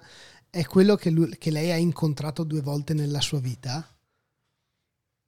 [0.49, 3.85] è quello che, lui, che lei ha incontrato due volte nella sua vita?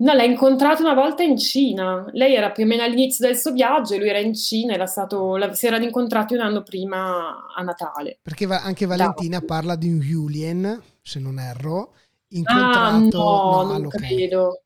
[0.00, 2.06] No, l'ha incontrato una volta in Cina.
[2.12, 4.86] Lei era più o meno all'inizio del suo viaggio e lui era in Cina, era
[4.86, 8.18] stato, si erano incontrati un anno prima a Natale.
[8.22, 9.44] Perché anche Valentina da.
[9.44, 11.94] parla di un Julien, se non erro,
[12.28, 12.78] incontrato...
[12.78, 14.62] Ah, no, no non credo.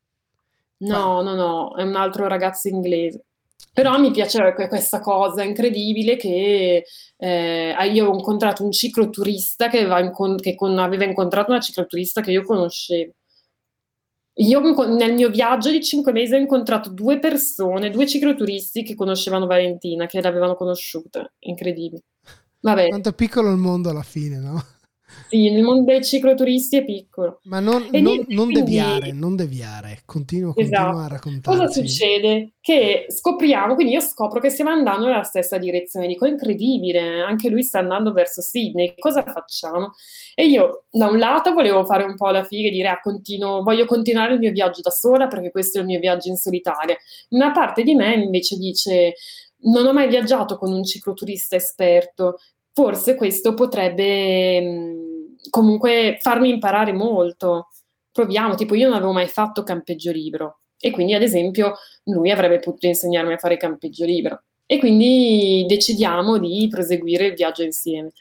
[0.78, 3.24] No, no, no, è un altro ragazzo inglese.
[3.72, 6.84] Però mi piaceva questa cosa incredibile che
[7.16, 12.32] eh, io ho incontrato un cicloturista che, aveva, che con, aveva incontrato una cicloturista che
[12.32, 13.12] io conoscevo.
[14.36, 19.46] Io nel mio viaggio di cinque mesi ho incontrato due persone, due cicloturisti che conoscevano
[19.46, 21.30] Valentina, che l'avevano conosciuta.
[21.40, 22.04] Incredibile.
[22.60, 22.88] Vabbè.
[22.88, 24.64] Quanto è piccolo il mondo alla fine, no?
[25.28, 27.40] Sì, il mondo dei cicloturisti è piccolo.
[27.44, 28.62] Ma non, non, niente, non quindi...
[28.62, 30.98] deviare, non deviare, continuo, continuo esatto.
[30.98, 31.56] a raccontare.
[31.56, 32.52] Cosa succede?
[32.60, 37.62] Che scopriamo, quindi io scopro che stiamo andando nella stessa direzione, dico incredibile, anche lui
[37.62, 39.92] sta andando verso Sydney, cosa facciamo?
[40.34, 43.62] E io da un lato volevo fare un po' la figa e dire ah, continuo,
[43.62, 46.96] voglio continuare il mio viaggio da sola perché questo è il mio viaggio in solitaria.
[47.30, 49.14] Una parte di me invece dice
[49.64, 52.38] non ho mai viaggiato con un cicloturista esperto,
[52.72, 57.68] forse questo potrebbe mh, comunque farmi imparare molto.
[58.10, 61.74] Proviamo, tipo io non avevo mai fatto campeggio libero e quindi ad esempio
[62.04, 67.62] lui avrebbe potuto insegnarmi a fare campeggio libero e quindi decidiamo di proseguire il viaggio
[67.62, 68.12] insieme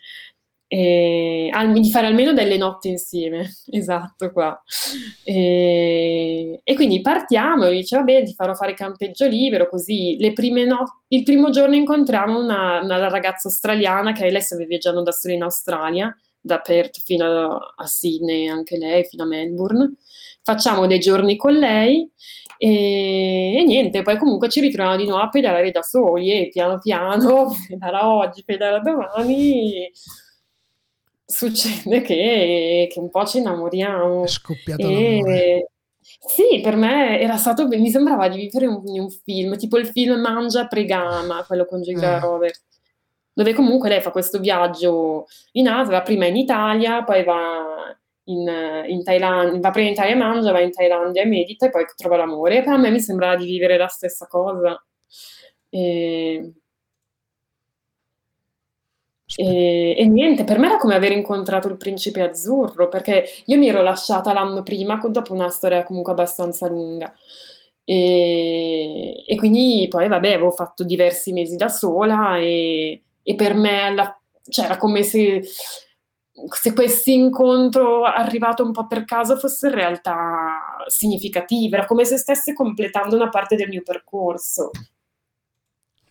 [0.74, 4.58] e, al, di fare almeno delle notti insieme, esatto qua.
[5.26, 10.32] E, e quindi partiamo e dice, va bene, ti farò fare campeggio libero, così le
[10.32, 15.12] prime notti, il primo giorno incontriamo una, una ragazza australiana che lei stava viaggiando da
[15.12, 19.96] sola in Australia, da Perth fino a, a Sydney, anche lei, fino a Melbourne.
[20.42, 22.10] Facciamo dei giorni con lei
[22.58, 26.80] e, e, niente, poi comunque ci ritroviamo di nuovo a pedalare da soli e piano
[26.80, 29.92] piano, pedala oggi, pedala domani,
[31.32, 34.24] succede che, che un po' ci innamoriamo.
[34.24, 35.66] È scoppiato e...
[36.04, 40.20] Sì, per me era stato, mi sembrava di vivere un, un film, tipo il film
[40.20, 42.20] Mangia Pregama, quello con Julia eh.
[42.20, 42.64] Roberts,
[43.34, 47.96] dove comunque lei fa questo viaggio in Asia, va prima in Italia, poi va
[48.26, 51.70] in, in Thailandia, va prima in Italia e mangia, va in Thailandia e medita e
[51.70, 52.58] poi trova l'amore.
[52.58, 54.84] E per me mi sembrava di vivere la stessa cosa.
[55.70, 56.54] E,
[59.36, 63.68] e, e, niente, per me era come aver incontrato il principe azzurro, perché io mi
[63.68, 67.14] ero lasciata l'anno prima, dopo una storia comunque abbastanza lunga.
[67.84, 73.82] E, e, quindi poi vabbè avevo fatto diversi mesi da sola e, e per me
[73.86, 79.74] alla, cioè, era come se, se questo incontro arrivato un po' per caso fosse in
[79.74, 84.72] realtà significativo, era come se stesse completando una parte del mio percorso.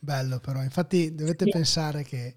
[0.03, 1.51] Bello però, infatti dovete sì.
[1.51, 2.35] pensare che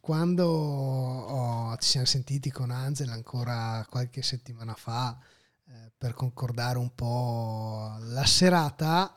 [0.00, 5.18] quando ho, ci siamo sentiti con Angela ancora qualche settimana fa
[5.66, 9.12] eh, per concordare un po' la serata,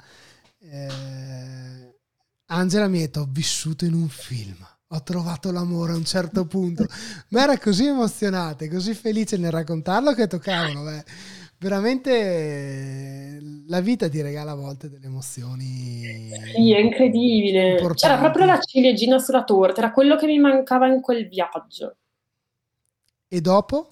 [0.60, 1.95] eh,
[2.45, 6.45] Angela mi ha detto ho vissuto in un film ho trovato l'amore a un certo
[6.45, 6.86] punto.
[7.30, 10.84] Ma era così emozionante, così felice nel raccontarlo che toccavano.
[10.84, 11.06] Beh,
[11.62, 16.32] veramente la vita ti regala a volte delle emozioni.
[16.56, 17.74] Sì, è incredibile.
[17.74, 18.02] Importanti.
[18.02, 21.98] C'era proprio la ciliegina sulla torta, era quello che mi mancava in quel viaggio.
[23.28, 23.90] E dopo?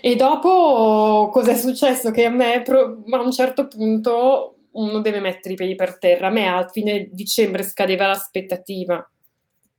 [0.00, 2.10] E dopo cosa è successo?
[2.10, 6.28] Che a me a un certo punto uno deve mettere i piedi per terra.
[6.28, 9.06] A me a fine dicembre scadeva l'aspettativa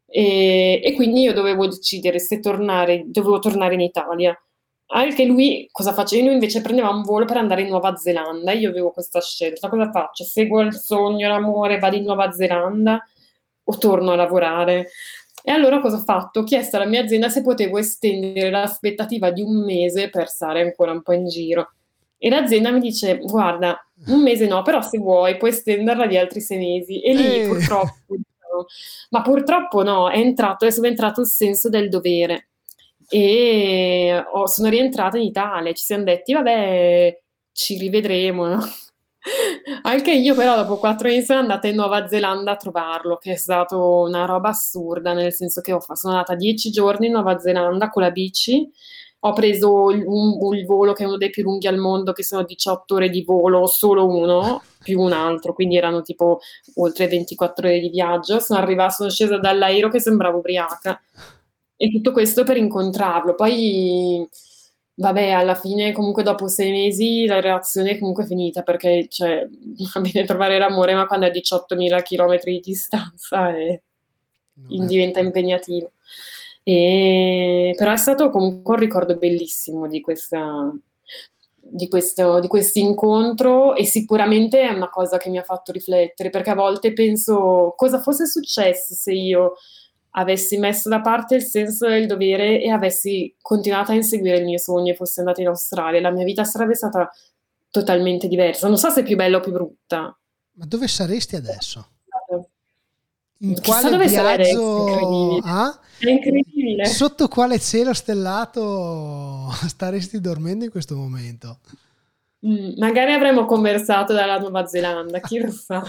[0.05, 4.37] e, e, quindi io dovevo decidere se tornare, dovevo tornare in Italia.
[4.95, 6.25] Anche lui cosa faceva?
[6.25, 8.51] Lui invece prendeva un volo per andare in Nuova Zelanda.
[8.51, 9.67] Io avevo questa scelta.
[9.67, 10.23] Cosa faccio?
[10.23, 13.03] Seguo il sogno, l'amore, vado in Nuova Zelanda
[13.63, 14.89] o torno a lavorare?
[15.43, 16.41] E allora cosa ho fatto?
[16.41, 20.91] Ho chiesto alla mia azienda se potevo estendere l'aspettativa di un mese per stare ancora
[20.91, 21.73] un po' in giro.
[22.17, 26.39] E l'azienda mi dice: Guarda, un mese no, però se vuoi puoi estenderla di altri
[26.39, 27.01] sei mesi.
[27.01, 27.47] E lì eh.
[27.47, 27.95] purtroppo
[29.09, 32.49] ma purtroppo no, è entrato, è subentrato il senso del dovere
[33.13, 37.21] e oh, sono rientrata in Italia, ci siamo detti vabbè
[37.51, 38.59] ci rivedremo, no?
[39.83, 43.35] Anche io però dopo quattro anni sono andata in Nuova Zelanda a trovarlo, che è
[43.35, 48.01] stata una roba assurda, nel senso che sono andata dieci giorni in Nuova Zelanda con
[48.01, 48.67] la bici
[49.25, 52.23] ho preso il, un, il, volo che è uno dei più lunghi al mondo, che
[52.23, 56.41] sono 18 ore di volo, solo uno, più un altro, quindi erano tipo
[56.75, 58.39] oltre 24 ore di viaggio.
[58.39, 61.01] Sono arrivata, sono scesa dall'aereo che sembrava ubriaca.
[61.75, 63.35] E tutto questo per incontrarlo.
[63.35, 64.27] Poi,
[64.95, 69.47] vabbè, alla fine, comunque dopo sei mesi, la relazione è comunque finita, perché, cioè,
[69.93, 73.79] va bene trovare l'amore, ma quando è a 18.000 km di distanza è,
[74.53, 75.91] diventa impegnativo.
[76.63, 80.73] E, però è stato comunque un ricordo bellissimo di questa,
[81.59, 86.29] di questo, di questo incontro e sicuramente è una cosa che mi ha fatto riflettere
[86.29, 89.55] perché a volte penso cosa fosse successo se io
[90.15, 94.57] avessi messo da parte il senso del dovere e avessi continuato a inseguire il mio
[94.57, 97.09] sogno e fossi andata in Australia, la mia vita sarebbe stata
[97.69, 98.67] totalmente diversa.
[98.67, 100.15] Non so se è più bella o più brutta.
[100.55, 101.87] Ma dove saresti adesso?
[103.39, 105.37] In quale dove viaggio?
[105.43, 105.77] Ah?
[105.97, 106.85] È incredibile.
[106.85, 111.59] Sotto quale cielo stellato staresti dormendo in questo momento?
[112.45, 115.83] Mm, magari avremmo conversato dalla Nuova Zelanda, chi lo sa.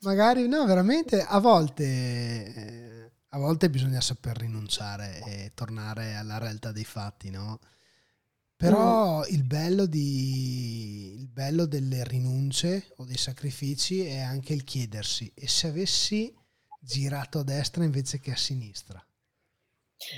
[0.00, 2.79] magari, no, veramente a volte,
[3.32, 7.60] a volte bisogna saper rinunciare e tornare alla realtà dei fatti, no?
[8.56, 9.22] Però mm.
[9.28, 15.48] il, bello di, il bello delle rinunce o dei sacrifici è anche il chiedersi e
[15.48, 16.34] se avessi
[16.80, 19.02] girato a destra invece che a sinistra.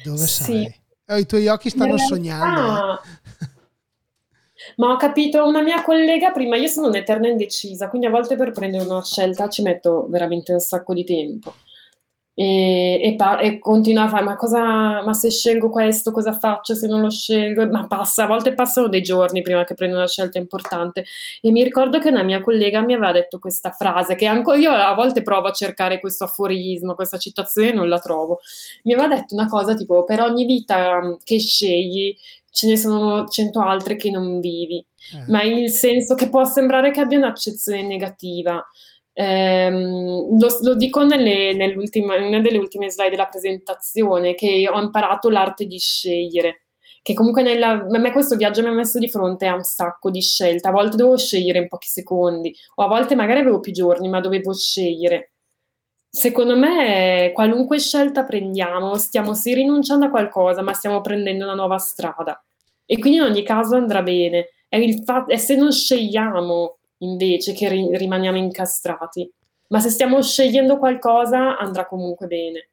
[0.03, 0.43] Dove sì.
[0.45, 0.81] sei?
[1.09, 2.15] Oh, I tuoi occhi stanno realtà...
[2.15, 2.95] sognando.
[2.95, 3.51] Eh?
[4.77, 8.53] Ma ho capito, una mia collega prima, io sono un'eterna indecisa, quindi a volte per
[8.53, 11.55] prendere una scelta ci metto veramente un sacco di tempo
[12.35, 16.75] e, e, pa- e continua a fare ma cosa ma se scelgo questo cosa faccio
[16.75, 17.67] se non lo scelgo?
[17.69, 21.05] Ma passa a volte passano dei giorni prima che prendo una scelta importante.
[21.41, 24.71] E mi ricordo che una mia collega mi aveva detto questa frase che anche io
[24.73, 28.41] a volte provo a cercare questo aforismo questa citazione e non la trovo.
[28.85, 32.17] Mi aveva detto una cosa tipo per ogni vita mm, che scegli
[32.51, 34.85] ce ne sono cento altre che non vivi.
[35.15, 35.25] Eh.
[35.27, 38.65] ma il senso che può sembrare che abbia un'accezione negativa
[39.23, 45.31] Ehm, lo, lo, dico nelle, in una delle ultime slide della presentazione che ho imparato
[45.31, 46.63] l'arte di scegliere
[47.03, 50.09] che comunque nella, a me questo viaggio mi ha messo di fronte a un sacco
[50.09, 50.69] di scelte.
[50.69, 54.21] A volte dovevo scegliere in pochi secondi o a volte magari avevo più giorni ma
[54.21, 55.33] dovevo scegliere.
[56.09, 61.79] Secondo me qualunque scelta prendiamo stiamo sì rinunciando a qualcosa ma stiamo prendendo una nuova
[61.79, 62.41] strada.
[62.87, 64.51] E quindi in ogni caso andrà bene.
[64.69, 69.31] È, fa- è se non scegliamo invece che ri- rimaniamo incastrati.
[69.69, 72.69] Ma se stiamo scegliendo qualcosa andrà comunque bene.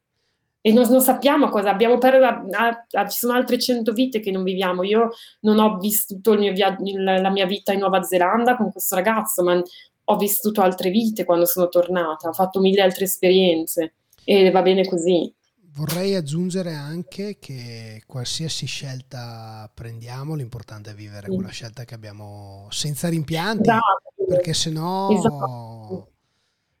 [0.62, 4.30] E non, non sappiamo cosa abbiamo per ah, ah, ci sono altre cento vite che
[4.30, 4.82] non viviamo.
[4.82, 9.62] Io non ho vissuto via- la mia vita in Nuova Zelanda con questo ragazzo, ma
[10.04, 13.94] ho vissuto altre vite quando sono tornata, ho fatto mille altre esperienze
[14.24, 15.32] e va bene così.
[15.72, 21.34] Vorrei aggiungere anche che qualsiasi scelta prendiamo, l'importante è vivere mm.
[21.34, 23.70] quella scelta che abbiamo senza rimpianti.
[23.70, 26.12] Esatto perché se no, esatto.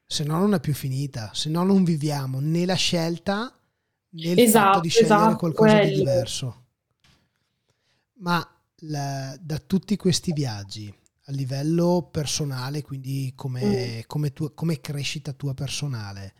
[0.06, 3.52] se no non è più finita, se no non viviamo né la scelta
[4.10, 5.88] né il esatto, fatto di scegliere esatto, qualcosa quello.
[5.88, 6.64] di diverso.
[8.20, 8.46] Ma
[8.82, 10.94] la, da tutti questi viaggi,
[11.24, 14.00] a livello personale, quindi come, mm.
[14.06, 16.34] come, tu, come crescita tua personale,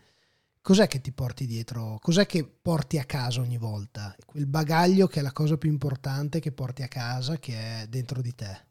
[0.61, 1.97] cos'è che ti porti dietro?
[2.01, 4.15] Cos'è che porti a casa ogni volta?
[4.25, 8.21] Quel bagaglio che è la cosa più importante che porti a casa, che è dentro
[8.21, 8.69] di te.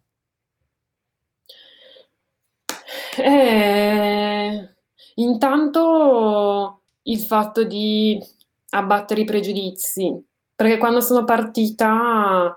[3.23, 4.75] Eh,
[5.17, 8.19] intanto il fatto di
[8.71, 10.23] abbattere i pregiudizi,
[10.55, 12.55] perché quando sono partita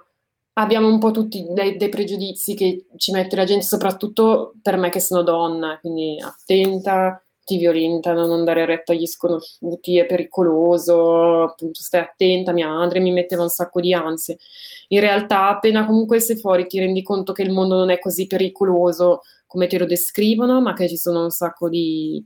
[0.54, 4.90] abbiamo un po' tutti dei, dei, pregiudizi che ci mette la gente, soprattutto per me
[4.90, 11.82] che sono donna, quindi attenta, ti violentano, non dare retta agli sconosciuti, è pericoloso, appunto
[11.82, 14.38] stai attenta, mia madre mi metteva un sacco di ansie.
[14.90, 18.28] In realtà appena comunque sei fuori ti rendi conto che il mondo non è così
[18.28, 22.24] pericoloso come te lo descrivono, ma che ci sono un sacco di,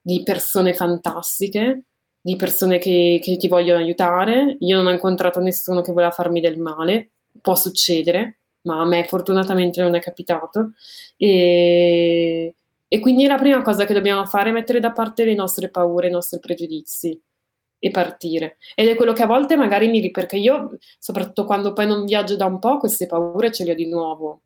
[0.00, 1.84] di persone fantastiche,
[2.20, 4.56] di persone che, che ti vogliono aiutare.
[4.60, 9.04] Io non ho incontrato nessuno che voleva farmi del male, può succedere, ma a me
[9.04, 10.72] fortunatamente non è capitato.
[11.16, 12.54] E,
[12.88, 16.08] e quindi la prima cosa che dobbiamo fare è mettere da parte le nostre paure,
[16.08, 17.20] i nostri pregiudizi
[17.78, 18.56] e partire.
[18.74, 20.10] Ed è quello che a volte magari mi...
[20.10, 23.74] perché io, soprattutto quando poi non viaggio da un po', queste paure ce le ho
[23.74, 24.42] di nuovo.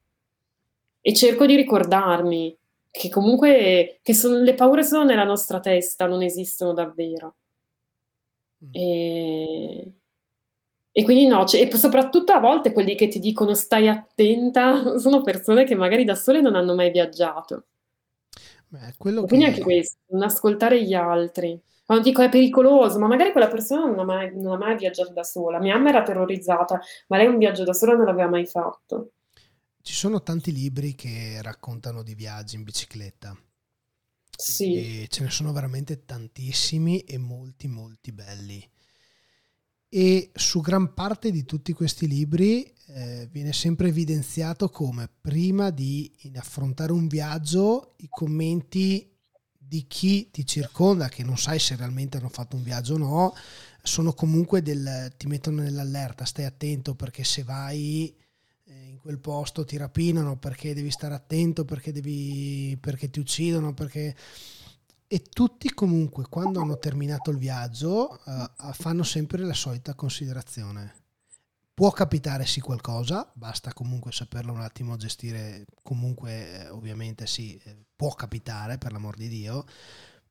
[1.00, 2.56] E cerco di ricordarmi
[2.90, 7.36] che comunque che sono, le paure sono nella nostra testa, non esistono davvero.
[8.64, 8.70] Mm.
[8.72, 9.92] E,
[10.92, 15.22] e quindi no, cioè, e soprattutto a volte quelli che ti dicono stai attenta sono
[15.22, 17.66] persone che magari da sole non hanno mai viaggiato.
[18.72, 19.44] Beh, quindi che...
[19.44, 21.60] anche questo, non ascoltare gli altri.
[21.84, 25.12] Quando dico è pericoloso, ma magari quella persona non ha, mai, non ha mai viaggiato
[25.12, 25.58] da sola.
[25.58, 29.12] Mia mamma era terrorizzata, ma lei un viaggio da sola non l'aveva mai fatto.
[29.82, 33.36] Ci sono tanti libri che raccontano di viaggi in bicicletta.
[34.34, 35.02] Sì.
[35.02, 38.71] E ce ne sono veramente tantissimi e molti, molti belli
[39.94, 46.10] e su gran parte di tutti questi libri eh, viene sempre evidenziato come prima di
[46.36, 49.06] affrontare un viaggio i commenti
[49.54, 53.34] di chi ti circonda, che non sai se realmente hanno fatto un viaggio o no,
[53.82, 58.16] sono comunque del, ti mettono nell'allerta, stai attento perché se vai
[58.64, 63.74] eh, in quel posto ti rapinano, perché devi stare attento, perché, devi, perché ti uccidono,
[63.74, 64.16] perché
[65.12, 70.94] e tutti comunque quando hanno terminato il viaggio uh, fanno sempre la solita considerazione.
[71.74, 77.76] Può capitare sì qualcosa, basta comunque saperlo un attimo gestire, comunque eh, ovviamente sì, eh,
[77.94, 79.66] può capitare per l'amor di Dio,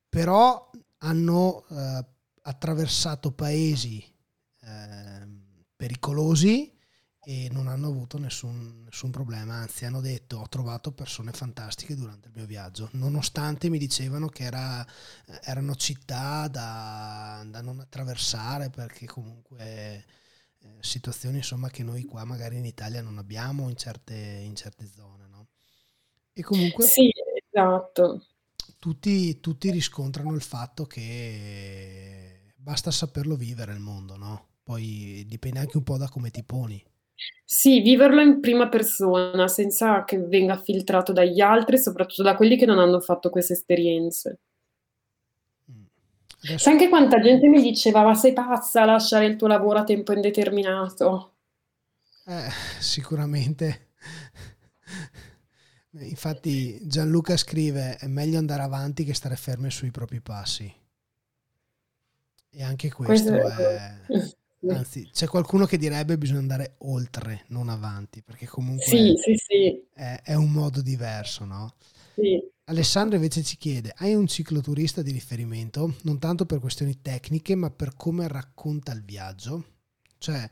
[0.09, 2.05] però hanno uh,
[2.41, 4.03] attraversato paesi
[4.61, 5.27] uh,
[5.75, 6.75] pericolosi
[7.31, 12.27] e non hanno avuto nessun, nessun, problema, anzi hanno detto ho trovato persone fantastiche durante
[12.27, 14.85] il mio viaggio, nonostante mi dicevano che era,
[15.43, 20.05] erano città da, da, non attraversare perché comunque
[20.59, 24.85] eh, situazioni insomma che noi qua magari in Italia non abbiamo in certe, in certe
[24.93, 25.27] zone.
[25.29, 25.47] No?
[26.33, 27.09] E comunque sì,
[27.49, 28.25] esatto.
[28.77, 34.47] tutti, tutti riscontrano il fatto che basta saperlo vivere il mondo, no?
[34.63, 36.83] Poi dipende anche un po' da come ti poni.
[37.43, 42.65] Sì, viverlo in prima persona, senza che venga filtrato dagli altri, soprattutto da quelli che
[42.65, 44.39] non hanno fatto queste esperienze.
[45.69, 45.83] Mm.
[46.43, 46.57] Adesso...
[46.57, 49.83] Sai anche quanta gente mi diceva, ma sei pazza a lasciare il tuo lavoro a
[49.83, 51.33] tempo indeterminato?
[52.25, 52.49] Eh,
[52.79, 53.89] sicuramente.
[55.91, 60.73] Infatti Gianluca scrive, è meglio andare avanti che stare fermi sui propri passi.
[62.53, 64.05] E anche questo, questo è...
[64.07, 64.35] è...
[64.69, 69.35] Anzi, c'è qualcuno che direbbe che bisogna andare oltre, non avanti, perché comunque sì, sì,
[69.35, 69.83] sì.
[69.93, 71.73] È, è, un modo diverso, no?
[72.65, 77.71] Alessandro invece ci chiede, hai un cicloturista di riferimento, non tanto per questioni tecniche, ma
[77.71, 79.65] per come racconta il viaggio?
[80.19, 80.47] Cioè,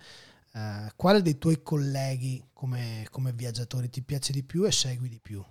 [0.56, 5.20] eh, quale dei tuoi colleghi come, come viaggiatori ti piace di più e segui di
[5.22, 5.44] più?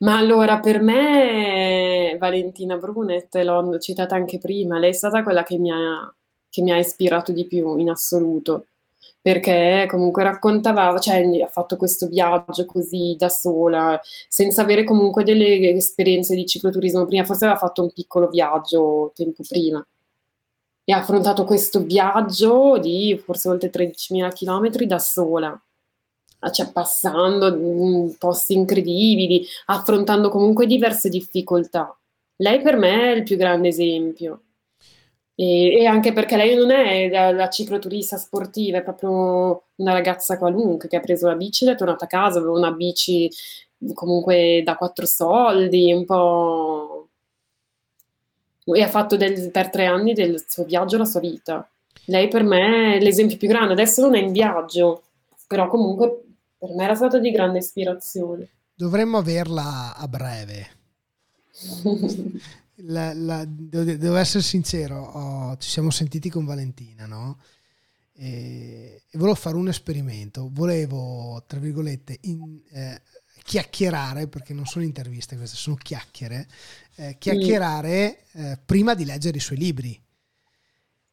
[0.00, 5.58] Ma allora, per me Valentina Brunet, l'ho citata anche prima, lei è stata quella che
[5.58, 6.14] mi ha
[6.50, 8.66] che mi ha ispirato di più in assoluto,
[9.20, 15.70] perché comunque raccontava, cioè ha fatto questo viaggio così da sola, senza avere comunque delle
[15.70, 19.84] esperienze di cicloturismo prima, forse aveva fatto un piccolo viaggio tempo prima
[20.88, 25.60] e ha affrontato questo viaggio di forse oltre 13.000 km da sola,
[26.52, 31.92] cioè passando posti incredibili, affrontando comunque diverse difficoltà.
[32.36, 34.42] Lei per me è il più grande esempio.
[35.38, 40.38] E, e, anche perché lei non è la, la, cicloturista sportiva, è proprio una ragazza
[40.38, 43.30] qualunque che ha preso la bici ed è tornata a casa, aveva una bici
[43.92, 47.08] comunque da quattro soldi, un po'...
[48.64, 51.68] E ha fatto del, per tre anni del suo viaggio la sua vita.
[52.06, 55.02] Lei per me è l'esempio più grande, adesso non è in viaggio,
[55.46, 56.22] però comunque
[56.58, 58.48] per me era stata di grande ispirazione.
[58.74, 60.66] Dovremmo averla a breve.
[62.80, 67.38] la, la, devo, essere sincero, oh, ci siamo sentiti con Valentina, no?
[68.12, 70.48] E, e, volevo fare un esperimento.
[70.52, 73.00] Volevo, tra virgolette, in, eh,
[73.42, 76.48] chiacchierare, perché non sono interviste queste, sono chiacchiere,
[76.96, 80.00] eh, chiacchierare eh, prima di leggere i suoi libri.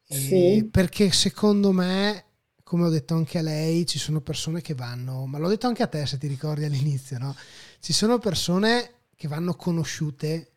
[0.06, 0.68] Sì.
[0.70, 2.24] Perché secondo me,
[2.62, 5.82] come ho detto anche a lei, ci sono persone che vanno, ma l'ho detto anche
[5.82, 7.34] a te se ti ricordi all'inizio, no?
[7.80, 10.53] Ci sono persone che vanno conosciute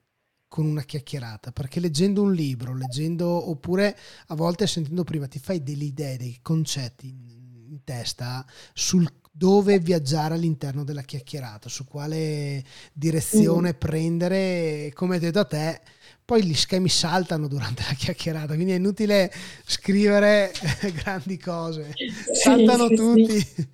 [0.48, 3.98] con una chiacchierata, perché leggendo un libro, leggendo oppure
[4.28, 10.34] a volte sentendo prima ti fai delle idee, dei concetti in, testa sul dove viaggiare
[10.34, 13.78] all'interno della chiacchierata, su quale direzione mm.
[13.78, 15.80] prendere, come detto a te,
[16.26, 19.32] poi gli schemi saltano durante la chiacchierata, quindi è inutile
[19.64, 20.52] scrivere
[21.04, 21.94] grandi cose,
[22.34, 23.40] saltano sì, tutti.
[23.40, 23.68] Sì.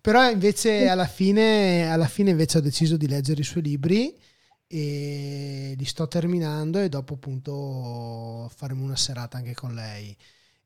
[0.00, 4.14] Però invece alla fine, alla fine invece ho deciso di leggere i suoi libri
[4.74, 10.16] e li sto terminando e dopo appunto faremo una serata anche con lei.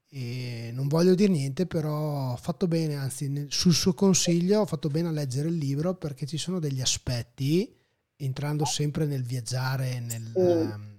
[0.08, 4.88] E non voglio dire niente, però ho fatto bene, anzi sul suo consiglio ho fatto
[4.88, 7.70] bene a leggere il libro perché ci sono degli aspetti,
[8.16, 10.94] entrando sempre nel viaggiare, nel, mm.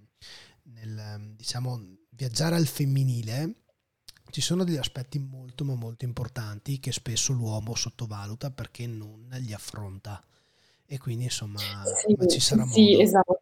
[0.73, 1.81] nel diciamo,
[2.11, 3.63] viaggiare al femminile,
[4.29, 9.51] ci sono degli aspetti molto ma molto importanti che spesso l'uomo sottovaluta perché non li
[9.51, 10.23] affronta
[10.89, 12.73] e quindi insomma sì, ci sarà modo.
[12.73, 13.41] Sì, esatto.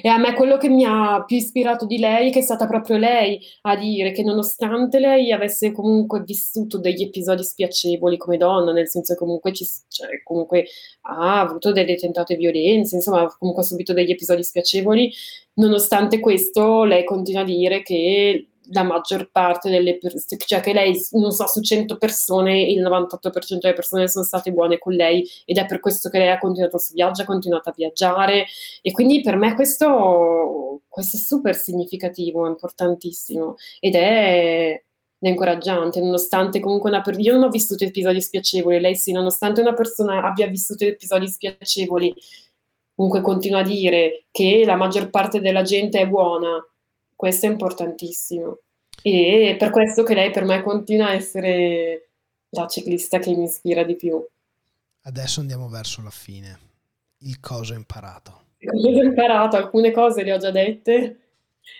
[0.00, 2.96] E a me quello che mi ha più ispirato di lei, che è stata proprio
[2.96, 8.88] lei a dire che nonostante lei avesse comunque vissuto degli episodi spiacevoli come donna, nel
[8.88, 10.66] senso che comunque, ci, cioè, comunque
[11.02, 15.12] ha avuto delle tentate violenze, insomma comunque ha subito degli episodi spiacevoli,
[15.54, 20.98] nonostante questo lei continua a dire che la maggior parte delle persone, cioè che lei,
[21.12, 25.58] non so, su 100 persone, il 98% delle persone sono state buone con lei ed
[25.58, 28.46] è per questo che lei ha continuato suo viaggio, ha continuato a viaggiare.
[28.80, 34.82] E quindi per me questo, questo è super significativo, importantissimo ed è,
[35.18, 39.60] è incoraggiante, nonostante comunque una persona, io non ho vissuto episodi spiacevoli, lei sì, nonostante
[39.60, 42.14] una persona abbia vissuto episodi spiacevoli,
[42.94, 46.64] comunque continua a dire che la maggior parte della gente è buona
[47.22, 48.62] questo è importantissimo.
[49.00, 52.08] E per questo che lei per me continua a essere
[52.48, 54.20] la ciclista che mi ispira di più.
[55.02, 56.58] Adesso andiamo verso la fine.
[57.18, 58.46] Il cosa ho imparato.
[58.58, 61.21] Cosa ho imparato, alcune cose le ho già dette,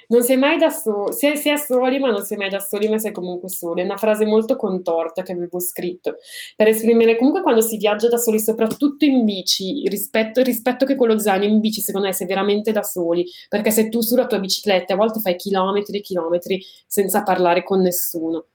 [0.09, 2.89] non sei mai da soli, si, si è soli ma non sei mai da soli
[2.89, 6.17] ma sei comunque soli, è una frase molto contorta che avevo scritto
[6.57, 11.09] per esprimere comunque quando si viaggia da soli, soprattutto in bici, rispetto, rispetto che con
[11.09, 14.39] lo zaino in bici secondo me sei veramente da soli, perché se tu sulla tua
[14.39, 18.47] bicicletta a volte fai chilometri e chilometri senza parlare con nessuno.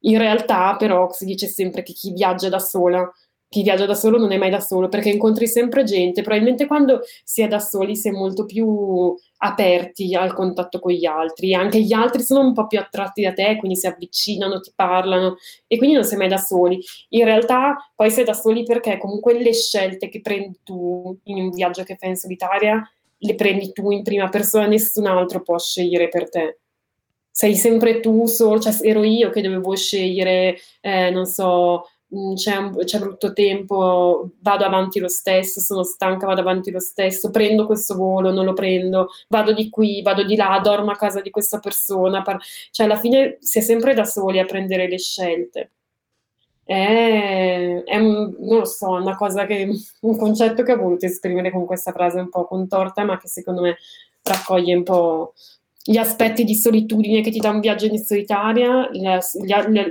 [0.00, 3.10] In realtà però si dice sempre che chi viaggia da sola
[3.48, 7.00] chi viaggia da solo non è mai da solo perché incontri sempre gente, probabilmente quando
[7.24, 11.80] si è da soli si è molto più aperti al contatto con gli altri, anche
[11.80, 15.36] gli altri sono un po' più attratti da te, quindi si avvicinano, ti parlano
[15.66, 16.80] e quindi non sei mai da soli.
[17.10, 21.50] In realtà poi sei da soli perché comunque le scelte che prendi tu in un
[21.50, 22.82] viaggio che fai in solitaria
[23.18, 26.58] le prendi tu in prima persona, nessun altro può scegliere per te
[27.36, 31.86] sei sempre tu solo, cioè ero io che dovevo scegliere, eh, non so,
[32.34, 37.30] c'è, un, c'è, brutto tempo, vado avanti lo stesso, sono stanca, vado avanti lo stesso,
[37.30, 41.20] prendo questo volo, non lo prendo, vado di qui, vado di là, dormo a casa
[41.20, 44.98] di questa persona, par- cioè alla fine si è sempre da soli a prendere le
[44.98, 45.70] scelte.
[46.64, 49.68] È, è un, non lo so, una cosa che,
[50.00, 53.62] un concetto che ho voluto esprimere con questa frase un po' contorta, ma che secondo
[53.62, 53.76] me
[54.22, 55.34] raccoglie un po'
[55.88, 58.90] gli aspetti di solitudine che ti dà un viaggio in solitaria,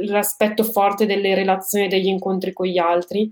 [0.01, 3.31] l'aspetto forte delle relazioni e degli incontri con gli altri.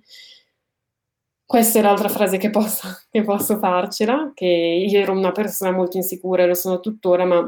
[1.46, 5.98] Questa è l'altra frase che posso, che posso farcela, che io ero una persona molto
[5.98, 7.46] insicura e lo sono tuttora, ma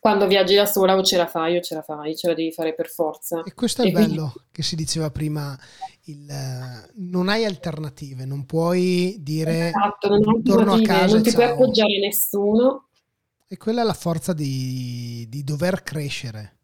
[0.00, 2.50] quando viaggi da sola o ce la fai o ce la fai, ce la devi
[2.50, 3.42] fare per forza.
[3.44, 4.32] E questo è e bello quindi...
[4.52, 5.54] che si diceva prima,
[6.04, 6.26] il,
[6.94, 11.98] non hai alternative, non puoi dire esatto, non torno a casa non ti puoi appoggiare
[11.98, 12.88] nessuno
[13.46, 16.58] e quella è la forza di, di dover crescere.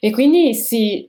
[0.00, 1.08] E quindi sì,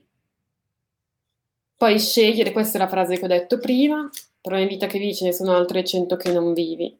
[1.76, 4.08] puoi scegliere, questa è la frase che ho detto prima,
[4.40, 6.96] però in vita che vivi ce ne sono altre cento che non vivi.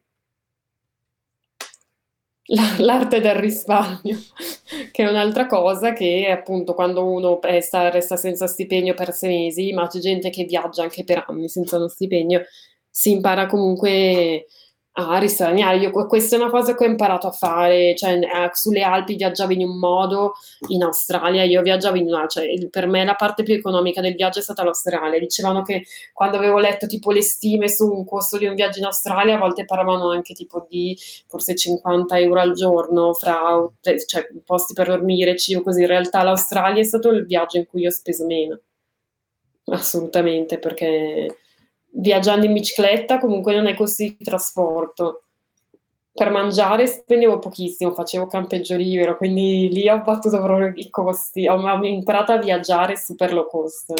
[2.79, 4.19] l'arte del risparmio,
[4.91, 9.73] che è un'altra cosa che appunto quando uno resta, resta senza stipendio per sei mesi,
[9.73, 12.43] ma c'è gente che viaggia anche per anni senza uno stipendio,
[12.91, 14.47] si impara comunque
[14.95, 15.79] a risparmiare.
[15.79, 19.53] Io, questa è una cosa che ho imparato a fare, cioè eh, sulle Alpi viaggiavo
[19.53, 20.35] in un modo,
[20.69, 24.15] in Australia io viaggiavo in un altro, cioè, per me la parte più economica del
[24.15, 25.19] viaggio è stata l'Australia.
[25.19, 28.85] Dicevano che quando avevo letto tipo le stime su un costo di un viaggio in
[28.85, 30.97] Australia, a volte parlavano anche tipo di
[31.27, 35.81] forse 50 euro al giorno fra cioè, posti per dormire, cibo, così.
[35.83, 38.61] In realtà l'Australia è stato il viaggio in cui ho speso meno.
[39.67, 41.42] Assolutamente, perché
[41.95, 45.25] viaggiando in bicicletta comunque non è così il trasporto.
[46.15, 51.85] Per mangiare spendevo pochissimo, facevo campeggio libero, quindi lì ho battuto proprio i costi, ho
[51.85, 53.95] imparato a viaggiare super low cost.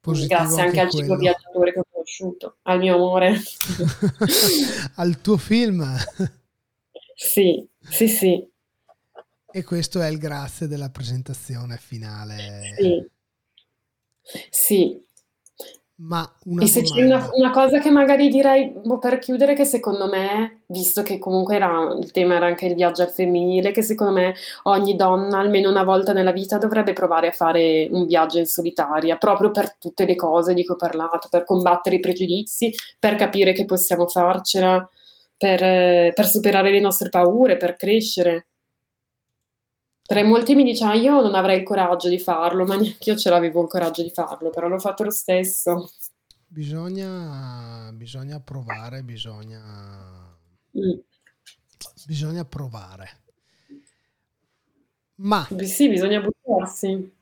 [0.00, 3.36] Positivo Grazie anche, anche al ciclo viaggiatore che ho conosciuto, al mio amore.
[4.96, 5.84] al tuo film?
[7.14, 8.48] sì, sì, sì.
[9.52, 12.74] E questo è il grazie della presentazione finale.
[12.76, 13.08] Sì,
[14.50, 15.05] sì
[15.98, 19.64] ma una E se c'è una, una cosa che magari direi boh, per chiudere, che
[19.64, 23.82] secondo me, visto che comunque era, il tema era anche il viaggio al femminile, che
[23.82, 28.38] secondo me ogni donna almeno una volta nella vita dovrebbe provare a fare un viaggio
[28.38, 32.74] in solitaria, proprio per tutte le cose di cui ho parlato, per combattere i pregiudizi,
[32.98, 34.86] per capire che possiamo farcela,
[35.36, 38.48] per, per superare le nostre paure, per crescere.
[40.06, 43.28] Tra molti mi dicevano, io non avrei il coraggio di farlo, ma neanche io ce
[43.28, 45.90] l'avevo il coraggio di farlo, però l'ho fatto lo stesso.
[46.46, 50.38] Bisogna, bisogna provare, bisogna,
[50.78, 50.98] mm.
[52.06, 53.22] bisogna provare.
[55.16, 55.46] Ma...
[55.64, 57.15] Sì, bisogna buttarsi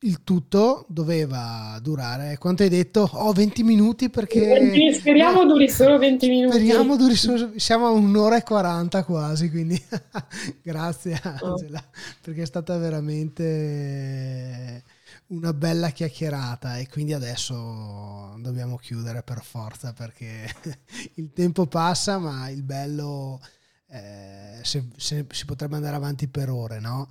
[0.00, 3.08] il tutto doveva durare quanto hai detto?
[3.12, 8.36] Oh 20 minuti perché speriamo duri solo 20 minuti speriamo duri solo siamo a un'ora
[8.36, 9.80] e 40 quasi quindi
[10.62, 11.52] grazie oh.
[11.52, 11.98] Angela oh.
[12.20, 14.82] perché è stata veramente
[15.28, 20.48] una bella chiacchierata e quindi adesso dobbiamo chiudere per forza perché
[21.14, 23.40] il tempo passa ma il bello
[23.88, 27.08] eh, se, se, si potrebbe andare avanti per ore no?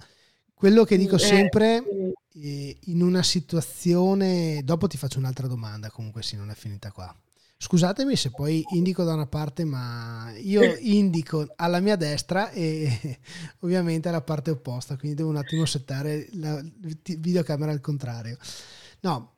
[0.59, 1.81] Quello che dico eh, sempre,
[2.33, 7.15] eh, in una situazione, dopo ti faccio un'altra domanda, comunque sì, non è finita qua.
[7.55, 13.19] Scusatemi se poi indico da una parte, ma io indico alla mia destra e
[13.61, 16.61] ovviamente alla parte opposta, quindi devo un attimo settare la
[17.05, 18.37] videocamera al contrario.
[18.99, 19.37] No,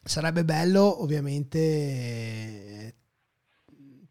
[0.00, 2.94] sarebbe bello ovviamente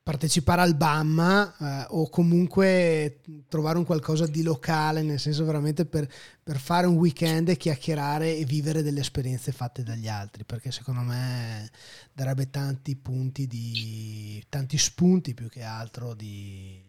[0.06, 6.07] partecipare al BAM eh, o comunque trovare un qualcosa di locale, nel senso veramente per,
[6.44, 11.02] per, fare un weekend e chiacchierare e vivere delle esperienze fatte dagli altri, perché secondo
[11.02, 11.72] me
[12.14, 16.85] darebbe tanti punti di tanti spunti più che altro di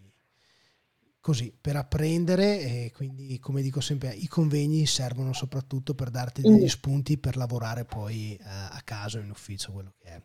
[1.26, 6.62] così per apprendere e quindi come dico sempre i convegni servono soprattutto per darti degli
[6.62, 6.66] mm.
[6.66, 10.22] spunti per lavorare poi eh, a casa o in ufficio quello che è.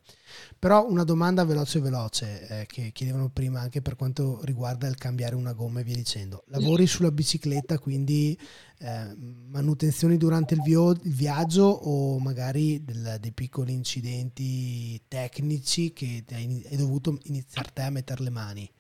[0.60, 5.34] Però una domanda veloce veloce eh, che chiedevano prima anche per quanto riguarda il cambiare
[5.34, 6.44] una gomma e via dicendo.
[6.50, 8.38] Lavori sulla bicicletta quindi
[8.78, 9.16] eh,
[9.50, 16.64] manutenzioni durante il, vio- il, viaggio o magari del, dei piccoli incidenti tecnici che hai,
[16.70, 18.72] hai dovuto iniziare te a mettere le mani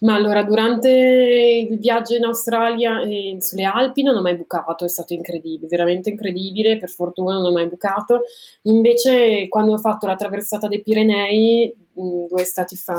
[0.00, 4.88] ma allora, durante il viaggio in Australia e sulle Alpi non ho mai bucato, è
[4.88, 8.22] stato incredibile, veramente incredibile, per fortuna non ho mai bucato.
[8.62, 12.98] Invece, quando ho fatto la traversata dei Pirenei, mm, due stati fa,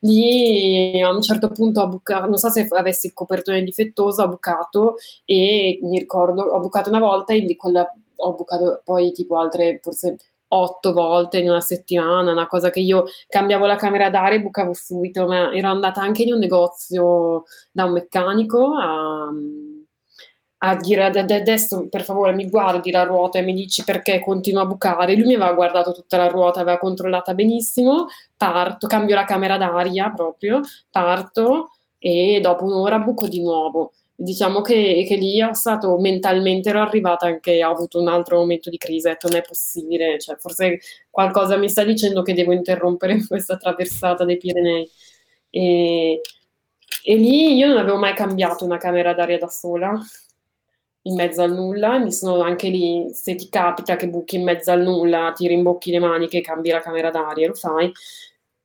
[0.00, 4.28] lì a un certo punto ho bucato, non so se avessi il copertone difettoso, ho
[4.28, 9.80] bucato e mi ricordo, ho bucato una volta e quella, ho bucato poi tipo altre,
[9.82, 10.16] forse
[10.48, 14.72] otto volte in una settimana, una cosa che io cambiavo la camera d'aria e bucavo
[14.74, 19.28] subito, ma ero andata anche in un negozio da un meccanico a,
[20.58, 24.66] a dire adesso per favore mi guardi la ruota e mi dici perché continua a
[24.66, 25.14] bucare.
[25.14, 28.06] Lui mi aveva guardato tutta la ruota, aveva controllata benissimo,
[28.36, 30.60] parto, cambio la camera d'aria proprio,
[30.90, 36.80] parto e dopo un'ora buco di nuovo diciamo che, che, lì è stato mentalmente ero
[36.80, 40.36] arrivata anche ho avuto un altro momento di crisi ho detto non è possibile cioè,
[40.36, 40.78] forse
[41.10, 44.88] qualcosa mi sta dicendo che devo interrompere questa traversata dei Pirenei.
[45.50, 46.20] E,
[47.04, 49.98] e lì io non avevo mai cambiato una camera d'aria da sola
[51.02, 54.70] in mezzo al nulla mi sono anche lì se ti capita che buchi in mezzo
[54.70, 57.92] al nulla ti rimbocchi le maniche cambi la camera d'aria lo fai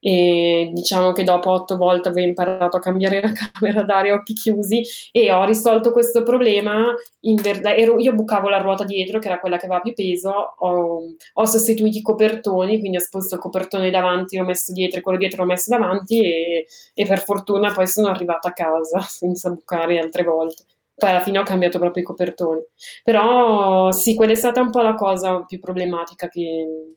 [0.03, 4.33] e diciamo che dopo otto volte avevo imparato a cambiare la camera d'aria a occhi
[4.33, 9.39] chiusi e ho risolto questo problema verdad- ero, io bucavo la ruota dietro che era
[9.39, 11.03] quella che aveva più peso ho,
[11.33, 15.43] ho sostituito i copertoni quindi ho sposto il copertone davanti l'ho messo dietro quello dietro
[15.43, 20.23] l'ho messo davanti e, e per fortuna poi sono arrivata a casa senza bucare altre
[20.23, 20.63] volte.
[20.95, 22.61] Poi alla fine ho cambiato proprio i copertoni.
[23.03, 26.95] Però sì quella è stata un po' la cosa più problematica che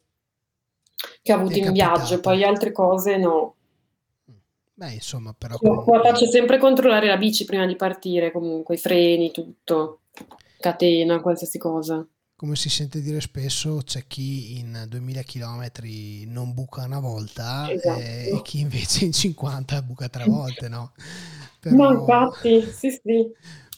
[1.23, 3.55] Che ho avuto in viaggio, poi altre cose no.
[4.77, 5.57] Beh, insomma, però...
[5.57, 6.01] Comunque...
[6.03, 10.01] Faccio sempre controllare la bici prima di partire, comunque, i freni, tutto,
[10.59, 12.05] catena, qualsiasi cosa.
[12.37, 15.71] Come si sente dire spesso, c'è chi in 2000 km
[16.27, 18.01] non buca una volta esatto.
[18.01, 20.93] e chi invece in 50 buca tre volte, no?
[21.61, 21.77] Però...
[21.77, 23.31] No, infatti, sì, sì.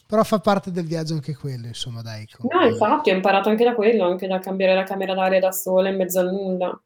[0.07, 2.27] Però fa parte del viaggio anche quello, insomma, dai.
[2.27, 2.53] Come...
[2.53, 5.89] No, infatti, ho imparato anche da quello, anche da cambiare la camera d'aria da sola
[5.89, 6.81] in mezzo al nulla.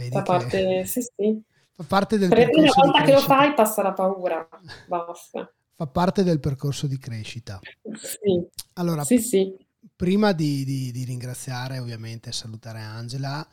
[0.00, 0.30] Vedi fa che...
[0.30, 1.42] parte, sì, sì.
[1.74, 4.48] Fa parte del Perché percorso una volta che lo fai passa la paura,
[4.88, 5.52] basta.
[5.74, 7.60] Fa parte del percorso di crescita.
[7.92, 8.42] Sì.
[8.74, 9.54] Allora, sì, sì.
[9.94, 13.46] prima di, di, di ringraziare ovviamente e salutare Angela,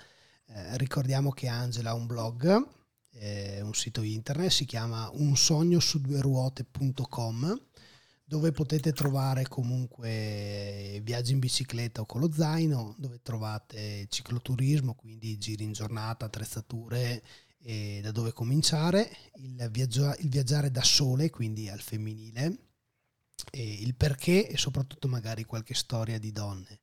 [0.48, 2.66] eh, ricordiamo che Angela ha un blog,
[3.14, 7.62] eh, un sito internet, si chiama unsognosudueruote.com
[8.30, 15.38] dove potete trovare comunque viaggi in bicicletta o con lo zaino, dove trovate cicloturismo, quindi
[15.38, 17.24] giri in giornata, attrezzature
[17.60, 22.58] e da dove cominciare, il, viaggio, il viaggiare da sole, quindi al femminile,
[23.54, 26.82] il perché e soprattutto magari qualche storia di donne.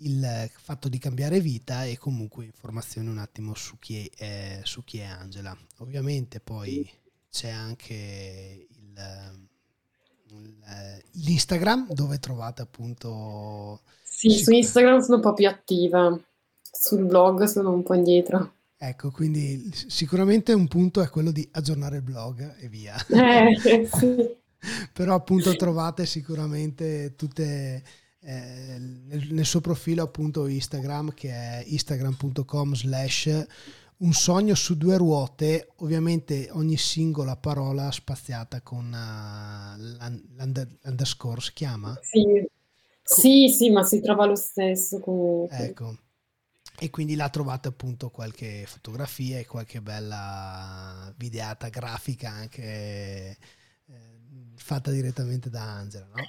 [0.00, 4.98] Il fatto di cambiare vita e comunque informazioni un attimo su chi è, su chi
[4.98, 5.58] è Angela.
[5.78, 6.88] Ovviamente poi
[7.28, 9.47] c'è anche il,
[11.12, 13.80] l'Instagram dove trovate appunto...
[14.02, 16.18] Sì, su Instagram sono un po' più attiva,
[16.60, 18.54] sul blog sono un po' indietro.
[18.76, 22.96] Ecco, quindi sicuramente un punto è quello di aggiornare il blog e via.
[23.08, 24.36] Eh, sì.
[24.92, 27.82] Però appunto trovate sicuramente tutte
[28.20, 33.46] eh, nel, nel, suo profilo appunto Instagram che è instagram.com slash
[33.98, 39.76] un sogno su due ruote, ovviamente ogni singola parola spaziata con uh,
[40.82, 41.98] l'underscore si chiama?
[42.02, 42.46] Sì.
[43.02, 45.56] sì, sì, ma si trova lo stesso comunque.
[45.56, 45.96] Ecco
[46.80, 53.36] e quindi là trovate appunto qualche fotografia e qualche bella videata grafica anche
[53.86, 54.16] eh,
[54.54, 56.22] fatta direttamente da Angela no?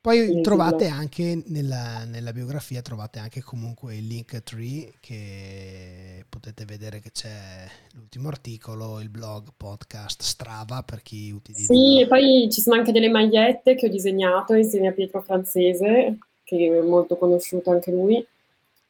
[0.00, 7.00] Poi trovate anche nella, nella, biografia trovate anche comunque il link tree che potete vedere
[7.00, 12.60] che c'è l'ultimo articolo il blog podcast Strava per chi utilizza sì e poi ci
[12.60, 17.70] sono anche delle magliette che ho disegnato insieme a Pietro Francese che è molto conosciuto
[17.70, 18.26] anche lui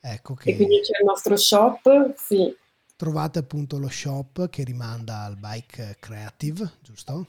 [0.01, 0.51] Ecco che...
[0.51, 2.55] E quindi c'è il nostro shop, sì.
[2.97, 7.27] Trovate appunto lo shop che rimanda al Bike Creative, giusto?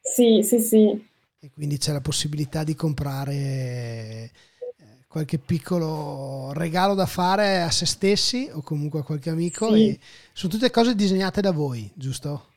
[0.00, 1.08] Sì, sì, sì.
[1.38, 4.30] E quindi c'è la possibilità di comprare eh,
[5.06, 9.72] qualche piccolo regalo da fare a se stessi o comunque a qualche amico.
[9.72, 9.98] Sì.
[10.32, 12.48] Sono tutte cose disegnate da voi, giusto?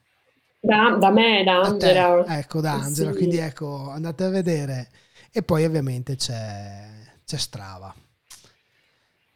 [0.62, 2.38] Da, da me, da Angela.
[2.38, 3.12] Ecco, da Angela.
[3.12, 3.18] Sì.
[3.18, 4.90] Quindi ecco, andate a vedere.
[5.32, 6.88] E poi ovviamente c'è,
[7.26, 7.94] c'è Strava.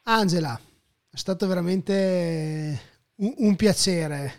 [0.03, 0.59] Angela,
[1.09, 2.79] è stato veramente
[3.17, 4.33] un, un piacere.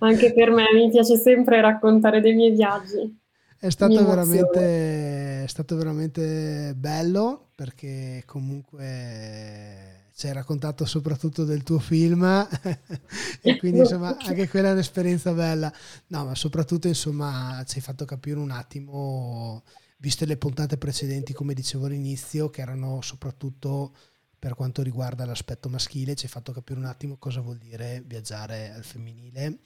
[0.00, 3.20] Anche per me, mi piace sempre raccontare dei miei viaggi.
[3.62, 11.78] È stato, veramente, è stato veramente bello perché comunque ci hai raccontato soprattutto del tuo
[11.78, 12.24] film
[13.40, 15.72] e quindi insomma anche quella è un'esperienza bella.
[16.08, 19.62] No, ma soprattutto insomma ci hai fatto capire un attimo,
[19.98, 23.94] viste le puntate precedenti come dicevo all'inizio, che erano soprattutto
[24.40, 28.72] per quanto riguarda l'aspetto maschile, ci hai fatto capire un attimo cosa vuol dire viaggiare
[28.72, 29.60] al femminile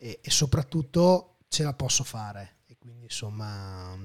[0.00, 2.56] e, e soprattutto ce la posso fare.
[2.88, 3.96] Quindi insomma...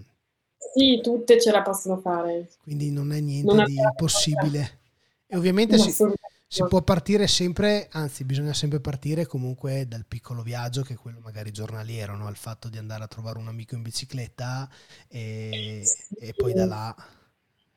[0.74, 2.50] Sì, tutte ce la possono fare.
[2.62, 4.80] Quindi non è niente non di impossibile.
[5.26, 5.96] E ovviamente si,
[6.48, 11.20] si, può partire sempre, anzi bisogna sempre partire comunque dal piccolo viaggio che è quello
[11.20, 12.28] magari giornaliero, no?
[12.30, 14.70] il fatto di andare a trovare un amico in bicicletta
[15.08, 16.16] e, sì.
[16.16, 16.96] e poi da là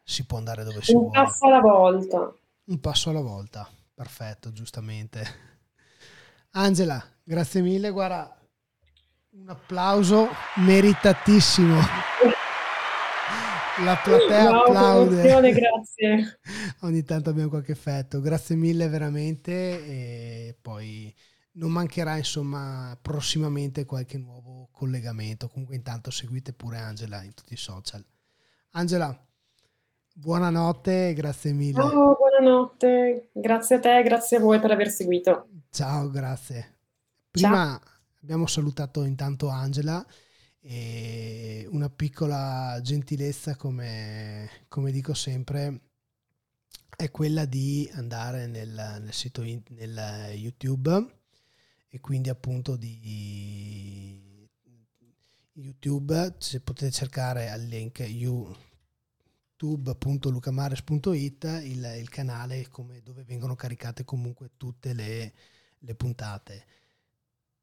[0.02, 1.18] si può andare dove si un vuole.
[1.18, 2.34] Un passo alla volta.
[2.64, 5.24] Un passo alla volta, perfetto, giustamente.
[6.52, 8.35] Angela, grazie mille, guarda,
[9.38, 11.76] un applauso meritatissimo.
[13.84, 15.52] La platea wow, applaude.
[15.52, 16.40] grazie.
[16.80, 18.20] Ogni tanto abbiamo qualche effetto.
[18.20, 21.14] Grazie mille veramente e poi
[21.52, 25.48] non mancherà insomma prossimamente qualche nuovo collegamento.
[25.48, 28.04] Comunque intanto seguite pure Angela in tutti i social.
[28.70, 29.14] Angela,
[30.18, 31.78] Buonanotte, grazie mille.
[31.78, 35.48] Oh, buonanotte, grazie a te, grazie a voi per aver seguito.
[35.68, 36.78] Ciao, grazie.
[37.30, 37.95] Prima Ciao.
[38.26, 40.04] Abbiamo salutato intanto Angela
[40.60, 45.82] e una piccola gentilezza, come, come dico sempre,
[46.96, 51.06] è quella di andare nel, nel sito in, nel YouTube
[51.88, 54.44] e quindi appunto di
[55.52, 58.52] YouTube, se potete cercare al link you
[59.58, 65.32] youtube.lucamares.it il, il canale come, dove vengono caricate comunque tutte le,
[65.78, 66.66] le puntate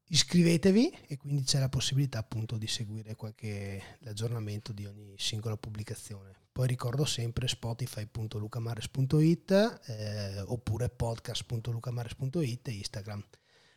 [0.08, 6.32] iscrivetevi e quindi c'è la possibilità appunto di seguire qualche l'aggiornamento di ogni singola pubblicazione.
[6.52, 13.24] Poi ricordo sempre spotify.lucamares.it eh, oppure podcast.lucamares.it e Instagram.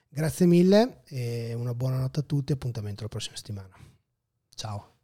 [0.09, 3.75] Grazie mille e una buona notte a tutti, appuntamento la prossima settimana.
[4.53, 4.96] Ciao.